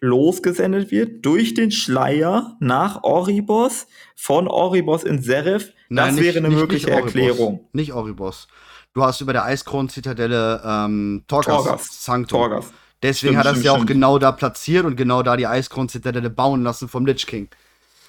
[0.02, 5.72] losgesendet wird durch den Schleier nach Oribos, von Oribos in Serif.
[5.90, 7.68] Nein, das nicht, wäre eine nicht, mögliche nicht Erklärung.
[7.72, 8.48] Nicht Oribos.
[8.94, 12.04] Du hast über der Eiskronen-Zitadelle ähm, Torgas, Torgas.
[12.04, 12.40] Sanctum.
[12.40, 12.74] Torgas.
[13.02, 16.30] Deswegen stimmt, hat er es ja auch genau da platziert und genau da die Eiskronen-Zitadelle
[16.30, 17.48] bauen lassen vom Lich King.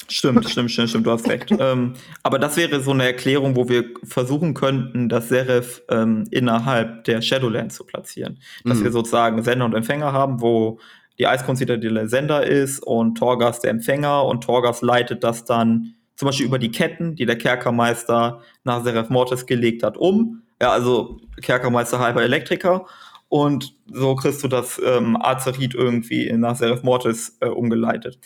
[0.08, 1.50] Stimmt, stimmt, stimmt, stimmt, du hast recht.
[1.58, 7.04] ähm, aber das wäre so eine Erklärung, wo wir versuchen könnten, das Serif ähm, innerhalb
[7.04, 8.38] der Shadowlands zu platzieren.
[8.64, 8.84] Dass mhm.
[8.84, 10.80] wir sozusagen Sender und Empfänger haben, wo
[11.18, 16.46] die Eiskronzitadelle Sender ist und Torgas der Empfänger und Torgas leitet das dann zum Beispiel
[16.46, 20.42] über die Ketten, die der Kerkermeister nach Seraph Mortis gelegt hat, um.
[20.60, 22.86] Ja, also Kerkermeister halber Elektriker
[23.32, 28.18] und so kriegst du das ähm, Azerit irgendwie nach Seraph Mortis äh, umgeleitet.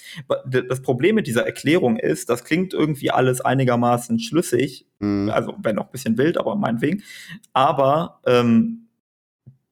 [0.45, 5.31] Das Problem mit dieser Erklärung ist, das klingt irgendwie alles einigermaßen schlüssig, mhm.
[5.31, 7.05] also wenn auch ein bisschen wild, aber meinetwegen.
[7.53, 8.86] Aber ähm,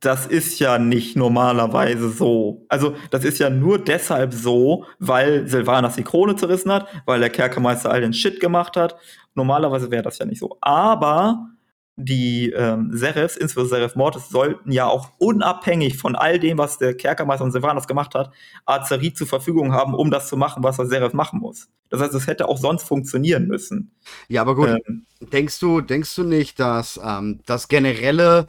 [0.04, 2.64] das ist ja nicht normalerweise so.
[2.68, 7.30] Also, das ist ja nur deshalb so, weil Silvanas die Krone zerrissen hat, weil der
[7.30, 8.96] Kerkermeister all den Shit gemacht hat.
[9.34, 10.56] Normalerweise wäre das ja nicht so.
[10.60, 11.48] Aber
[11.96, 16.96] die ähm, Serifs, insbesondere Serif Mortis, sollten ja auch unabhängig von all dem, was der
[16.96, 18.32] Kerkermeister und Silvanas gemacht hat,
[18.66, 21.68] Azerit zur Verfügung haben, um das zu machen, was der Serif machen muss.
[21.90, 23.92] Das heißt, es hätte auch sonst funktionieren müssen.
[24.28, 24.68] Ja, aber gut.
[24.68, 28.46] Ähm, denkst du, denkst du nicht, dass ähm, das generelle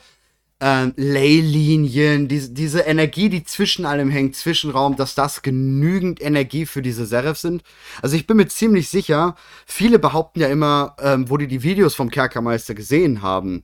[0.61, 6.81] ähm, Leylinien, diese, diese Energie, die zwischen allem hängt, Zwischenraum, dass das genügend Energie für
[6.81, 7.63] diese Serif sind.
[8.01, 9.35] Also ich bin mir ziemlich sicher,
[9.65, 13.63] viele behaupten ja immer, ähm, wo die die Videos vom Kerkermeister gesehen haben,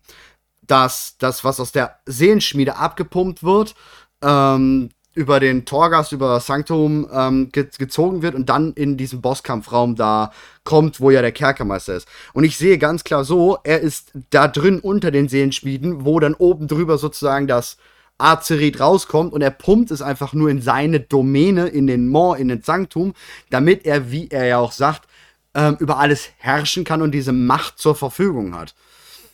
[0.61, 3.75] dass das, was aus der Seelenschmiede abgepumpt wird,
[4.21, 9.95] ähm, über den Torgas, über Sanctum ähm, ge gezogen wird und dann in diesen Bosskampfraum
[9.95, 10.31] da
[10.63, 12.07] kommt, wo ja der Kerkermeister ist.
[12.33, 16.33] Und ich sehe ganz klar so, er ist da drin unter den Seelenschmieden, wo dann
[16.33, 17.77] oben drüber sozusagen das
[18.17, 22.47] Azerit rauskommt und er pumpt es einfach nur in seine Domäne, in den Mor, in
[22.47, 23.13] den Sanctum,
[23.49, 25.07] damit er, wie er ja auch sagt,
[25.53, 28.75] ähm, über alles herrschen kann und diese Macht zur Verfügung hat.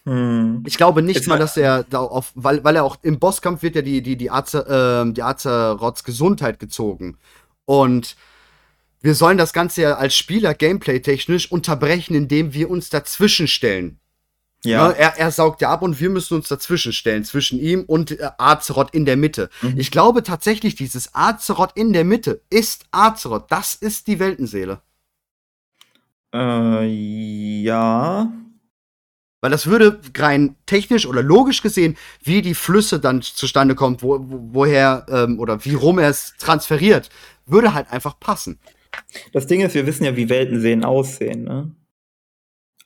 [0.08, 0.64] Hm.
[0.66, 3.62] Ich glaube nicht Jetzt mal, dass er da auf, weil, weil er auch im Bosskampf
[3.62, 7.18] wird ja die, die, die, Azer, äh, die Azeroths Gesundheit gezogen.
[7.66, 8.16] Und
[9.01, 13.99] wir sollen das Ganze ja als Spieler gameplay-technisch unterbrechen, indem wir uns dazwischen stellen.
[14.64, 14.88] Ja.
[14.88, 18.12] Ne, er, er, saugt ja ab und wir müssen uns dazwischen stellen, zwischen ihm und
[18.12, 19.49] äh, Azeroth in der Mitte.
[19.62, 19.78] Mhm.
[19.78, 23.51] Ich glaube tatsächlich, dieses Azeroth in der Mitte ist Azeroth.
[23.51, 24.80] Das ist die Weltenseele.
[26.34, 26.86] Äh,
[27.62, 28.32] ja.
[29.42, 34.20] Weil das würde rein technisch oder logisch gesehen, wie die Flüsse dann zustande kommt, wo,
[34.20, 37.10] woher ähm, oder wie rum er es transferiert,
[37.46, 38.60] würde halt einfach passen.
[39.34, 41.44] Das Ding ist, wir wissen ja, wie Weltenseelen aussehen.
[41.44, 41.72] Ne?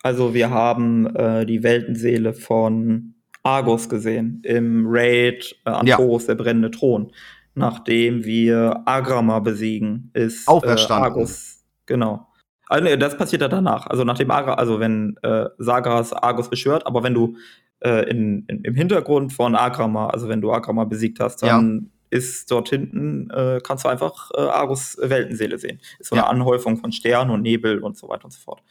[0.03, 6.27] Also wir haben äh, die Weltenseele von Argus gesehen im Raid äh, Antoros, ja.
[6.33, 7.11] der brennende Thron.
[7.53, 12.27] Nachdem wir Agrama besiegen, ist äh, Argus, genau,
[12.71, 13.87] also, das passiert ja danach.
[13.87, 17.35] Also nachdem Agra, also wenn äh, Sagas Argus beschwört, aber wenn du
[17.81, 22.17] äh, in, in, im Hintergrund von Agrama, also wenn du Agrama besiegt hast, dann ja.
[22.17, 25.81] ist dort hinten, äh, kannst du einfach äh, Argus Weltenseele sehen.
[25.99, 26.23] Ist so ja.
[26.23, 28.63] eine Anhäufung von Sternen und Nebel und so weiter und so fort.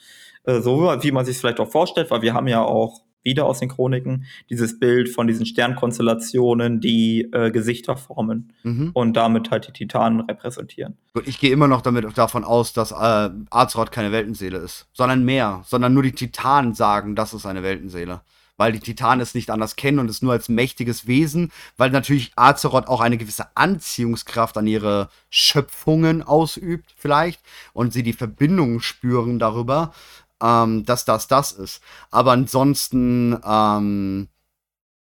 [0.44, 3.60] Äh, so wie man sich vielleicht auch vorstellt, weil wir haben ja auch wieder aus
[3.60, 8.90] den Chroniken, dieses Bild von diesen Sternkonstellationen, die äh, Gesichter formen mhm.
[8.94, 10.96] und damit halt die Titanen repräsentieren.
[11.12, 15.24] Gut, ich gehe immer noch damit davon aus, dass äh, Azeroth keine Weltenseele ist, sondern
[15.24, 18.22] mehr, sondern nur die Titanen sagen, das ist eine Weltenseele.
[18.56, 22.32] Weil die Titanen es nicht anders kennen und es nur als mächtiges Wesen, weil natürlich
[22.36, 27.40] Azeroth auch eine gewisse Anziehungskraft an ihre Schöpfungen ausübt, vielleicht,
[27.72, 29.94] und sie die Verbindungen spüren darüber
[30.43, 31.82] ähm, dass das das ist.
[32.11, 34.28] Aber ansonsten ähm,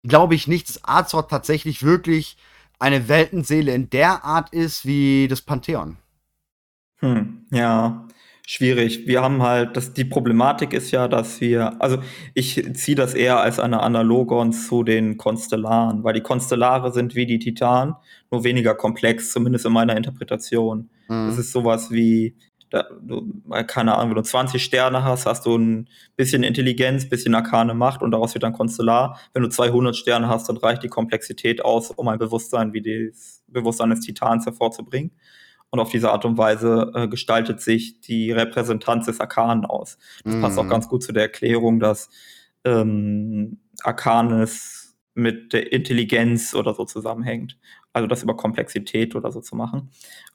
[0.02, 2.36] glaube ich nicht, dass Azeroth tatsächlich wirklich
[2.78, 5.98] eine Weltenseele in der Art ist wie das Pantheon.
[6.98, 8.08] Hm, ja,
[8.46, 9.06] schwierig.
[9.06, 11.98] Wir haben halt, das, die Problematik ist ja, dass wir, also
[12.34, 17.26] ich ziehe das eher als eine Analogon zu den Konstellaren, weil die Konstellare sind wie
[17.26, 17.94] die Titanen,
[18.30, 20.90] nur weniger komplex, zumindest in meiner Interpretation.
[21.08, 21.28] Mhm.
[21.28, 22.36] Das ist sowas wie,
[22.72, 27.34] da, du, keine Ahnung, wenn du 20 Sterne hast, hast du ein bisschen Intelligenz, bisschen
[27.34, 29.20] arkane Macht und daraus wird dann Konstellar.
[29.34, 33.42] Wenn du 200 Sterne hast, dann reicht die Komplexität aus, um ein Bewusstsein wie das
[33.46, 35.12] Bewusstsein des Titans hervorzubringen.
[35.68, 39.98] Und auf diese Art und Weise äh, gestaltet sich die Repräsentanz des Arkanen aus.
[40.24, 40.40] Das mhm.
[40.40, 40.70] passt auch mhm.
[40.70, 42.08] ganz gut zu der Erklärung, dass
[42.64, 47.58] ähm, Arkanes mit der Intelligenz oder so zusammenhängt.
[47.92, 49.90] Also das über Komplexität oder so zu machen.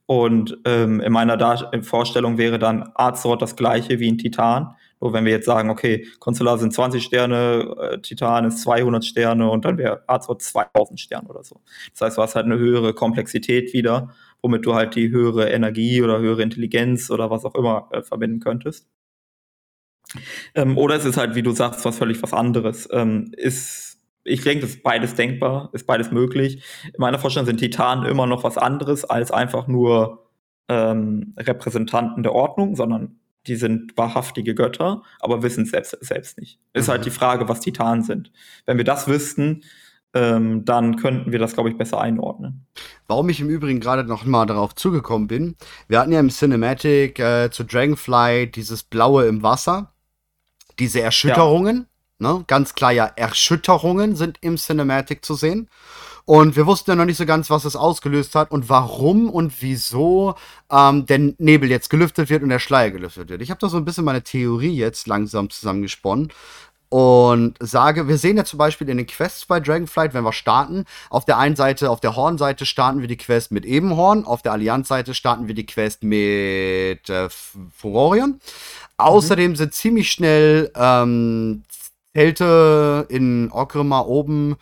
[0.07, 4.73] Und ähm, in meiner Dar Vorstellung wäre dann Azeroth das gleiche wie ein Titan.
[5.01, 9.49] Nur wenn wir jetzt sagen, okay, Consular sind 20 Sterne, äh, Titan ist 200 Sterne
[9.49, 11.59] und dann wäre Azeroth 2000 Sterne oder so.
[11.91, 16.01] Das heißt, du hast halt eine höhere Komplexität wieder, womit du halt die höhere Energie
[16.01, 18.87] oder höhere Intelligenz oder was auch immer äh, verbinden könntest.
[20.55, 22.87] Ähm, oder es ist halt, wie du sagst, was völlig was anderes.
[22.91, 23.86] Ähm, ist
[24.27, 26.63] ich denke, das ist beides denkbar, ist beides möglich.
[26.85, 30.27] In meiner Vorstellung sind Titanen immer noch was anderes als einfach nur
[30.67, 36.59] ähm, Repräsentanten der Ordnung, sondern die sind wahrhaftige Götter, aber wissen es selbst, selbst nicht.
[36.73, 36.91] Ist halt mhm.
[36.91, 38.31] halt die Frage, was Titanen sind.
[38.65, 39.63] Wenn wir das wüssten,
[40.13, 42.65] ähm, dann könnten wir das, glaube ich, besser einordnen.
[43.07, 45.55] Warum ich im Übrigen gerade noch mal darauf zugekommen bin,
[45.87, 49.93] wir hatten ja im Cinematic äh, zu Dragonfly dieses Blaue im Wasser,
[50.79, 51.77] diese Erschütterungen.
[51.77, 52.43] Ja Ne?
[52.47, 55.69] Ganz klar ja, Erschütterungen sind im Cinematic zu sehen.
[56.25, 59.61] Und wir wussten ja noch nicht so ganz, was es ausgelöst hat und warum und
[59.61, 60.35] wieso
[60.69, 63.41] ähm, der Nebel jetzt gelüftet wird und der Schleier gelüftet wird.
[63.41, 66.33] Ich habe da so ein bisschen meine Theorie jetzt langsam zusammengesponnen
[66.89, 70.85] und sage, wir sehen ja zum Beispiel in den Quests bei Dragonflight, wenn wir starten,
[71.09, 74.53] auf der einen Seite, auf der Horn-Seite starten wir die Quest mit Ebenhorn, auf der
[74.53, 78.29] Allianz-Seite starten wir die Quest mit äh, Furorion.
[78.29, 78.39] Mhm.
[78.97, 81.63] Außerdem sind ziemlich schnell ähm,
[82.17, 84.55] Zelte in Orgrimmar oben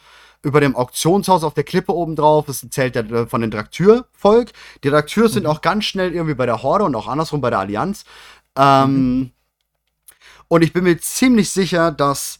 [0.43, 4.51] über dem Auktionshaus auf der Klippe oben drauf ist ein Zelt der, von den Draktür-Volk.
[4.83, 5.31] Die Draktür mhm.
[5.31, 8.03] sind auch ganz schnell irgendwie bei der Horde und auch andersrum bei der Allianz.
[8.57, 9.31] Ähm, mhm.
[10.49, 12.39] Und ich bin mir ziemlich sicher, dass,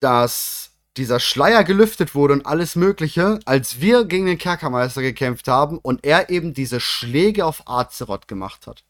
[0.00, 5.78] dass dieser Schleier gelüftet wurde und alles Mögliche, als wir gegen den Kerkermeister gekämpft haben
[5.78, 8.82] und er eben diese Schläge auf Azeroth gemacht hat.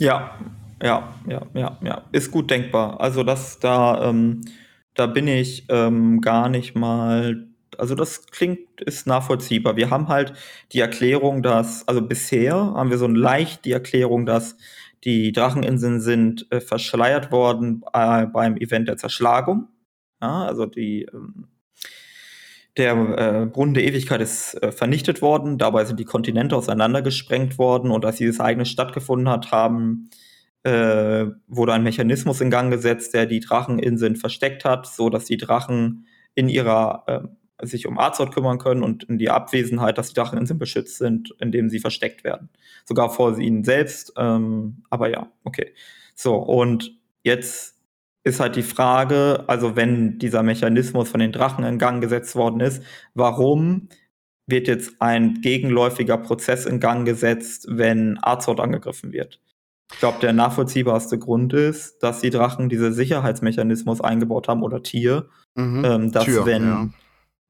[0.00, 0.36] Ja,
[0.84, 2.04] ja, ja, ja, ja.
[2.12, 3.00] Ist gut denkbar.
[3.00, 4.42] Also das da, ähm,
[4.94, 7.48] da bin ich ähm, gar nicht mal.
[7.78, 9.76] Also das klingt, ist nachvollziehbar.
[9.76, 10.34] Wir haben halt
[10.72, 14.56] die Erklärung, dass, also bisher haben wir so leicht die Erklärung, dass
[15.04, 19.68] die Dracheninseln sind äh, verschleiert worden äh, beim Event der Zerschlagung.
[20.22, 21.48] Ja, also die, ähm,
[22.76, 27.90] der äh, Brunnen der Ewigkeit ist äh, vernichtet worden, dabei sind die Kontinente auseinandergesprengt worden
[27.90, 30.10] und als dieses Ereignis stattgefunden hat, haben
[30.64, 35.36] äh, wurde ein Mechanismus in Gang gesetzt, der die Dracheninseln versteckt hat, so dass die
[35.36, 40.14] Drachen in ihrer äh, sich um Azeroth kümmern können und in die Abwesenheit, dass die
[40.14, 42.48] Dracheninseln beschützt sind, indem sie versteckt werden.
[42.84, 44.12] Sogar vor ihnen selbst.
[44.16, 45.72] Ähm, aber ja, okay.
[46.14, 47.76] So, und jetzt
[48.24, 52.60] ist halt die Frage, also wenn dieser Mechanismus von den Drachen in Gang gesetzt worden
[52.60, 52.82] ist,
[53.12, 53.88] warum
[54.46, 59.40] wird jetzt ein gegenläufiger Prozess in Gang gesetzt, wenn Azeroth angegriffen wird?
[59.92, 65.28] Ich glaube, der nachvollziehbarste Grund ist, dass die Drachen diese Sicherheitsmechanismus eingebaut haben oder Tier,
[65.54, 65.84] mhm.
[65.84, 66.88] ähm, dass Tür, wenn, ja.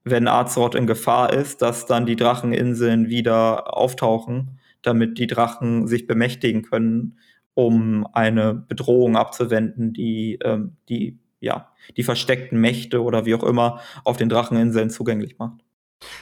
[0.05, 6.06] wenn Azeroth in Gefahr ist, dass dann die Dracheninseln wieder auftauchen, damit die Drachen sich
[6.06, 7.19] bemächtigen können,
[7.55, 13.81] um eine Bedrohung abzuwenden, die ähm, die ja die versteckten Mächte oder wie auch immer
[14.02, 15.61] auf den Dracheninseln zugänglich macht.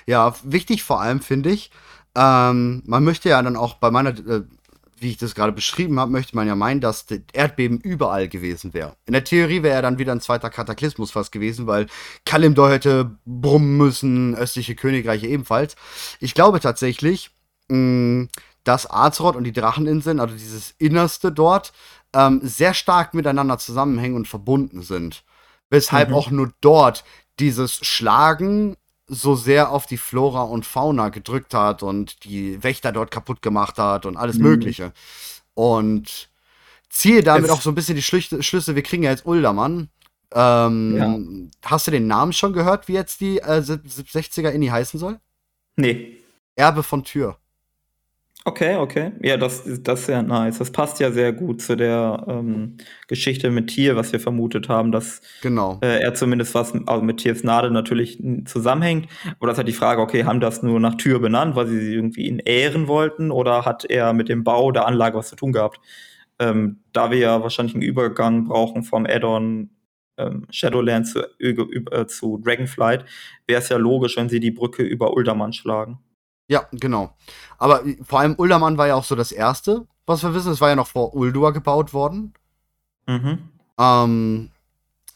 [0.07, 1.71] Ja, wichtig vor allem finde ich,
[2.15, 4.43] ähm, man möchte ja dann auch bei meiner äh,
[5.03, 8.73] wie ich das gerade beschrieben habe, möchte man ja meinen, dass das Erdbeben überall gewesen
[8.73, 8.97] wäre.
[9.07, 11.87] In der Theorie wäre ja dann wieder ein zweiter Kataklysmus fast gewesen, weil
[12.25, 15.77] Kalimdor hätte brummen müssen, östliche Königreiche ebenfalls.
[16.21, 17.31] Ich glaube tatsächlich,
[17.69, 18.29] mh,
[18.65, 21.73] dass Azeroth und die Dracheninseln, also dieses Innerste dort,
[22.15, 25.25] ähm, sehr stark miteinander zusammenhängen und verbunden sind.
[25.71, 26.15] Weshalb mhm.
[26.15, 27.05] auch nur dort
[27.41, 28.77] dieses Schlagen
[29.13, 33.79] so sehr auf die Flora und Fauna gedrückt hat und die Wächter dort kaputt gemacht
[33.79, 34.45] hat und alles mhm.
[34.45, 34.93] Mögliche.
[35.55, 36.31] Und
[36.89, 39.91] ziehe damit jetzt, auch so ein bisschen die Schlüsse, Schlüsse, wir kriegen ja jetzt Uldermann.
[40.35, 41.71] Ähm, ja.
[41.71, 45.21] Hast du den Namen schon gehört, wie jetzt die äh, 60er Inni heißen soll?
[45.77, 46.19] Nee.
[46.57, 47.37] Erbe von Tür.
[48.45, 49.13] Okay, okay.
[49.23, 50.59] Ja, das, das ist ja nice.
[50.59, 54.91] Das passt ja sehr gut zu der ähm, Geschichte mit Tier, was wir vermutet haben,
[54.91, 55.79] dass genau.
[55.81, 59.07] äh, er zumindest was also mit Tiers Nadel natürlich zusammenhängt.
[59.39, 61.79] Aber das ist halt die Frage, okay, haben das nur nach Tür benannt, weil sie
[61.79, 65.37] sie irgendwie in ehren wollten, oder hat er mit dem Bau der Anlage was zu
[65.37, 65.79] tun gehabt?
[66.41, 69.71] Ähm, da wir ja wahrscheinlich einen Übergang brauchen vom Add-on
[70.17, 73.05] ähm, Shadowlands zu, äh, zu Dragonflight,
[73.47, 76.01] wäre es ja logisch, wenn sie die Brücke über Uldaman schlagen.
[76.53, 77.17] Ja, genau.
[77.57, 80.53] Aber vor allem Uldaman war ja auch so das erste, was wir wissen.
[80.53, 82.35] Es war ja noch vor Uldur gebaut worden.
[83.07, 83.49] Mhm.
[83.79, 84.51] Ähm,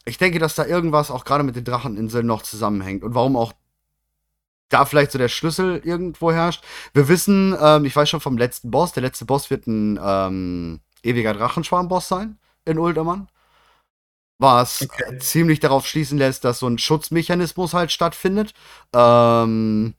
[0.07, 3.53] ich denke, dass da irgendwas auch gerade mit den Dracheninseln noch zusammenhängt und warum auch
[4.71, 6.65] da vielleicht so der Schlüssel irgendwo herrscht.
[6.95, 10.81] Wir wissen, ähm, ich weiß schon vom letzten Boss, der letzte Boss wird ein ähm,
[11.03, 13.29] ewiger Drachenschwarm-Boss sein in Uldaman.
[14.39, 15.19] Was okay.
[15.19, 18.55] ziemlich darauf schließen lässt, dass so ein Schutzmechanismus halt stattfindet.
[18.95, 19.95] Ähm,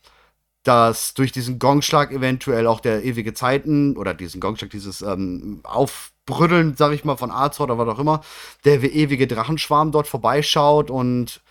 [0.67, 6.75] dass durch diesen Gongschlag eventuell auch der ewige Zeiten oder diesen Gongschlag, dieses ähm, Aufbrüddeln,
[6.75, 8.21] sag ich mal, von Azeroth oder was auch immer,
[8.65, 11.41] der ewige Drachenschwarm dort vorbeischaut und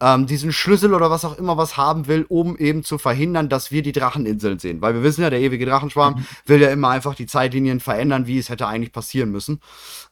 [0.00, 3.70] ähm, diesen Schlüssel oder was auch immer was haben will, um eben zu verhindern, dass
[3.70, 4.80] wir die Dracheninseln sehen.
[4.80, 6.26] Weil wir wissen ja, der ewige Drachenschwarm mhm.
[6.46, 9.60] will ja immer einfach die Zeitlinien verändern, wie es hätte eigentlich passieren müssen.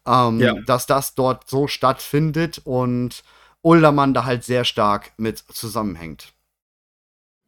[0.07, 0.55] Ähm, ja.
[0.67, 3.23] Dass das dort so stattfindet und
[3.63, 6.35] Uldermann da halt sehr stark mit zusammenhängt.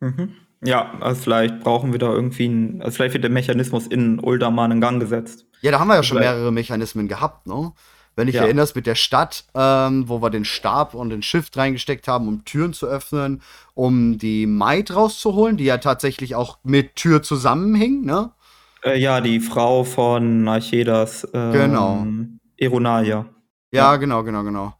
[0.00, 0.36] Mhm.
[0.64, 4.70] Ja, also vielleicht brauchen wir da irgendwie einen, also vielleicht wird der Mechanismus in Uldaman
[4.70, 5.46] in Gang gesetzt.
[5.60, 7.72] Ja, da haben wir ja schon mehrere Mechanismen gehabt, ne?
[8.14, 8.42] Wenn ich ja.
[8.42, 12.44] erinnerst mit der Stadt, ähm, wo wir den Stab und den Shift reingesteckt haben, um
[12.44, 13.40] Türen zu öffnen,
[13.74, 18.30] um die Maid rauszuholen, die ja tatsächlich auch mit Tür zusammenhing, ne?
[18.84, 21.26] Äh, ja, die Frau von Archedas.
[21.32, 22.06] Ähm, genau.
[22.58, 23.26] Eronalia.
[23.72, 24.74] Ja, ja, genau, genau, genau.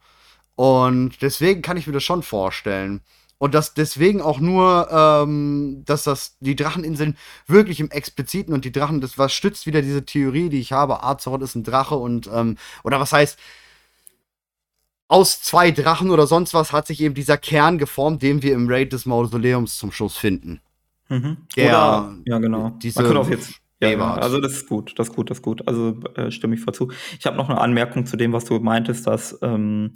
[0.55, 3.01] Und deswegen kann ich mir das schon vorstellen.
[3.43, 8.71] Und dass deswegen auch nur, ähm, dass das die Dracheninseln wirklich im Expliziten und die
[8.71, 12.29] Drachen, das was stützt wieder diese Theorie, die ich habe, Azeroth ist ein Drache und,
[12.33, 12.55] ähm,
[12.85, 13.37] oder was heißt,
[15.09, 18.69] aus zwei Drachen oder sonst was hat sich eben dieser Kern geformt, den wir im
[18.69, 20.61] Raid des Mausoleums zum Schluss finden.
[21.09, 21.35] Mhm.
[21.57, 22.69] Der, oder, ja, genau.
[22.81, 25.43] Diese Man könnte auch jetzt ja, also das ist gut, das ist gut, das ist
[25.43, 25.67] gut.
[25.67, 26.93] Also äh, stimme ich voll zu.
[27.19, 29.91] Ich habe noch eine Anmerkung zu dem, was du meintest, dass ähm,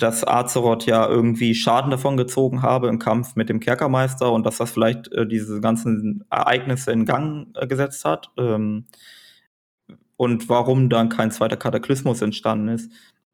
[0.00, 4.58] dass Azeroth ja irgendwie Schaden davon gezogen habe im Kampf mit dem Kerkermeister und dass
[4.58, 8.30] das vielleicht äh, diese ganzen Ereignisse in Gang äh, gesetzt hat.
[8.38, 8.86] Ähm,
[10.16, 12.90] und warum dann kein zweiter Kataklysmus entstanden ist.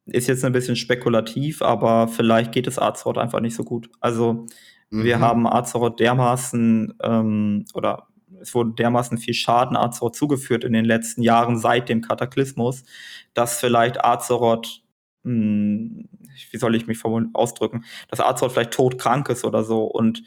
[0.07, 3.89] ist jetzt ein bisschen spekulativ, aber vielleicht geht es Azeroth einfach nicht so gut.
[4.01, 4.47] Also
[4.91, 5.05] mhm.
[5.05, 8.09] wir haben Azeroth dermaßen ähm, oder
[8.41, 12.85] es wurde dermaßen viel Schaden Azeroth zugeführt in den letzten Jahren seit dem Kataklysmus,
[13.33, 14.83] dass vielleicht Azeroth,
[15.23, 16.09] mh, hm,
[16.51, 16.99] wie soll ich mich
[17.33, 20.23] ausdrücken, dass Azeroth vielleicht todkrank ist oder so und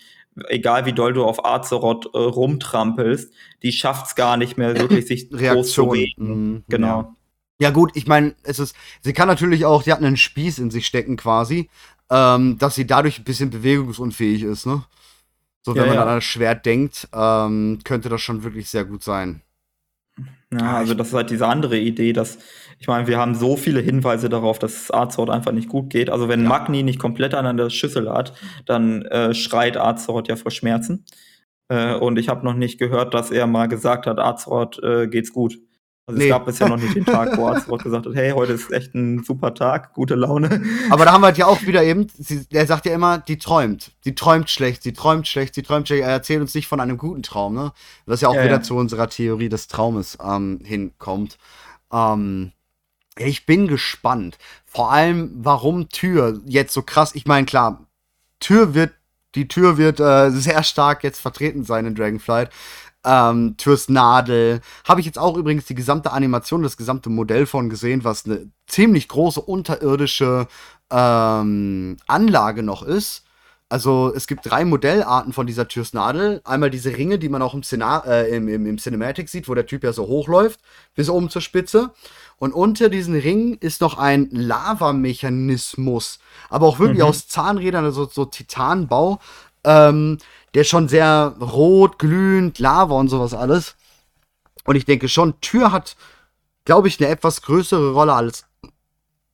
[0.50, 5.08] egal wie doll du auf Azeroth äh, rumtrampelst, die schafft es gar nicht mehr wirklich
[5.08, 6.14] sich groß zu reden.
[6.28, 7.02] Mhm, genau.
[7.02, 7.14] Ja.
[7.60, 10.70] Ja, gut, ich meine, es ist, sie kann natürlich auch, sie hat einen Spieß in
[10.70, 11.72] sich stecken quasi,
[12.12, 14.84] ähm, dass sie dadurch ein bisschen bewegungsunfähig ist, ne?
[15.64, 16.02] So, wenn ja, man ja.
[16.04, 19.42] an das Schwert denkt, ähm, könnte das schon wirklich sehr gut sein.
[20.52, 22.38] Ja, also das ist halt diese andere Idee, dass,
[22.80, 26.10] ich meine, wir haben so viele Hinweise darauf, dass es Azeroth einfach nicht gut geht.
[26.10, 26.50] Also wenn ja.
[26.50, 28.34] Magni nicht komplett an der Schüssel hat,
[28.66, 31.06] dann äh, schreit Azeroth ja vor Schmerzen.
[31.70, 35.34] Äh, und ich habe noch nicht gehört, dass er mal gesagt hat, Azeroth äh, geht's
[35.34, 35.60] gut.
[36.06, 36.26] Also nee.
[36.26, 38.94] es gab bisher noch nicht den Tag, wo Azeroth gesagt hat, hey, heute ist echt
[38.94, 40.64] ein super Tag, gute Laune.
[40.90, 43.40] Aber da haben wir halt ja auch wieder eben, sie, er sagt ja immer, die
[43.40, 43.92] träumt.
[44.02, 46.04] Sie träumt schlecht, sie träumt schlecht, sie träumt schlecht.
[46.04, 47.74] Er erzählt uns nicht von einem guten Traum, ne?
[48.06, 48.62] Was ja auch ja, wieder ja.
[48.62, 51.38] zu unserer Theorie des Traumes ähm, hinkommt.
[51.92, 52.52] Ähm,
[53.20, 54.38] ich bin gespannt.
[54.66, 57.88] Vor allem, warum Tür jetzt so krass, ich meine, klar,
[58.40, 58.94] Tür wird,
[59.36, 62.52] die Tür wird äh, sehr stark jetzt vertreten sein in Dragonflight
[63.08, 64.62] ähm, Türs Nadel.
[64.88, 68.52] Habe ich jetzt auch übrigens die gesamte Animation, das gesamte Modell von gesehen, was eine
[68.68, 70.48] ziemlich große unterirdische
[70.92, 73.24] ähm, Anlage noch ist.
[73.70, 76.40] Also es gibt drei Modellarten von dieser Türs Nadel.
[76.46, 79.56] Einmal diese Ringe, die man auch im, Szenar äh, im, im, im Cinematic sieht, wo
[79.56, 80.62] der Typ ja so hochläuft,
[80.96, 81.92] bis oben zur Spitze.
[82.38, 86.20] Und unter diesen Ringen ist noch ein Lavamechanismus,
[86.50, 87.10] aber auch wirklich mhm.
[87.10, 89.20] aus Zahnrädern, also so Titanbau,
[89.66, 90.20] ähm,
[90.54, 93.76] der schon sehr rot, glühend, Lava und sowas alles.
[94.64, 95.98] Und ich denke schon, Tür hat,
[96.64, 98.46] glaube ich, eine etwas größere Rolle als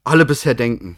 [0.04, 0.98] alle bisher denken.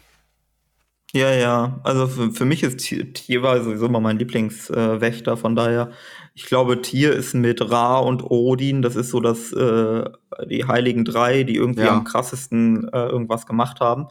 [1.16, 1.80] Ja, ja.
[1.82, 5.32] Also für, für mich ist Tier, war sowieso immer mein Lieblingswächter.
[5.32, 5.90] Äh, von daher,
[6.34, 10.04] ich glaube, Tier ist mit Ra und Odin, das ist so das, äh,
[10.46, 11.96] die heiligen drei, die irgendwie ja.
[11.96, 14.08] am krassesten äh, irgendwas gemacht haben.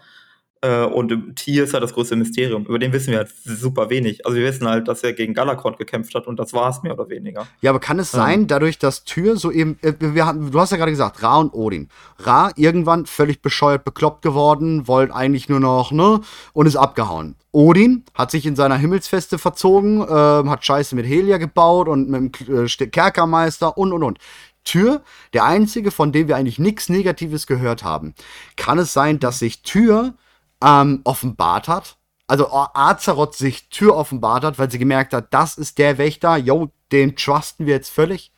[0.66, 2.66] Äh, und Tier ist halt das größte Mysterium.
[2.66, 4.26] Über den wissen wir halt super wenig.
[4.26, 6.94] Also wir wissen halt, dass er gegen Galakrond gekämpft hat und das war es mehr
[6.94, 7.48] oder weniger.
[7.62, 8.20] Ja, aber kann es ähm.
[8.20, 11.38] sein, dadurch, dass Tür so eben, äh, wir haben, du hast ja gerade gesagt, Ra
[11.38, 11.90] und Odin.
[12.20, 16.22] Ra irgendwann völlig bescheuert, bekloppt geworden, wollte eigentlich nur noch, ne,
[16.54, 17.36] und ist abgehauen.
[17.52, 22.48] Odin hat sich in seiner Himmelsfeste verzogen, äh, hat Scheiße mit Helia gebaut und mit
[22.48, 24.20] dem äh, Kerkermeister und und und.
[24.64, 28.16] Tür, der einzige, von dem wir eigentlich nichts Negatives gehört haben.
[28.58, 30.16] Kann es sein, dass sich Tür
[30.64, 31.98] ähm, offenbart hat.
[32.28, 36.72] Also Azeroth sich Tür offenbart hat, weil sie gemerkt hat, das ist der Wächter, yo,
[36.92, 38.32] den trusten wir jetzt völlig.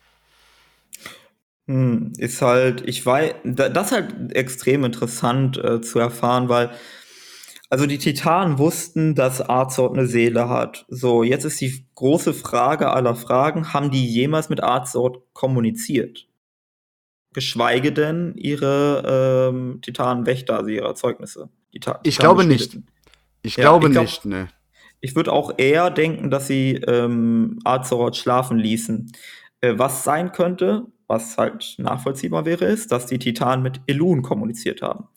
[1.66, 6.70] Hm, ist halt, ich weiß, das ist halt extrem interessant äh, zu erfahren, weil
[7.70, 10.86] also die Titanen wussten, dass Azeroth eine Seele hat.
[10.88, 16.26] So, jetzt ist die große Frage aller Fragen, haben die jemals mit Azeroth kommuniziert?
[17.34, 21.50] Geschweige denn ihre ähm, Titanenwächter, also ihre Erzeugnisse.
[22.02, 22.78] Ich glaube nicht.
[23.42, 24.48] Ich ja, glaube ich glaub, nicht, ne.
[25.00, 29.12] Ich würde auch eher denken, dass sie ähm, Azeroth schlafen ließen.
[29.60, 34.82] Äh, was sein könnte, was halt nachvollziehbar wäre, ist, dass die Titanen mit Elun kommuniziert
[34.82, 35.08] haben.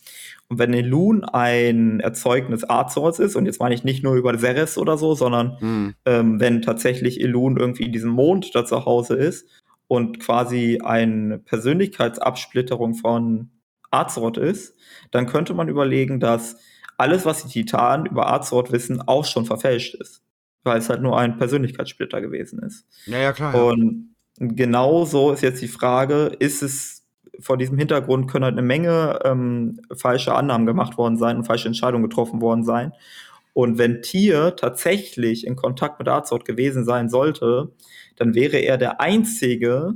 [0.47, 4.77] Und wenn Elun ein Erzeugnis Azeroths ist, und jetzt meine ich nicht nur über Ceres
[4.77, 5.95] oder so, sondern mhm.
[6.05, 9.47] ähm, wenn tatsächlich Elun irgendwie in diesem Mond da zu Hause ist
[9.87, 13.49] und quasi eine Persönlichkeitsabsplitterung von
[13.91, 14.75] Azeroth ist,
[15.11, 16.57] dann könnte man überlegen, dass
[16.97, 20.21] alles, was die Titanen über Azeroth wissen, auch schon verfälscht ist.
[20.63, 22.85] Weil es halt nur ein Persönlichkeitssplitter gewesen ist.
[23.05, 23.55] Ja, ja, klar.
[23.55, 23.61] Ja.
[23.63, 27.01] Und genau so ist jetzt die Frage, ist es
[27.39, 31.67] vor diesem Hintergrund können halt eine Menge ähm, falsche Annahmen gemacht worden sein und falsche
[31.67, 32.93] Entscheidungen getroffen worden sein.
[33.53, 37.71] Und wenn Tier tatsächlich in Kontakt mit Azeroth gewesen sein sollte,
[38.15, 39.95] dann wäre er der einzige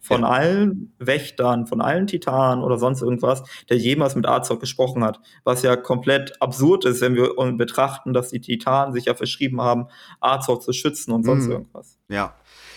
[0.00, 0.28] von ja.
[0.28, 5.20] allen Wächtern, von allen Titanen oder sonst irgendwas, der jemals mit Azeroth gesprochen hat.
[5.44, 9.88] Was ja komplett absurd ist, wenn wir betrachten, dass die Titanen sich ja verschrieben haben,
[10.20, 11.52] Azeroth zu schützen und sonst mhm.
[11.52, 11.98] irgendwas.
[12.08, 12.34] Ja.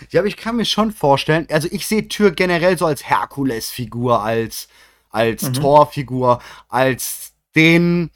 [0.10, 4.24] Ja, aber ich kann mir schon vorstellen, also ich sehe Tür generell so als Herkules-Figur,
[4.24, 4.68] als,
[5.12, 5.54] als mhm.
[5.54, 8.10] Thor-Figur, als den,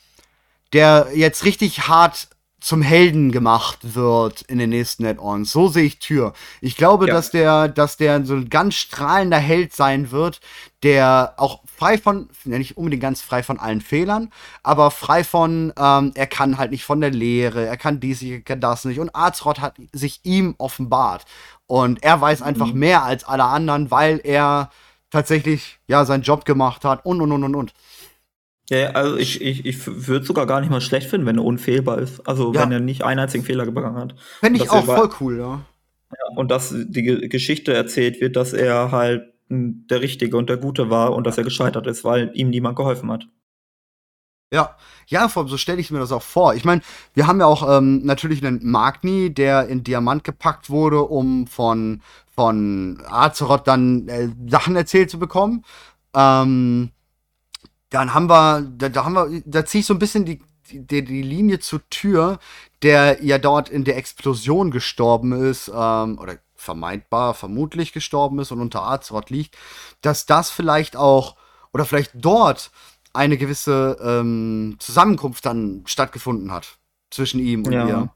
[0.73, 2.29] der jetzt richtig hart
[2.59, 5.51] zum Helden gemacht wird in den nächsten Add-ons.
[5.51, 6.33] So sehe ich Tür.
[6.61, 7.13] Ich glaube, ja.
[7.13, 10.39] dass der, dass der so ein ganz strahlender Held sein wird,
[10.81, 14.31] der auch frei von, ja nicht unbedingt ganz frei von allen Fehlern,
[14.63, 18.41] aber frei von, ähm, er kann halt nicht von der Lehre, er kann dies, er
[18.41, 18.99] kann das nicht.
[18.99, 21.25] Und Arzrod hat sich ihm offenbart.
[21.67, 22.79] Und er weiß einfach mhm.
[22.79, 24.69] mehr als alle anderen, weil er
[25.11, 27.73] tatsächlich ja seinen Job gemacht hat und und und und und.
[28.69, 31.99] Ja, also ich, ich, ich würde sogar gar nicht mal schlecht finden, wenn er unfehlbar
[31.99, 32.27] ist.
[32.27, 32.61] Also ja.
[32.61, 34.15] wenn er nicht einen einzigen Fehler begangen hat.
[34.39, 35.61] Fände ich auch voll cool, ja.
[36.11, 36.35] ja.
[36.35, 41.13] Und dass die Geschichte erzählt wird, dass er halt der Richtige und der Gute war
[41.13, 43.27] und dass er gescheitert ist, weil ihm niemand geholfen hat.
[44.51, 44.75] Ja,
[45.07, 46.55] ja, vor allem so stelle ich mir das auch vor.
[46.55, 46.81] Ich meine,
[47.13, 52.01] wir haben ja auch ähm, natürlich einen Magni, der in Diamant gepackt wurde, um von,
[52.33, 55.63] von Azeroth dann äh, Sachen erzählt zu bekommen.
[56.15, 56.91] Ähm,
[57.89, 60.41] dann haben wir, da, da haben wir, da ziehe ich so ein bisschen die,
[60.71, 62.39] die, die Linie zur Tür,
[62.81, 68.59] der ja dort in der Explosion gestorben ist, ähm, oder vermeintbar, vermutlich gestorben ist und
[68.59, 69.55] unter Azeroth liegt,
[70.01, 71.35] dass das vielleicht auch,
[71.73, 72.71] oder vielleicht dort
[73.13, 76.77] eine gewisse ähm, Zusammenkunft dann stattgefunden hat
[77.11, 77.87] zwischen ihm und ja.
[77.87, 78.09] ihr.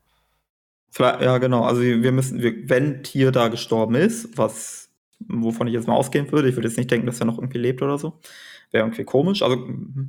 [0.98, 1.64] Ja, genau.
[1.64, 4.90] Also wir müssen, wenn Tier da gestorben ist, was,
[5.28, 7.60] wovon ich jetzt mal ausgehen würde, ich würde jetzt nicht denken, dass er noch irgendwie
[7.60, 8.20] lebt oder so.
[8.72, 9.42] Wäre irgendwie komisch.
[9.42, 9.68] Also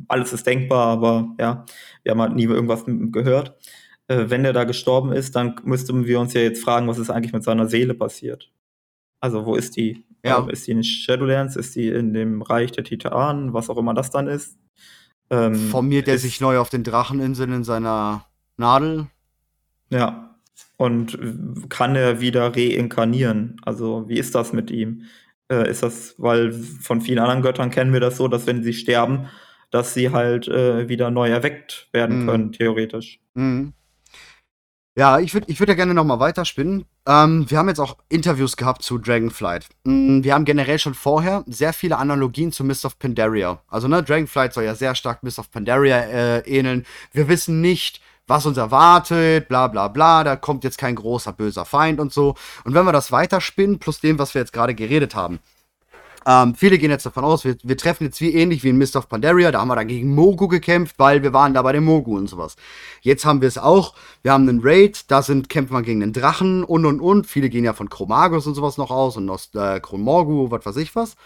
[0.08, 1.64] alles ist denkbar, aber ja,
[2.02, 3.56] wir haben halt nie irgendwas gehört.
[4.08, 7.10] Äh, wenn er da gestorben ist, dann müssten wir uns ja jetzt fragen, was ist
[7.10, 8.50] eigentlich mit seiner Seele passiert.
[9.20, 10.04] Also wo ist die?
[10.24, 10.46] Ja.
[10.48, 11.56] Ist die in Shadowlands?
[11.56, 13.54] Ist die in dem Reich der Titanen?
[13.54, 14.58] Was auch immer das dann ist.
[15.30, 18.26] Ähm, Formiert er sich neu auf den Dracheninseln in seiner
[18.56, 19.06] Nadel?
[19.90, 20.36] Ja.
[20.76, 21.18] Und
[21.68, 23.60] kann er wieder reinkarnieren?
[23.62, 25.04] Also, wie ist das mit ihm?
[25.50, 28.72] Äh, ist das, weil von vielen anderen Göttern kennen wir das so, dass wenn sie
[28.72, 29.28] sterben,
[29.70, 32.26] dass sie halt äh, wieder neu erweckt werden mhm.
[32.28, 33.20] können, theoretisch.
[33.34, 33.72] Mhm.
[34.96, 36.84] Ja, ich würde ich würd ja gerne nochmal weiterspinnen.
[37.06, 39.66] Ähm, wir haben jetzt auch Interviews gehabt zu Dragonflight.
[39.84, 43.62] Mm, wir haben generell schon vorher sehr viele Analogien zu Mist of Pandaria.
[43.68, 46.84] Also, ne, Dragonflight soll ja sehr stark Mist of Pandaria äh, ähneln.
[47.12, 48.00] Wir wissen nicht,
[48.30, 52.36] was uns erwartet, bla bla bla, da kommt jetzt kein großer böser Feind und so.
[52.64, 55.40] Und wenn wir das weiterspinnen, plus dem, was wir jetzt gerade geredet haben,
[56.26, 58.96] ähm, viele gehen jetzt davon aus, wir, wir, treffen jetzt wie ähnlich wie in Mist
[58.96, 61.84] of Pandaria, da haben wir dann gegen Mogu gekämpft, weil wir waren da bei dem
[61.84, 62.56] Mogu und sowas.
[63.00, 66.12] Jetzt haben wir es auch, wir haben einen Raid, da sind, kämpfen wir gegen einen
[66.12, 67.26] Drachen und und und.
[67.26, 70.76] Viele gehen ja von Chromagus und sowas noch aus und aus äh, Chronmorgu, was weiß
[70.76, 71.16] ich was.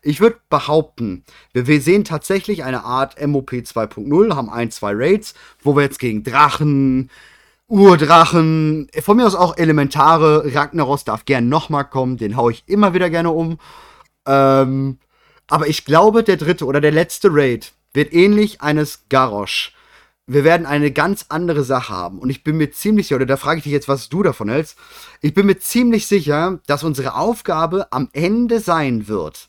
[0.00, 5.34] Ich würde behaupten, wir, wir, sehen tatsächlich eine Art MOP 2.0, haben ein, zwei Raids,
[5.62, 7.10] wo wir jetzt gegen Drachen,
[7.66, 12.94] Urdrachen, von mir aus auch Elementare, Ragnaros darf gern nochmal kommen, den hau ich immer
[12.94, 13.58] wieder gerne um.
[14.28, 14.98] Ähm,
[15.48, 19.72] aber ich glaube, der dritte oder der letzte Raid wird ähnlich eines Garrosh.
[20.26, 22.18] Wir werden eine ganz andere Sache haben.
[22.18, 24.50] Und ich bin mir ziemlich sicher, oder da frage ich dich jetzt, was du davon
[24.50, 24.76] hältst.
[25.22, 29.48] Ich bin mir ziemlich sicher, dass unsere Aufgabe am Ende sein wird,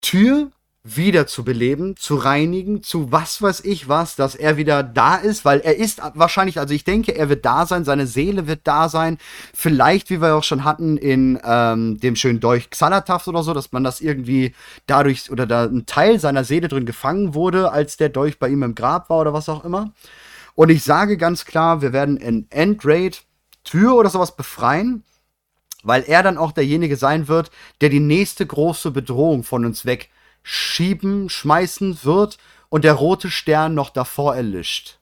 [0.00, 0.50] Tür
[0.96, 5.44] wieder zu beleben, zu reinigen, zu was weiß ich was, dass er wieder da ist,
[5.44, 8.88] weil er ist wahrscheinlich, also ich denke, er wird da sein, seine Seele wird da
[8.88, 9.18] sein.
[9.54, 13.72] Vielleicht, wie wir auch schon hatten in ähm, dem schönen Dolch Xanataf oder so, dass
[13.72, 14.54] man das irgendwie
[14.86, 18.62] dadurch oder da ein Teil seiner Seele drin gefangen wurde, als der Dolch bei ihm
[18.62, 19.92] im Grab war oder was auch immer.
[20.54, 23.22] Und ich sage ganz klar, wir werden in Endraid
[23.64, 25.02] Tür oder sowas befreien
[25.84, 27.50] weil er dann auch derjenige sein wird,
[27.80, 30.10] der die nächste große Bedrohung von uns weg
[30.50, 32.38] schieben, schmeißen wird
[32.70, 34.98] und der rote Stern noch davor erlischt.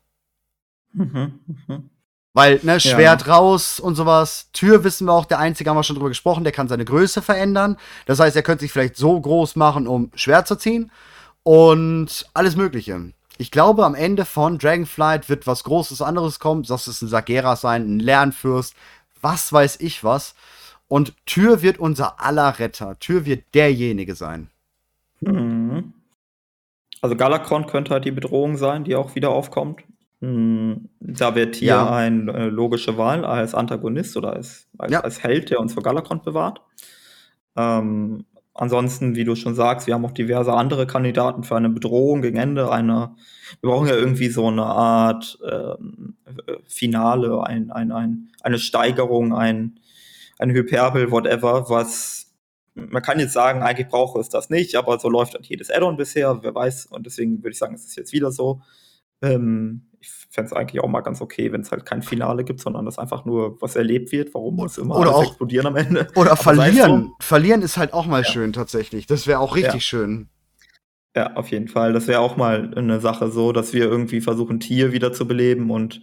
[0.93, 1.83] Mhm, mh.
[2.33, 3.35] Weil, ne, Schwert ja.
[3.35, 4.51] raus und sowas.
[4.53, 7.23] Tür wissen wir auch, der Einzige haben wir schon drüber gesprochen, der kann seine Größe
[7.23, 7.77] verändern.
[8.07, 10.91] Das heißt, er könnte sich vielleicht so groß machen, um Schwert zu ziehen.
[11.45, 13.13] Und alles Mögliche.
[13.39, 16.65] Ich glaube, am Ende von Dragonflight wird was Großes anderes kommen.
[16.65, 18.75] Das ist ein Sagera sein, ein Lernfürst,
[19.23, 20.35] was weiß ich was.
[20.89, 22.99] Und Tür wird unser aller Retter.
[22.99, 24.51] Tür wird derjenige sein.
[25.21, 25.93] Mhm.
[27.03, 29.83] Also Galakron könnte halt die Bedrohung sein, die auch wieder aufkommt.
[30.21, 30.89] Mhm.
[31.01, 31.91] Da wird hier ja.
[31.91, 35.01] eine äh, logische Wahl als Antagonist oder als, als, ja.
[35.01, 36.63] als Held, der uns vor Galakron bewahrt.
[37.57, 38.25] Ähm,
[38.55, 42.39] ansonsten, wie du schon sagst, wir haben auch diverse andere Kandidaten für eine Bedrohung gegen
[42.39, 42.71] Ende.
[42.71, 43.15] Eine,
[43.61, 46.17] wir brauchen ja irgendwie so eine Art ähm,
[46.67, 49.79] Finale, ein, ein, ein, eine Steigerung, ein,
[50.39, 52.26] ein Hyperbel, whatever, was
[52.77, 55.97] man kann jetzt sagen, eigentlich brauche es das nicht, aber so läuft halt jedes Add-on
[55.97, 56.87] bisher, wer weiß.
[56.87, 58.61] Und deswegen würde ich sagen, es ist jetzt wieder so.
[59.23, 62.61] Ähm, ich fände es eigentlich auch mal ganz okay, wenn es halt kein Finale gibt,
[62.61, 64.35] sondern dass einfach nur was erlebt wird.
[64.35, 66.07] Warum muss immer oder auch, explodieren am Ende?
[66.15, 67.05] Oder aber verlieren.
[67.05, 67.17] So.
[67.21, 68.31] Verlieren ist halt auch mal ja.
[68.31, 69.07] schön tatsächlich.
[69.07, 69.81] Das wäre auch richtig ja.
[69.81, 70.29] schön.
[71.17, 71.95] Ja, auf jeden Fall.
[71.95, 75.71] Das wäre auch mal eine Sache so, dass wir irgendwie versuchen, Tier wieder zu beleben
[75.71, 76.03] und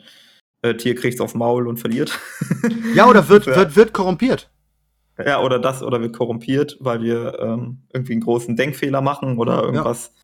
[0.64, 2.20] äh, Tier kriegt es aufs Maul und verliert.
[2.96, 4.50] Ja, oder wird, wird, wird korrumpiert.
[5.18, 9.62] Ja, oder das, oder wird korrumpiert, weil wir ähm, irgendwie einen großen Denkfehler machen oder
[9.62, 10.22] irgendwas ja.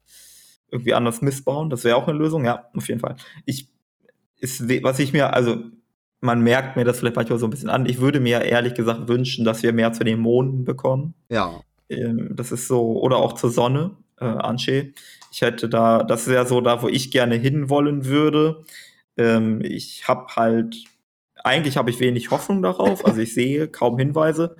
[0.71, 1.69] irgendwie anders missbauen.
[1.69, 3.15] Das wäre auch eine Lösung, ja, auf jeden Fall.
[3.45, 3.67] Ich,
[4.39, 5.57] ist, was ich mir, also
[6.21, 7.85] man merkt mir das vielleicht manchmal so ein bisschen an.
[7.85, 11.13] Ich würde mir ehrlich gesagt wünschen, dass wir mehr zu den Monden bekommen.
[11.29, 11.61] Ja.
[11.89, 14.93] Ähm, das ist so, oder auch zur Sonne, äh, Ansche.
[15.31, 18.63] Ich hätte da, das ist ja so da, wo ich gerne hinwollen würde.
[19.17, 20.83] Ähm, ich habe halt,
[21.43, 23.05] eigentlich habe ich wenig Hoffnung darauf.
[23.05, 24.55] Also ich sehe kaum Hinweise.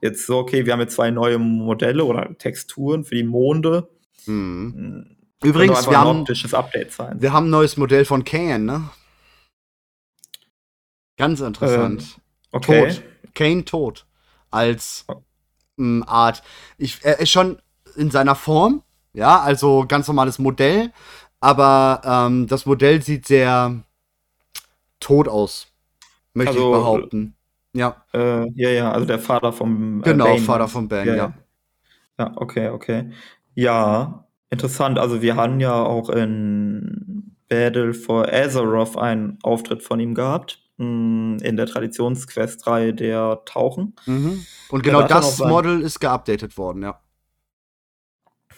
[0.00, 3.88] Jetzt so, okay, wir haben jetzt zwei neue Modelle oder Texturen für die Monde.
[4.24, 4.72] Hm.
[4.74, 7.20] Hm, Übrigens, wir haben, optisches Update sein.
[7.20, 8.90] wir haben ein neues Modell von Kane, ne?
[11.16, 12.18] Ganz interessant.
[12.52, 12.88] Okay.
[12.88, 13.02] Tot.
[13.34, 14.06] Kane tot.
[14.50, 15.06] Als
[15.78, 16.42] ähm, Art.
[16.78, 17.58] Ich, er ist schon
[17.96, 18.82] in seiner Form,
[19.12, 20.92] ja, also ganz normales Modell,
[21.40, 23.82] aber ähm, das Modell sieht sehr
[25.00, 25.68] tot aus,
[26.34, 27.36] möchte Also, ich behaupten.
[27.72, 30.38] Ja, Äh, ja, ja, also der Vater vom äh, genau, Bane.
[30.40, 31.14] Vater von Ben, ja.
[31.14, 31.34] Ja,
[32.18, 33.10] Ja, okay, okay.
[33.54, 34.98] Ja, interessant.
[34.98, 40.58] Also wir haben ja auch in Battle for Azeroth einen Auftritt von ihm gehabt.
[40.78, 43.94] mh, In der Traditionsquest-Reihe der Tauchen.
[44.06, 44.44] Mhm.
[44.70, 45.38] Und genau das.
[45.38, 47.00] Model ist geupdatet worden, ja.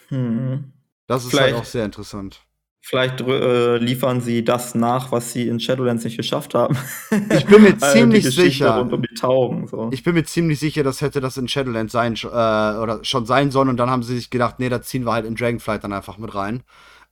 [0.08, 0.72] Hm.
[1.06, 2.40] Das ist Vielleicht- halt auch sehr interessant.
[2.84, 6.76] Vielleicht äh, liefern sie das nach, was sie in Shadowlands nicht geschafft haben.
[7.32, 8.76] Ich bin mir Äh, ziemlich sicher.
[8.78, 9.68] Rund um die Tauchen.
[9.68, 9.88] So.
[9.92, 13.50] Ich bin mir ziemlich sicher, das hätte das in Shadowlands sein äh, oder schon sein
[13.52, 15.92] sollen und dann haben sie sich gedacht, nee, da ziehen wir halt in Dragonflight dann
[15.92, 16.64] einfach mit rein.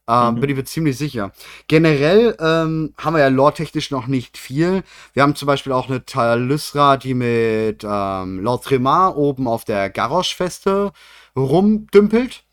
[0.09, 0.39] Ähm, Mhm.
[0.41, 1.31] Bin ich mir ziemlich sicher.
[1.67, 4.83] Generell ähm, haben wir ja lore-technisch noch nicht viel.
[5.13, 9.89] Wir haben zum Beispiel auch eine Talysra, die mit ähm, Lord Tremar oben auf der
[9.89, 10.91] Garrosh-Feste
[11.35, 12.43] rumdümpelt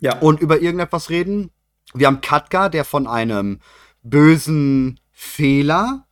[0.00, 1.50] ja, und über irgendetwas reden.
[1.94, 3.60] Wir haben Katka, der von einem
[4.02, 6.06] bösen Fehler,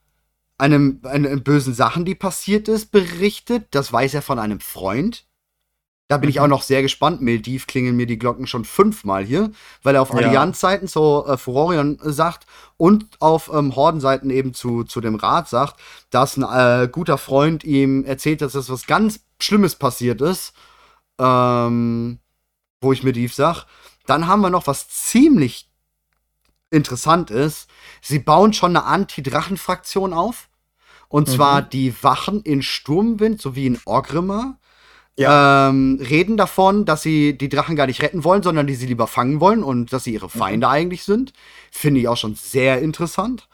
[0.58, 3.66] einem, einem bösen Sachen, die passiert ist, berichtet.
[3.72, 5.26] Das weiß er von einem Freund.
[6.08, 6.42] Da bin ich Mhm.
[6.42, 7.20] auch noch sehr gespannt.
[7.20, 9.50] Mildiv klingeln mir die Glocken schon fünfmal hier,
[9.82, 10.16] weil er auf Ja.
[10.16, 12.46] Allianz-Seiten zu äh, Furorion sagt
[12.76, 15.80] und auf ähm, Horden-Seiten eben zu, zu dem Rat sagt,
[16.10, 20.54] dass ein äh, guter Freund ihm erzählt, dass das was ganz Schlimmes passiert ist.
[21.18, 22.18] Ähm,
[22.80, 23.64] wo ich Mildiv sag.
[24.06, 25.68] Dann haben wir noch was ziemlich
[26.70, 27.68] interessant ist.
[28.02, 30.48] Sie bauen schon eine Anti-Drachen-Fraktion auf.
[31.08, 31.32] Und Mhm.
[31.32, 34.58] zwar die Wachen in Sturmwind sowie in Orgrimmar
[35.16, 35.68] ja.
[35.68, 39.06] ähm, reden davon, dass sie die Drachen gar nicht retten wollen, sondern die sie lieber
[39.06, 40.30] fangen wollen und dass sie ihre Mhm.
[40.38, 41.32] Feinde eigentlich sind.
[41.70, 43.48] Finde ich auch schon sehr interessant.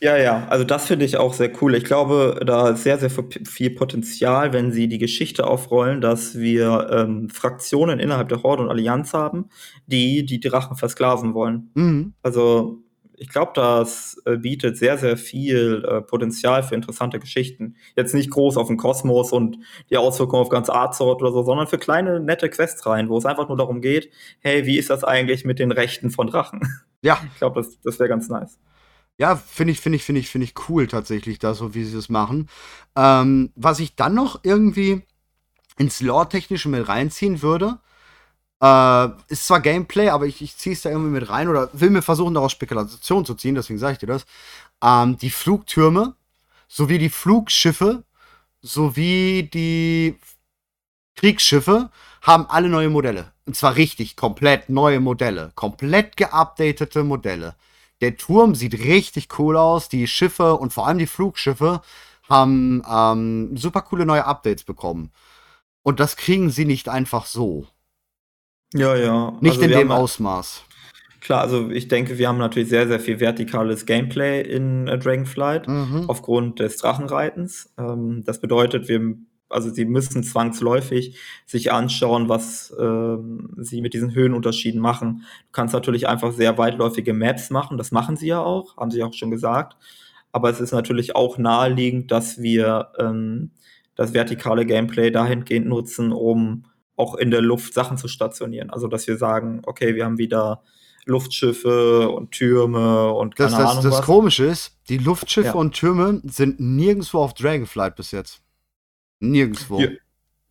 [0.00, 1.74] Ja, ja, also das finde ich auch sehr cool.
[1.74, 6.88] Ich glaube, da ist sehr, sehr viel Potenzial, wenn sie die Geschichte aufrollen, dass wir
[6.92, 9.46] ähm, Fraktionen innerhalb der Horde und Allianz haben,
[9.86, 11.72] die die Drachen versklaven wollen.
[11.74, 12.14] Mhm.
[12.22, 12.84] Also
[13.18, 17.74] ich glaube, das äh, bietet sehr, sehr viel äh, Potenzial für interessante Geschichten.
[17.96, 19.58] Jetzt nicht groß auf den Kosmos und
[19.90, 23.26] die Auswirkungen auf ganz Azeroth oder so, sondern für kleine, nette Quests rein, wo es
[23.26, 26.60] einfach nur darum geht, hey, wie ist das eigentlich mit den Rechten von Drachen?
[27.02, 28.58] Ja, Ich glaube, das, das wäre ganz nice.
[29.18, 31.96] Ja, finde ich, finde ich, finde ich, finde ich cool tatsächlich, da so wie sie
[31.96, 32.48] es machen.
[32.96, 35.02] Ähm, was ich dann noch irgendwie
[35.78, 37.78] ins Lore-Technische mit reinziehen würde,
[38.62, 41.90] äh, ist zwar Gameplay, aber ich, ich ziehe es da irgendwie mit rein oder will
[41.90, 44.26] mir versuchen, daraus Spekulation zu ziehen, deswegen sage ich dir das.
[44.82, 46.14] Ähm, die Flugtürme
[46.68, 48.04] sowie die Flugschiffe
[48.62, 50.18] sowie die
[51.16, 51.90] Kriegsschiffe
[52.22, 53.32] haben alle neue Modelle.
[53.46, 55.52] Und zwar richtig, komplett neue Modelle.
[55.54, 57.54] Komplett geupdatete Modelle.
[58.00, 59.88] Der Turm sieht richtig cool aus.
[59.88, 61.80] Die Schiffe und vor allem die Flugschiffe
[62.28, 65.10] haben ähm, super coole neue Updates bekommen.
[65.82, 67.66] Und das kriegen sie nicht einfach so.
[68.74, 69.32] Ja, ja.
[69.40, 70.64] Nicht Also in dem haben- Ausmaß.
[71.20, 75.66] Klar, also ich denke, wir haben natürlich sehr, sehr viel vertikales Gameplay in äh, Dragonflight
[75.66, 76.04] Mhm.
[76.08, 77.72] aufgrund des Drachenreitens.
[77.76, 79.16] Ähm, das bedeutet, wir,
[79.48, 85.24] also sie müssen zwangsläufig sich anschauen, was ähm, sie mit diesen Höhenunterschieden machen.
[85.46, 89.02] Du kannst natürlich einfach sehr weitläufige Maps machen, das machen sie ja auch, haben sie
[89.02, 89.76] auch schon gesagt.
[90.32, 93.50] Aber es ist natürlich auch naheliegend, dass wir ähm,
[93.94, 96.64] das vertikale Gameplay dahingehend nutzen, um
[96.96, 98.70] auch in der Luft Sachen zu stationieren.
[98.70, 100.62] Also dass wir sagen, okay, wir haben wieder
[101.06, 104.02] Luftschiffe und Türme und keine Das, das, Ahnung das was.
[104.04, 105.54] Komische ist, die Luftschiffe Ja.
[105.54, 108.42] und Türme sind nirgendwo auf Dragonflight bis jetzt.
[109.20, 109.80] Nirgendwo.
[109.80, 109.88] Ja.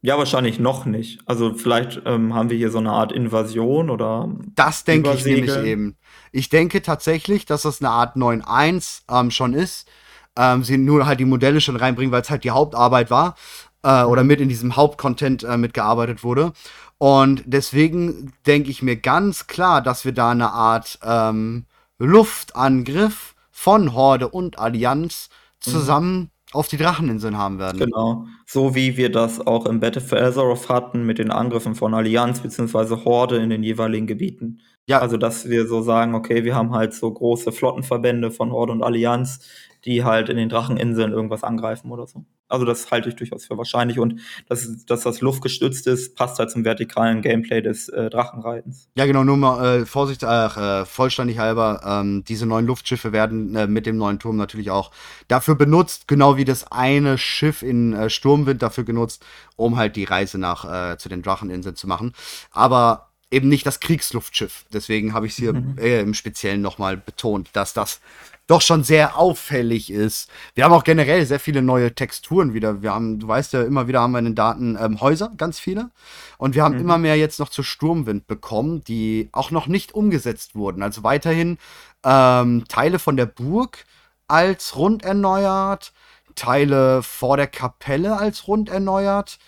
[0.02, 1.20] Ja, wahrscheinlich noch nicht.
[1.26, 5.56] Also vielleicht ähm, haben wir hier so eine Art Invasion oder Das denke ich nämlich
[5.58, 5.98] eben.
[6.32, 9.90] Ich denke tatsächlich, dass das eine Art 9.1 ähm, schon ist.
[10.38, 13.36] Ähm, sie nur halt die Modelle schon reinbringen, weil es halt die Hauptarbeit war.
[13.84, 16.54] Äh, oder mit in diesem Hauptcontent äh, mitgearbeitet wurde.
[17.00, 21.66] Und deswegen denke ich mir ganz klar, dass wir da eine Art ähm,
[21.98, 25.30] Luftangriff von Horde und Allianz
[25.60, 27.80] zusammen auf die Dracheninseln haben werden.
[27.80, 28.26] genau.
[28.46, 32.40] So wie wir das auch im Battle for Azeroth hatten mit den Angriffen von Allianz
[32.42, 33.04] bzw.
[33.04, 34.62] Horde in den jeweiligen Gebieten.
[34.86, 35.00] Ja.
[35.00, 38.84] Also dass wir so sagen, okay, wir haben halt so große Flottenverbände von Horde und
[38.84, 39.46] Allianz,
[39.84, 42.26] die halt in den Dracheninseln irgendwas angreifen oder so.
[42.50, 46.52] Also das halte ich durchaus für wahrscheinlich und dass, dass das luftgestützt ist, passt halt
[46.52, 48.90] zum vertikalen Gameplay des äh, Drachenreitens.
[48.96, 53.68] Ja, genau, nur mal äh, Vorsicht, äh, vollständig halber, ähm, diese neuen Luftschiffe werden äh,
[53.68, 54.92] mit dem neuen Turm natürlich auch
[55.28, 59.26] dafür benutzt, genau wie das eine Schiff in äh, Sturmwind dafür genutzt,
[59.56, 62.14] um halt die Reise nach äh, zu den Dracheninseln zu machen.
[62.52, 64.66] Aber eben nicht das Kriegsluftschiff.
[64.72, 65.78] Deswegen habe ich es hier mhm.
[65.78, 68.00] äh, im Speziellen nochmal betont, dass das
[68.48, 70.30] doch schon sehr auffällig ist.
[70.56, 72.82] Wir haben auch generell sehr viele neue Texturen wieder.
[72.82, 75.60] Wir haben, du weißt ja, immer wieder haben wir in den Daten ähm, Häuser, ganz
[75.60, 75.92] viele.
[76.38, 76.82] Und wir haben mhm.
[76.82, 80.82] immer mehr jetzt noch zu Sturmwind bekommen, die auch noch nicht umgesetzt wurden.
[80.82, 81.58] Also weiterhin
[82.06, 83.86] ähm, Teile von der Burg
[84.30, 85.92] als rund erneuert,
[86.36, 89.40] Teile vor der Kapelle als rund erneuert.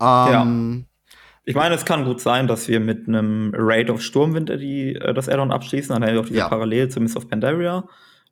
[0.00, 1.16] Ähm, ja.
[1.46, 5.12] Ich meine, es kann gut sein, dass wir mit einem Raid of Sturmwind die, äh,
[5.12, 5.92] das Addon abschließen.
[5.92, 6.48] Dann haben wir auch diese ja.
[6.48, 7.84] Parallele zu Miss of Pandaria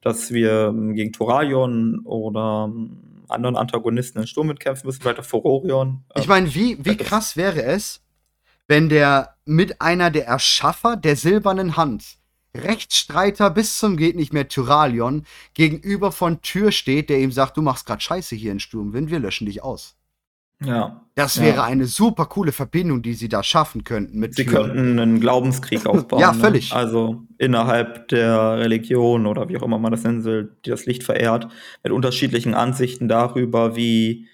[0.02, 6.04] dass wir ähm, gegen Thoralion oder ähm, anderen Antagonisten in Sturm mitkämpfen müssen, weiter Furorion.
[6.16, 8.02] Ich meine, wie, wie krass wäre es,
[8.68, 12.18] wenn der mit einer der Erschaffer der silbernen Hand,
[12.54, 15.24] Rechtsstreiter bis zum geht nicht mehr Tyralion,
[15.54, 19.20] gegenüber von Tür steht, der ihm sagt, du machst grad Scheiße hier in Sturmwind, wir
[19.20, 19.96] löschen dich aus.
[20.64, 21.02] Ja.
[21.14, 21.64] Das wäre ja.
[21.64, 24.18] eine super coole Verbindung, die sie da schaffen könnten.
[24.18, 24.72] Mit sie Türen.
[24.72, 26.20] könnten einen Glaubenskrieg aufbauen.
[26.20, 26.38] ja, ne?
[26.38, 26.70] völlig.
[26.70, 26.76] Ne?
[26.76, 31.02] Also innerhalb der Religion oder wie auch immer man das nennen will, die das Licht
[31.02, 31.48] verehrt,
[31.82, 34.26] mit unterschiedlichen Ansichten darüber, wie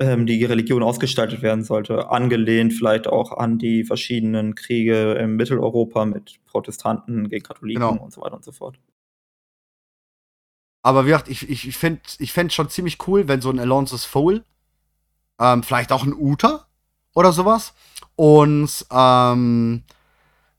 [0.00, 2.10] ähm, die Religion ausgestaltet werden sollte.
[2.10, 8.02] Angelehnt vielleicht auch an die verschiedenen Kriege im Mitteleuropa mit Protestanten gegen Katholiken genau.
[8.02, 8.76] und so weiter und so fort.
[10.84, 13.60] Aber wie gesagt, ich, ich, ich fände ich fänd schon ziemlich cool, wenn so ein
[13.60, 14.42] Alonso's Foul
[15.42, 16.66] ähm, vielleicht auch ein Uter
[17.14, 17.74] oder sowas,
[18.16, 19.82] uns ähm,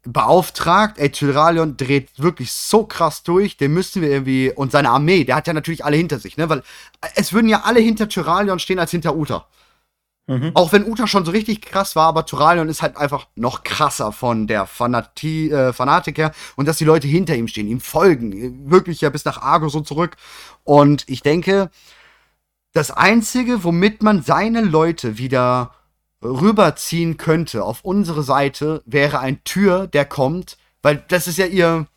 [0.03, 5.23] beauftragt, ey, Tyralion dreht wirklich so krass durch, den müssen wir irgendwie, und seine Armee,
[5.23, 6.61] der hat ja natürlich alle hinter sich, ne, weil
[7.15, 9.47] es würden ja alle hinter Tyralion stehen als hinter Uter.
[10.27, 10.51] Mhm.
[10.53, 14.13] Auch wenn Uta schon so richtig krass war, aber Tyralion ist halt einfach noch krasser
[14.13, 18.69] von der Fanati äh, Fanatik her und dass die Leute hinter ihm stehen, ihm folgen,
[18.69, 20.15] wirklich ja bis nach Argos und zurück.
[20.63, 21.69] Und ich denke,
[22.73, 25.71] das Einzige, womit man seine Leute wieder
[26.23, 31.87] rüberziehen könnte auf unsere Seite, wäre ein Tür, der kommt, weil das ist ja ihr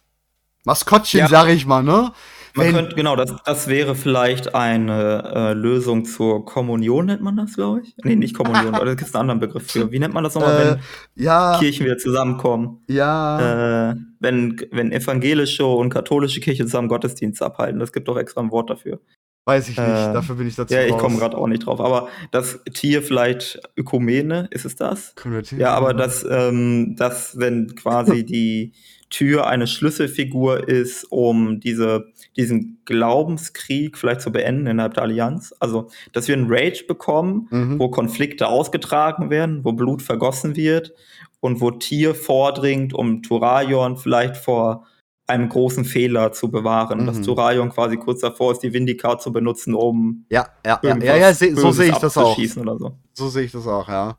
[0.65, 1.29] Maskottchen, ja.
[1.29, 2.13] sag ich mal, ne?
[2.55, 7.55] Man könnte, genau, das, das wäre vielleicht eine äh, Lösung zur Kommunion, nennt man das,
[7.55, 7.95] glaube ich.
[8.03, 9.93] Nee, nicht Kommunion, da gibt es einen anderen Begriff für.
[9.93, 11.59] Wie nennt man das nochmal, äh, wenn ja.
[11.59, 12.83] Kirchen wieder zusammenkommen?
[12.89, 13.91] Ja.
[13.91, 17.79] Äh, wenn, wenn evangelische und katholische Kirche zusammen Gottesdienste abhalten.
[17.79, 19.01] Das gibt doch extra ein Wort dafür.
[19.49, 21.81] Weiß ich nicht, äh, dafür bin ich dazu Ja, ich komme gerade auch nicht drauf.
[21.81, 25.15] Aber das Tier vielleicht Ökumene, ist es das?
[25.61, 28.73] Ja, aber das, ähm, das, wenn quasi die
[29.09, 35.55] Tür eine Schlüsselfigur ist, um diese, diesen Glaubenskrieg vielleicht zu beenden innerhalb der Allianz.
[35.61, 37.79] Also, dass wir einen Rage bekommen, mhm.
[37.79, 40.93] wo Konflikte ausgetragen werden, wo Blut vergossen wird
[41.39, 44.87] und wo Tier vordringt, um Turaion vielleicht vor
[45.27, 47.03] einem großen Fehler zu bewahren.
[47.03, 47.07] Mhm.
[47.07, 51.17] Dass Turaion quasi kurz davor ist, die Vindicar zu benutzen, um ja, ja, ja, ja,
[51.17, 52.39] ja se so sehe ich das auch.
[52.39, 52.99] Oder so.
[53.13, 54.19] so sehe ich das auch, ja.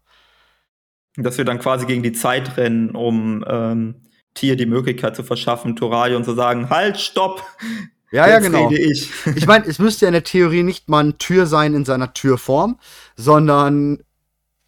[1.15, 3.95] Dass wir dann quasi gegen die Zeit rennen, um ähm,
[4.34, 7.43] Tier die Möglichkeit zu verschaffen, Turaion zu sagen, halt, stopp!
[8.11, 8.71] Ja, ja, genau.
[8.71, 11.84] ich ich meine, es müsste ja in der Theorie nicht mal eine Tür sein in
[11.84, 12.79] seiner Türform,
[13.17, 13.99] sondern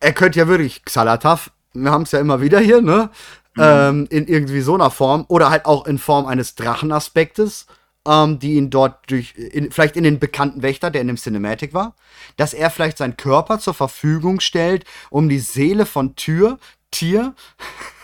[0.02, 3.10] er könnte ja wirklich Xalatav, wir haben es ja immer wieder hier, ne?
[3.56, 3.64] Mhm.
[3.64, 7.66] Ähm, in irgendwie so einer Form oder halt auch in Form eines Drachenaspektes,
[8.08, 11.74] ähm, die ihn dort durch, in, vielleicht in den bekannten Wächter, der in dem Cinematic
[11.74, 11.96] war,
[12.38, 16.60] dass er vielleicht seinen Körper zur Verfügung stellt, um die Seele von Tür,
[16.92, 17.36] Tier,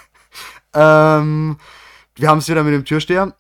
[0.73, 1.57] ähm,
[2.15, 3.35] wir haben es wieder mit dem Türsteher,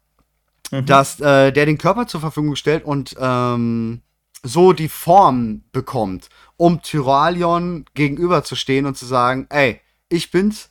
[0.71, 0.85] mhm.
[0.85, 4.01] dass äh, der den Körper zur Verfügung stellt und ähm,
[4.43, 10.69] so die Form bekommt, um Tyralion gegenüberzustehen und zu sagen, ey, ich bin's,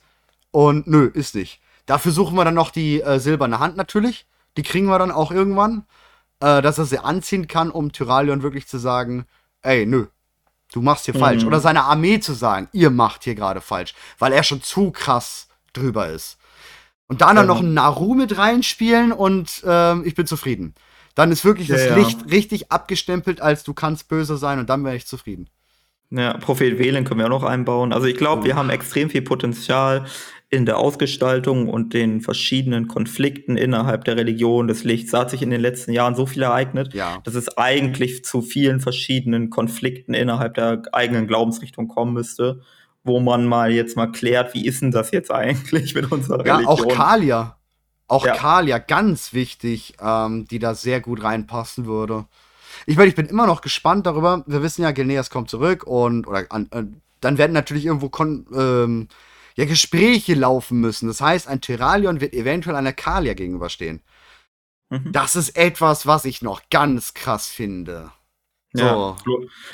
[0.55, 1.59] und nö, ist nicht.
[1.85, 4.25] Dafür suchen wir dann noch die äh, silberne Hand natürlich.
[4.55, 5.83] Die kriegen wir dann auch irgendwann.
[6.39, 9.25] Äh, dass er sie anziehen kann, um Tyralion wirklich zu sagen,
[9.63, 10.05] ey, nö,
[10.71, 11.19] du machst hier mhm.
[11.19, 11.43] falsch.
[11.43, 13.95] Oder seine Armee zu sagen, ihr macht hier gerade falsch.
[14.17, 16.37] Weil er schon zu krass drüber ist.
[17.07, 20.73] Und dann, dann noch ein Naru mit reinspielen und ähm, ich bin zufrieden.
[21.15, 21.95] Dann ist wirklich ja, das ja.
[21.95, 25.49] Licht richtig abgestempelt, als du kannst böse sein und dann wäre ich zufrieden.
[26.11, 27.91] Ja, Prophet Wählen können wir auch noch einbauen.
[27.91, 28.45] Also ich glaube, oh.
[28.45, 30.05] wir haben extrem viel Potenzial
[30.55, 35.11] in der Ausgestaltung und den verschiedenen Konflikten innerhalb der Religion des Lichts.
[35.11, 37.19] Da hat sich in den letzten Jahren so viel ereignet, ja.
[37.23, 42.61] dass es eigentlich zu vielen verschiedenen Konflikten innerhalb der eigenen Glaubensrichtung kommen müsste,
[43.03, 46.55] wo man mal jetzt mal klärt, wie ist denn das jetzt eigentlich mit unserer ja,
[46.55, 46.91] Religion?
[46.91, 47.57] Auch Kalia.
[48.07, 48.35] Auch ja.
[48.35, 52.25] Kalia, ganz wichtig, ähm, die da sehr gut reinpassen würde.
[52.85, 54.43] Ich meine, ich bin immer noch gespannt darüber.
[54.47, 56.83] Wir wissen ja, Gilneas kommt zurück und oder an, äh,
[57.21, 59.07] dann werden natürlich irgendwo kon ähm,
[59.55, 61.07] ja, Gespräche laufen müssen.
[61.07, 64.01] Das heißt, ein Tyralion wird eventuell einer Kalia gegenüberstehen.
[64.89, 65.11] Mhm.
[65.11, 68.11] Das ist etwas, was ich noch ganz krass finde.
[68.73, 68.83] So.
[68.83, 69.17] Ja,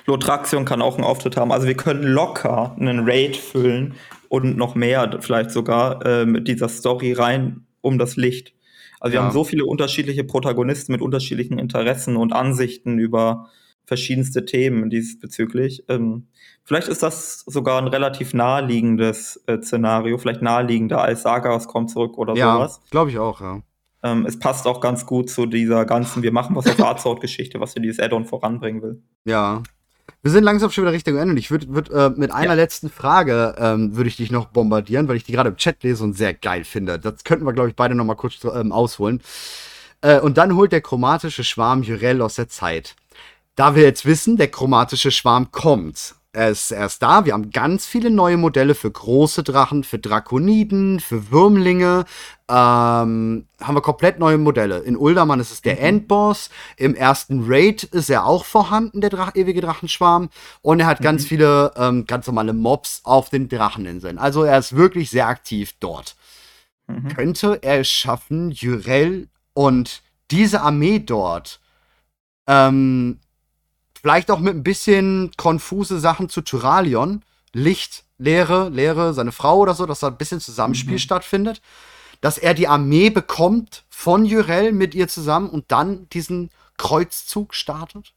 [0.06, 1.52] Lotraxion kann auch einen Auftritt haben.
[1.52, 3.96] Also wir können locker einen Raid füllen
[4.30, 8.54] und noch mehr vielleicht sogar äh, mit dieser Story rein um das Licht.
[9.00, 13.50] Also wir haben so viele unterschiedliche Protagonisten mit unterschiedlichen Interessen und Ansichten über
[13.86, 15.84] verschiedenste Themen diesbezüglich.
[15.90, 16.28] Ähm,
[16.64, 22.18] vielleicht ist das sogar ein relativ naheliegendes äh, Szenario, vielleicht naheliegender als Sagas kommt zurück
[22.18, 22.82] oder ja, sowas.
[22.90, 23.62] glaube ich auch, ja.
[24.04, 27.74] Ähm, es passt auch ganz gut zu dieser ganzen, wir machen was auf Arzort-Geschichte, was
[27.74, 29.04] für dieses Add-on voranbringen will.
[29.26, 29.62] Ja.
[30.24, 31.40] Wir sind langsam schon wieder Richtung Ende.
[31.40, 32.54] Ich würde würd, äh, mit einer ja.
[32.54, 36.04] letzten Frage ähm, würde ich dich noch bombardieren, weil ich die gerade im Chat lese
[36.04, 37.00] und sehr geil finde.
[37.00, 39.22] Das könnten wir, glaube ich, beide noch mal kurz ähm, ausholen.
[40.02, 42.96] Äh, und dann holt der chromatische Schwarm Jurel aus der Zeit.
[43.56, 47.26] Da wir jetzt wissen, der chromatische Schwarm kommt, er ist erst da.
[47.26, 52.06] Wir haben ganz viele neue Modelle für große Drachen, für Drakoniden, für Würmlinge.
[52.48, 54.80] Ähm, haben wir komplett neue Modelle.
[54.80, 55.82] In Uldaman ist es der mhm.
[55.82, 56.50] Endboss.
[56.78, 60.30] Im ersten Raid ist er auch vorhanden, der Drach ewige Drachenschwarm.
[60.62, 61.04] Und er hat mhm.
[61.04, 64.18] ganz viele ähm, ganz normale Mobs auf den Dracheninseln.
[64.18, 66.16] Also er ist wirklich sehr aktiv dort.
[66.88, 67.10] Mhm.
[67.10, 71.60] Könnte er es schaffen, Jurel und diese Armee dort
[72.48, 73.20] ähm,
[74.02, 77.22] Vielleicht auch mit ein bisschen konfuse Sachen zu Tyralion.
[77.54, 81.00] Licht, Leere, Leere, seine Frau oder so, dass da ein bisschen Zusammenspiel mhm.
[81.00, 81.62] stattfindet.
[82.22, 88.14] Dass er die Armee bekommt von Jurel mit ihr zusammen und dann diesen Kreuzzug startet.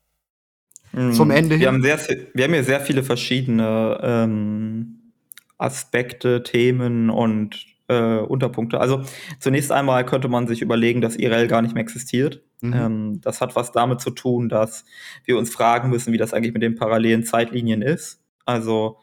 [0.93, 1.13] Mhm.
[1.13, 1.67] Zum Ende wir hin.
[1.69, 1.99] Haben sehr,
[2.33, 5.13] wir haben hier sehr viele verschiedene ähm,
[5.59, 8.81] Aspekte, Themen und äh, Unterpunkte.
[8.81, 9.03] Also
[9.39, 12.43] zunächst einmal könnte man sich überlegen, dass IRL gar nicht mehr existiert.
[12.61, 12.73] Mhm.
[12.75, 14.85] Ähm, das hat was damit zu tun, dass
[15.25, 18.23] wir uns fragen müssen, wie das eigentlich mit den parallelen Zeitlinien ist.
[18.45, 18.99] Also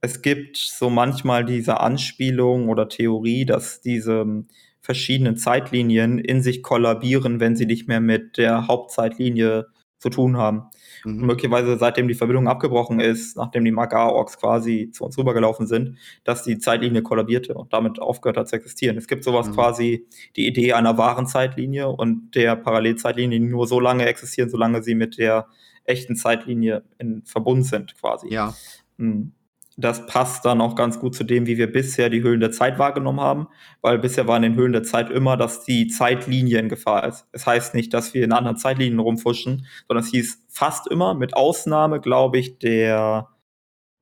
[0.00, 4.48] es gibt so manchmal diese Anspielung oder Theorie, dass diese ähm,
[4.80, 9.66] verschiedenen Zeitlinien in sich kollabieren, wenn sie nicht mehr mit der Hauptzeitlinie
[9.98, 10.68] zu tun haben.
[11.06, 11.26] Mhm.
[11.26, 16.42] Möglicherweise, seitdem die Verbindung abgebrochen ist, nachdem die Magar-Orks quasi zu uns rübergelaufen sind, dass
[16.42, 18.96] die Zeitlinie kollabierte und damit aufgehört hat zu existieren.
[18.96, 19.52] Es gibt sowas mhm.
[19.52, 24.82] quasi, die Idee einer wahren Zeitlinie und der Parallelzeitlinie, die nur so lange existieren, solange
[24.82, 25.46] sie mit der
[25.84, 28.28] echten Zeitlinie in Verbund sind, quasi.
[28.32, 28.54] Ja.
[28.96, 29.32] Mhm
[29.76, 32.78] das passt dann auch ganz gut zu dem, wie wir bisher die Höhlen der Zeit
[32.78, 33.48] wahrgenommen haben,
[33.82, 37.26] weil bisher war in den Höhlen der Zeit immer, dass die Zeitlinie in Gefahr ist.
[37.32, 41.34] Es heißt nicht, dass wir in anderen Zeitlinien rumfuschen, sondern es hieß fast immer, mit
[41.34, 43.28] Ausnahme, glaube ich, der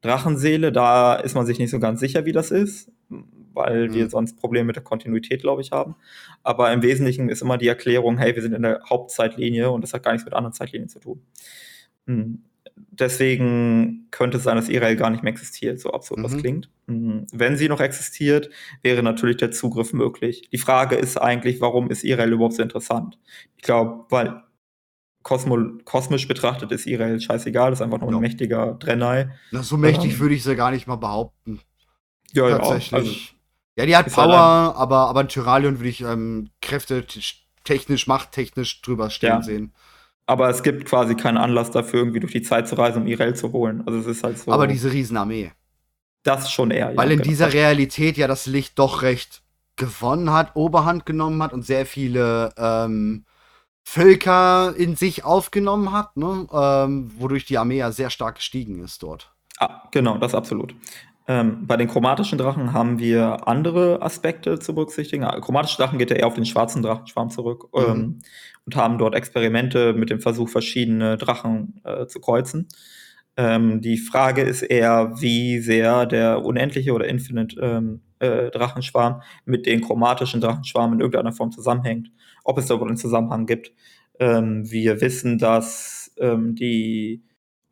[0.00, 2.92] Drachenseele, da ist man sich nicht so ganz sicher, wie das ist,
[3.52, 3.94] weil mhm.
[3.94, 5.96] wir sonst Probleme mit der Kontinuität, glaube ich, haben.
[6.44, 9.92] Aber im Wesentlichen ist immer die Erklärung, hey, wir sind in der Hauptzeitlinie und das
[9.92, 11.22] hat gar nichts mit anderen Zeitlinien zu tun.
[12.06, 12.44] Mhm
[12.76, 16.22] deswegen könnte es sein, dass Israel gar nicht mehr existiert, so absurd mhm.
[16.22, 16.70] das klingt.
[16.86, 17.26] Mhm.
[17.32, 18.50] Wenn sie noch existiert,
[18.82, 20.48] wäre natürlich der Zugriff möglich.
[20.52, 23.18] Die Frage ist eigentlich, warum ist Israel überhaupt so interessant?
[23.56, 24.42] Ich glaube, weil
[25.22, 28.20] Kosmo kosmisch betrachtet ist Israel scheißegal, ist einfach nur ein ja.
[28.20, 29.30] mächtiger Drennei.
[29.50, 31.60] Na, so mächtig ähm, würde ich sie gar nicht mal behaupten.
[32.32, 32.58] Ja, ja.
[32.58, 33.12] Also,
[33.76, 37.06] ja, die hat Power, aber, aber ein Tyralion würde ich ähm, Kräfte
[37.64, 39.42] technisch, machttechnisch drüber stehen ja.
[39.42, 39.72] sehen.
[40.26, 43.34] Aber es gibt quasi keinen Anlass dafür, irgendwie durch die Zeit zu reisen, um Irel
[43.34, 43.82] zu holen.
[43.86, 44.52] Also es ist halt so.
[44.52, 45.52] Aber diese Riesenarmee.
[46.22, 46.96] Das schon eher.
[46.96, 47.28] Weil ja, in genau.
[47.28, 49.42] dieser Realität ja das Licht doch recht
[49.76, 53.24] gewonnen hat, Oberhand genommen hat und sehr viele ähm,
[53.82, 56.46] Völker in sich aufgenommen hat, ne?
[56.52, 59.34] ähm, wodurch die Armee ja sehr stark gestiegen ist dort.
[59.58, 60.74] Ah, genau, das absolut.
[61.26, 65.24] Ähm, bei den chromatischen Drachen haben wir andere Aspekte zu berücksichtigen.
[65.40, 67.82] Chromatische Drachen geht ja eher auf den schwarzen Drachenschwarm zurück mhm.
[67.82, 68.18] ähm,
[68.66, 72.68] und haben dort Experimente mit dem Versuch, verschiedene Drachen äh, zu kreuzen.
[73.38, 79.64] Ähm, die Frage ist eher, wie sehr der unendliche oder Infinite ähm, äh, Drachenschwarm mit
[79.64, 82.10] den chromatischen Drachenschwarm in irgendeiner Form zusammenhängt.
[82.44, 83.72] Ob es da wohl einen Zusammenhang gibt.
[84.18, 87.24] Ähm, wir wissen, dass die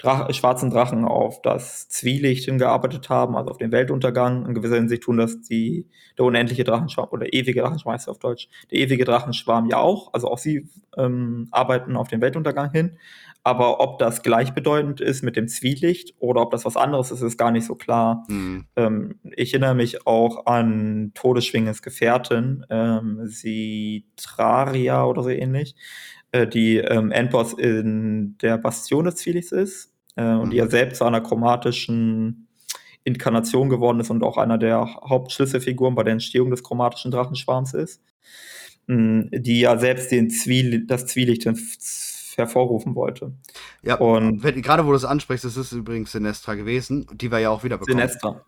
[0.02, 4.46] Drach schwarzen Drachen auf das Zwielicht hingearbeitet haben, also auf den Weltuntergang.
[4.46, 5.86] In gewisser Hinsicht tun das die,
[6.18, 8.48] der unendliche Drachenschwarm oder ewige Drachenschwarm auf Deutsch.
[8.72, 10.12] Der ewige Drachenschwarm ja auch.
[10.12, 12.98] Also auch sie ähm, arbeiten auf den Weltuntergang hin.
[13.44, 17.38] Aber ob das gleichbedeutend ist mit dem Zwielicht oder ob das was anderes ist, ist
[17.38, 18.24] gar nicht so klar.
[18.28, 18.66] Mhm.
[18.74, 25.76] Ähm, ich erinnere mich auch an Todesschwinges Gefährtin, ähm, Sitraria oder so ähnlich,
[26.32, 30.70] äh, die ähm, Endboss in der Bastion des Zwielichts ist äh, und die ja mhm.
[30.70, 32.48] selbst zu einer chromatischen
[33.04, 38.02] Inkarnation geworden ist und auch einer der Hauptschlüsselfiguren bei der Entstehung des chromatischen Drachenschwarms ist,
[38.86, 41.48] mh, die ja selbst den Zwiel das Zwielicht
[42.36, 43.32] hervorrufen wollte.
[43.82, 47.40] Ja, und wenn, gerade wo du es ansprichst, das ist übrigens Sinestra gewesen, die wir
[47.40, 47.98] ja auch wieder bekommen.
[47.98, 48.44] Sinestra.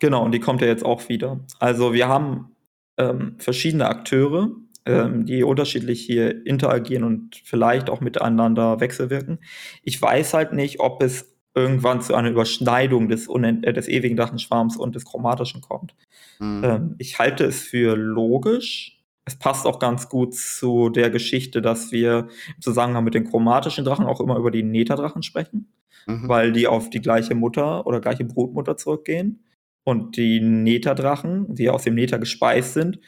[0.00, 1.40] Genau, und die kommt ja jetzt auch wieder.
[1.60, 2.54] Also wir haben
[2.98, 4.50] ähm, verschiedene Akteure,
[4.86, 9.38] ähm, die unterschiedlich hier interagieren und vielleicht auch miteinander wechselwirken.
[9.82, 14.76] Ich weiß halt nicht, ob es irgendwann zu einer Überschneidung des, äh, des ewigen Drachenschwarms
[14.76, 15.94] und des chromatischen kommt.
[16.38, 16.64] Mhm.
[16.64, 19.00] Ähm, ich halte es für logisch.
[19.24, 23.84] Es passt auch ganz gut zu der Geschichte, dass wir im Zusammenhang mit den chromatischen
[23.84, 25.72] Drachen auch immer über die Neta-Drachen sprechen,
[26.06, 26.28] mhm.
[26.28, 29.44] weil die auf die gleiche Mutter oder gleiche Brutmutter zurückgehen.
[29.86, 32.98] Und die Neta-Drachen, die aus dem Neta gespeist sind,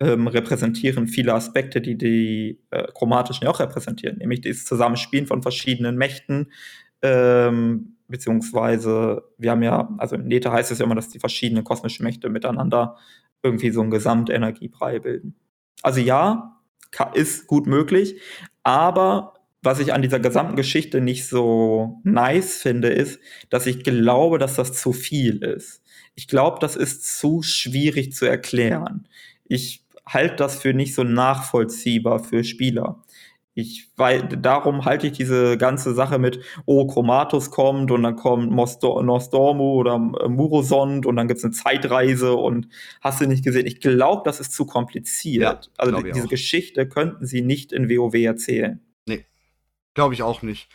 [0.00, 5.42] ähm, repräsentieren viele Aspekte, die die äh, chromatischen ja auch repräsentieren, nämlich das Zusammenspielen von
[5.42, 6.50] verschiedenen Mächten,
[7.02, 11.64] ähm, beziehungsweise wir haben ja, also in Neta heißt es ja immer, dass die verschiedenen
[11.64, 12.96] kosmischen Mächte miteinander
[13.42, 15.36] irgendwie so einen Gesamtenergiebrei bilden.
[15.82, 16.60] Also ja,
[17.14, 18.20] ist gut möglich,
[18.62, 23.20] aber was ich an dieser gesamten Geschichte nicht so nice finde, ist,
[23.50, 25.82] dass ich glaube, dass das zu viel ist.
[26.14, 29.06] Ich glaube, das ist zu schwierig zu erklären.
[29.44, 33.02] Ich halte das für nicht so nachvollziehbar für Spieler.
[33.54, 38.50] Ich, weil, darum halte ich diese ganze Sache mit, oh, Chromatus kommt und dann kommt
[38.52, 42.68] Nostormu oder äh, Murosond und dann gibt es eine Zeitreise und
[43.00, 43.66] hast du nicht gesehen.
[43.66, 45.42] Ich glaube, das ist zu kompliziert.
[45.42, 46.28] Ja, also diese auch.
[46.28, 48.80] Geschichte könnten sie nicht in WoW erzählen.
[49.06, 49.24] Nee,
[49.94, 50.68] glaube ich auch nicht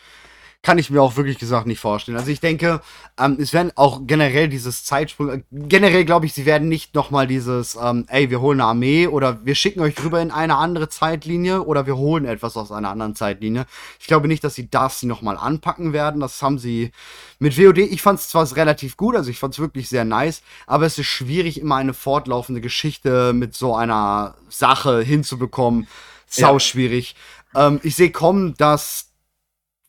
[0.66, 2.18] kann ich mir auch wirklich gesagt nicht vorstellen.
[2.18, 2.82] Also ich denke,
[3.20, 7.78] ähm, es werden auch generell dieses Zeitsprung, generell glaube ich, sie werden nicht nochmal dieses,
[7.80, 11.62] ähm, ey, wir holen eine Armee oder wir schicken euch rüber in eine andere Zeitlinie
[11.62, 13.68] oder wir holen etwas aus einer anderen Zeitlinie.
[14.00, 16.20] Ich glaube nicht, dass sie das nochmal anpacken werden.
[16.20, 16.92] Das haben sie
[17.38, 20.42] mit WOD, ich fand es zwar relativ gut, also ich fand es wirklich sehr nice,
[20.66, 25.88] aber es ist schwierig, immer eine fortlaufende Geschichte mit so einer Sache hinzubekommen.
[26.26, 26.60] Sau ja.
[26.60, 27.16] schwierig.
[27.54, 29.12] Ähm, ich sehe kommen, dass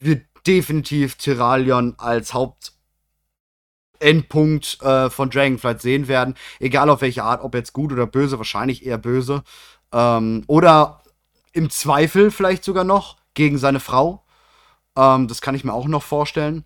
[0.00, 6.34] wir definitiv Tyralion als Hauptendpunkt äh, von Dragonflight sehen werden.
[6.60, 9.42] Egal auf welche Art, ob jetzt gut oder böse, wahrscheinlich eher böse.
[9.92, 11.02] Ähm, oder
[11.52, 14.24] im Zweifel vielleicht sogar noch gegen seine Frau.
[14.96, 16.64] Ähm, das kann ich mir auch noch vorstellen.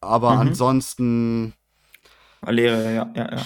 [0.00, 0.40] Aber mhm.
[0.40, 1.54] ansonsten.
[2.40, 3.42] Alere, ja, ja, ja.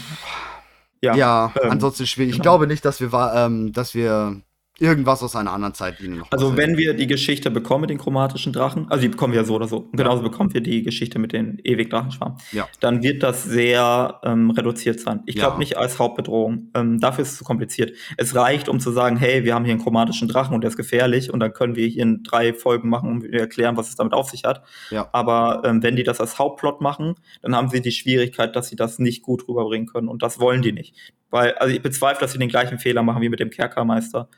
[1.00, 2.32] Ja, ja ähm, ansonsten schwierig.
[2.32, 2.40] Genau.
[2.40, 4.40] Ich glaube nicht, dass wir, ähm, dass wir
[4.80, 6.32] irgendwas aus einer anderen Zeitlinie noch.
[6.32, 9.54] Also wenn wir die Geschichte bekommen mit den chromatischen Drachen, also die bekommen wir so
[9.54, 9.98] oder so, ja.
[9.98, 12.68] genauso bekommen wir die Geschichte mit den ewig Drachenschwarm, ja.
[12.80, 15.20] dann wird das sehr ähm, reduziert sein.
[15.26, 15.58] Ich glaube ja.
[15.58, 16.70] nicht als Hauptbedrohung.
[16.74, 17.96] Ähm, dafür ist es zu kompliziert.
[18.16, 20.76] Es reicht, um zu sagen, hey, wir haben hier einen chromatischen Drachen und der ist
[20.76, 24.12] gefährlich und dann können wir hier in drei Folgen machen und erklären, was es damit
[24.12, 24.64] auf sich hat.
[24.90, 25.08] Ja.
[25.12, 28.76] Aber ähm, wenn die das als Hauptplot machen, dann haben sie die Schwierigkeit, dass sie
[28.76, 30.96] das nicht gut rüberbringen können und das wollen die nicht.
[31.30, 34.28] Weil, also ich bezweifle, dass sie den gleichen Fehler machen wie mit dem Kerkermeister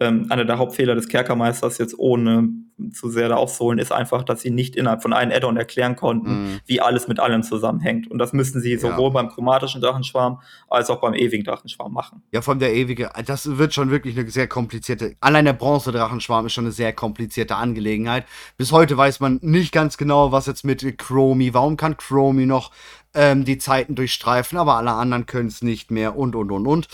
[0.00, 2.48] ähm, einer der Hauptfehler des Kerkermeisters, jetzt ohne
[2.92, 6.30] zu sehr da aufzuholen, ist einfach, dass sie nicht innerhalb von einem Add-on erklären konnten,
[6.30, 6.60] mm.
[6.66, 8.08] wie alles mit allem zusammenhängt.
[8.08, 9.10] Und das müssen sie sowohl ja.
[9.10, 12.22] beim chromatischen Drachenschwarm als auch beim ewigen Drachenschwarm machen.
[12.30, 16.52] Ja, von der ewige, das wird schon wirklich eine sehr komplizierte, allein der Bronze-Drachenschwarm ist
[16.52, 18.24] schon eine sehr komplizierte Angelegenheit.
[18.56, 22.70] Bis heute weiß man nicht ganz genau, was jetzt mit Chromie, warum kann Chromie noch
[23.14, 26.88] ähm, die Zeiten durchstreifen, aber alle anderen können es nicht mehr und, und, und, und.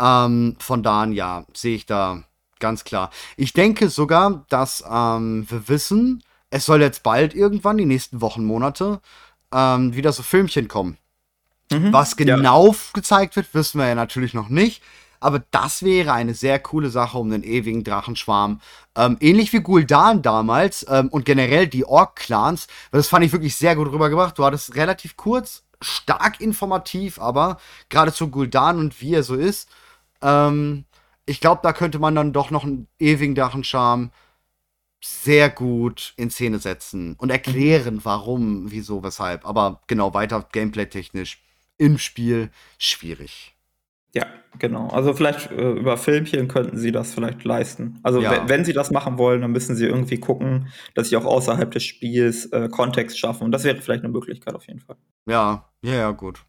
[0.00, 2.24] Ähm, von da an, ja, sehe ich da
[2.60, 3.10] Ganz klar.
[3.36, 8.44] Ich denke sogar, dass ähm, wir wissen, es soll jetzt bald irgendwann, die nächsten Wochen,
[8.44, 9.00] Monate,
[9.52, 10.96] ähm, wieder so Filmchen kommen.
[11.70, 12.78] Mhm, Was genau ja.
[12.94, 14.82] gezeigt wird, wissen wir ja natürlich noch nicht.
[15.20, 18.60] Aber das wäre eine sehr coole Sache um den ewigen Drachenschwarm.
[18.94, 22.68] Ähm, ähnlich wie Gul'dan damals ähm, und generell die Ork-Clans.
[22.92, 24.38] Das fand ich wirklich sehr gut rübergebracht.
[24.38, 27.58] Du hattest relativ kurz, stark informativ, aber
[27.88, 29.68] gerade zu Gul'dan und wie er so ist,
[30.22, 30.84] ähm,
[31.28, 34.10] ich glaube, da könnte man dann doch noch einen ewigen Drachenscharm
[35.04, 39.46] sehr gut in Szene setzen und erklären, warum, wieso, weshalb.
[39.46, 41.40] Aber genau, weiter gameplay-technisch
[41.76, 43.54] im Spiel schwierig.
[44.14, 44.26] Ja,
[44.58, 44.88] genau.
[44.88, 48.00] Also vielleicht äh, über Filmchen könnten sie das vielleicht leisten.
[48.02, 48.48] Also ja.
[48.48, 51.84] wenn sie das machen wollen, dann müssen sie irgendwie gucken, dass sie auch außerhalb des
[51.84, 53.44] Spiels äh, Kontext schaffen.
[53.44, 54.96] Und das wäre vielleicht eine Möglichkeit auf jeden Fall.
[55.26, 56.44] Ja, ja, ja, gut.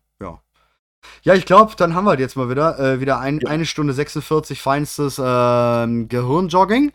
[1.24, 1.34] Ja.
[1.36, 2.80] Ich glaube, dann haben wir jetzt mal wieder.
[2.80, 3.50] Äh, wieder ein, ja.
[3.50, 6.92] eine Stunde 46 feinstes äh, Gehirnjogging.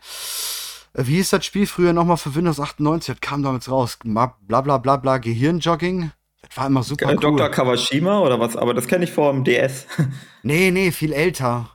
[0.93, 3.15] Äh, wie hieß das Spiel früher nochmal für Windows 98?
[3.15, 3.97] Das kam damals raus.
[4.03, 6.11] Bla bla bla bla, Gehirnjogging.
[6.41, 7.15] Das war immer super cool.
[7.15, 7.49] Dr.
[7.49, 8.55] Kawashima oder was?
[8.55, 9.87] Aber das kenne ich vor dem DS.
[10.43, 11.69] nee, nee, viel älter.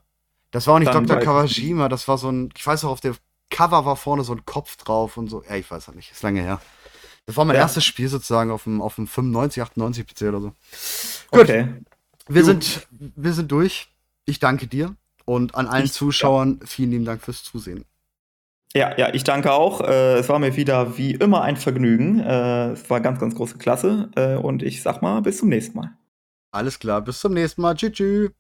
[0.51, 1.23] Das war auch nicht dann Dr.
[1.23, 3.15] Kawashima, das war so ein, ich weiß auch, auf dem
[3.51, 5.43] Cover war vorne so ein Kopf drauf und so.
[5.49, 6.61] Ja, ich weiß auch nicht, ist lange her.
[7.27, 7.63] Das war mein ja.
[7.63, 10.53] erstes Spiel sozusagen auf dem, auf dem 95, 98 PC oder so.
[11.31, 11.43] Gut.
[11.43, 11.69] Okay.
[12.35, 13.89] Wir sind, wir sind durch.
[14.25, 14.95] Ich danke dir
[15.25, 16.67] und an allen ich, Zuschauern ja.
[16.67, 17.85] vielen lieben Dank fürs Zusehen.
[18.73, 19.81] Ja, ja, ich danke auch.
[19.81, 22.21] Äh, es war mir wieder wie immer ein Vergnügen.
[22.21, 24.11] Äh, es war ganz, ganz große Klasse.
[24.15, 25.91] Äh, und ich sag mal, bis zum nächsten Mal.
[26.53, 27.75] Alles klar, bis zum nächsten Mal.
[27.75, 27.93] Tschüss.
[27.93, 28.31] tschüss.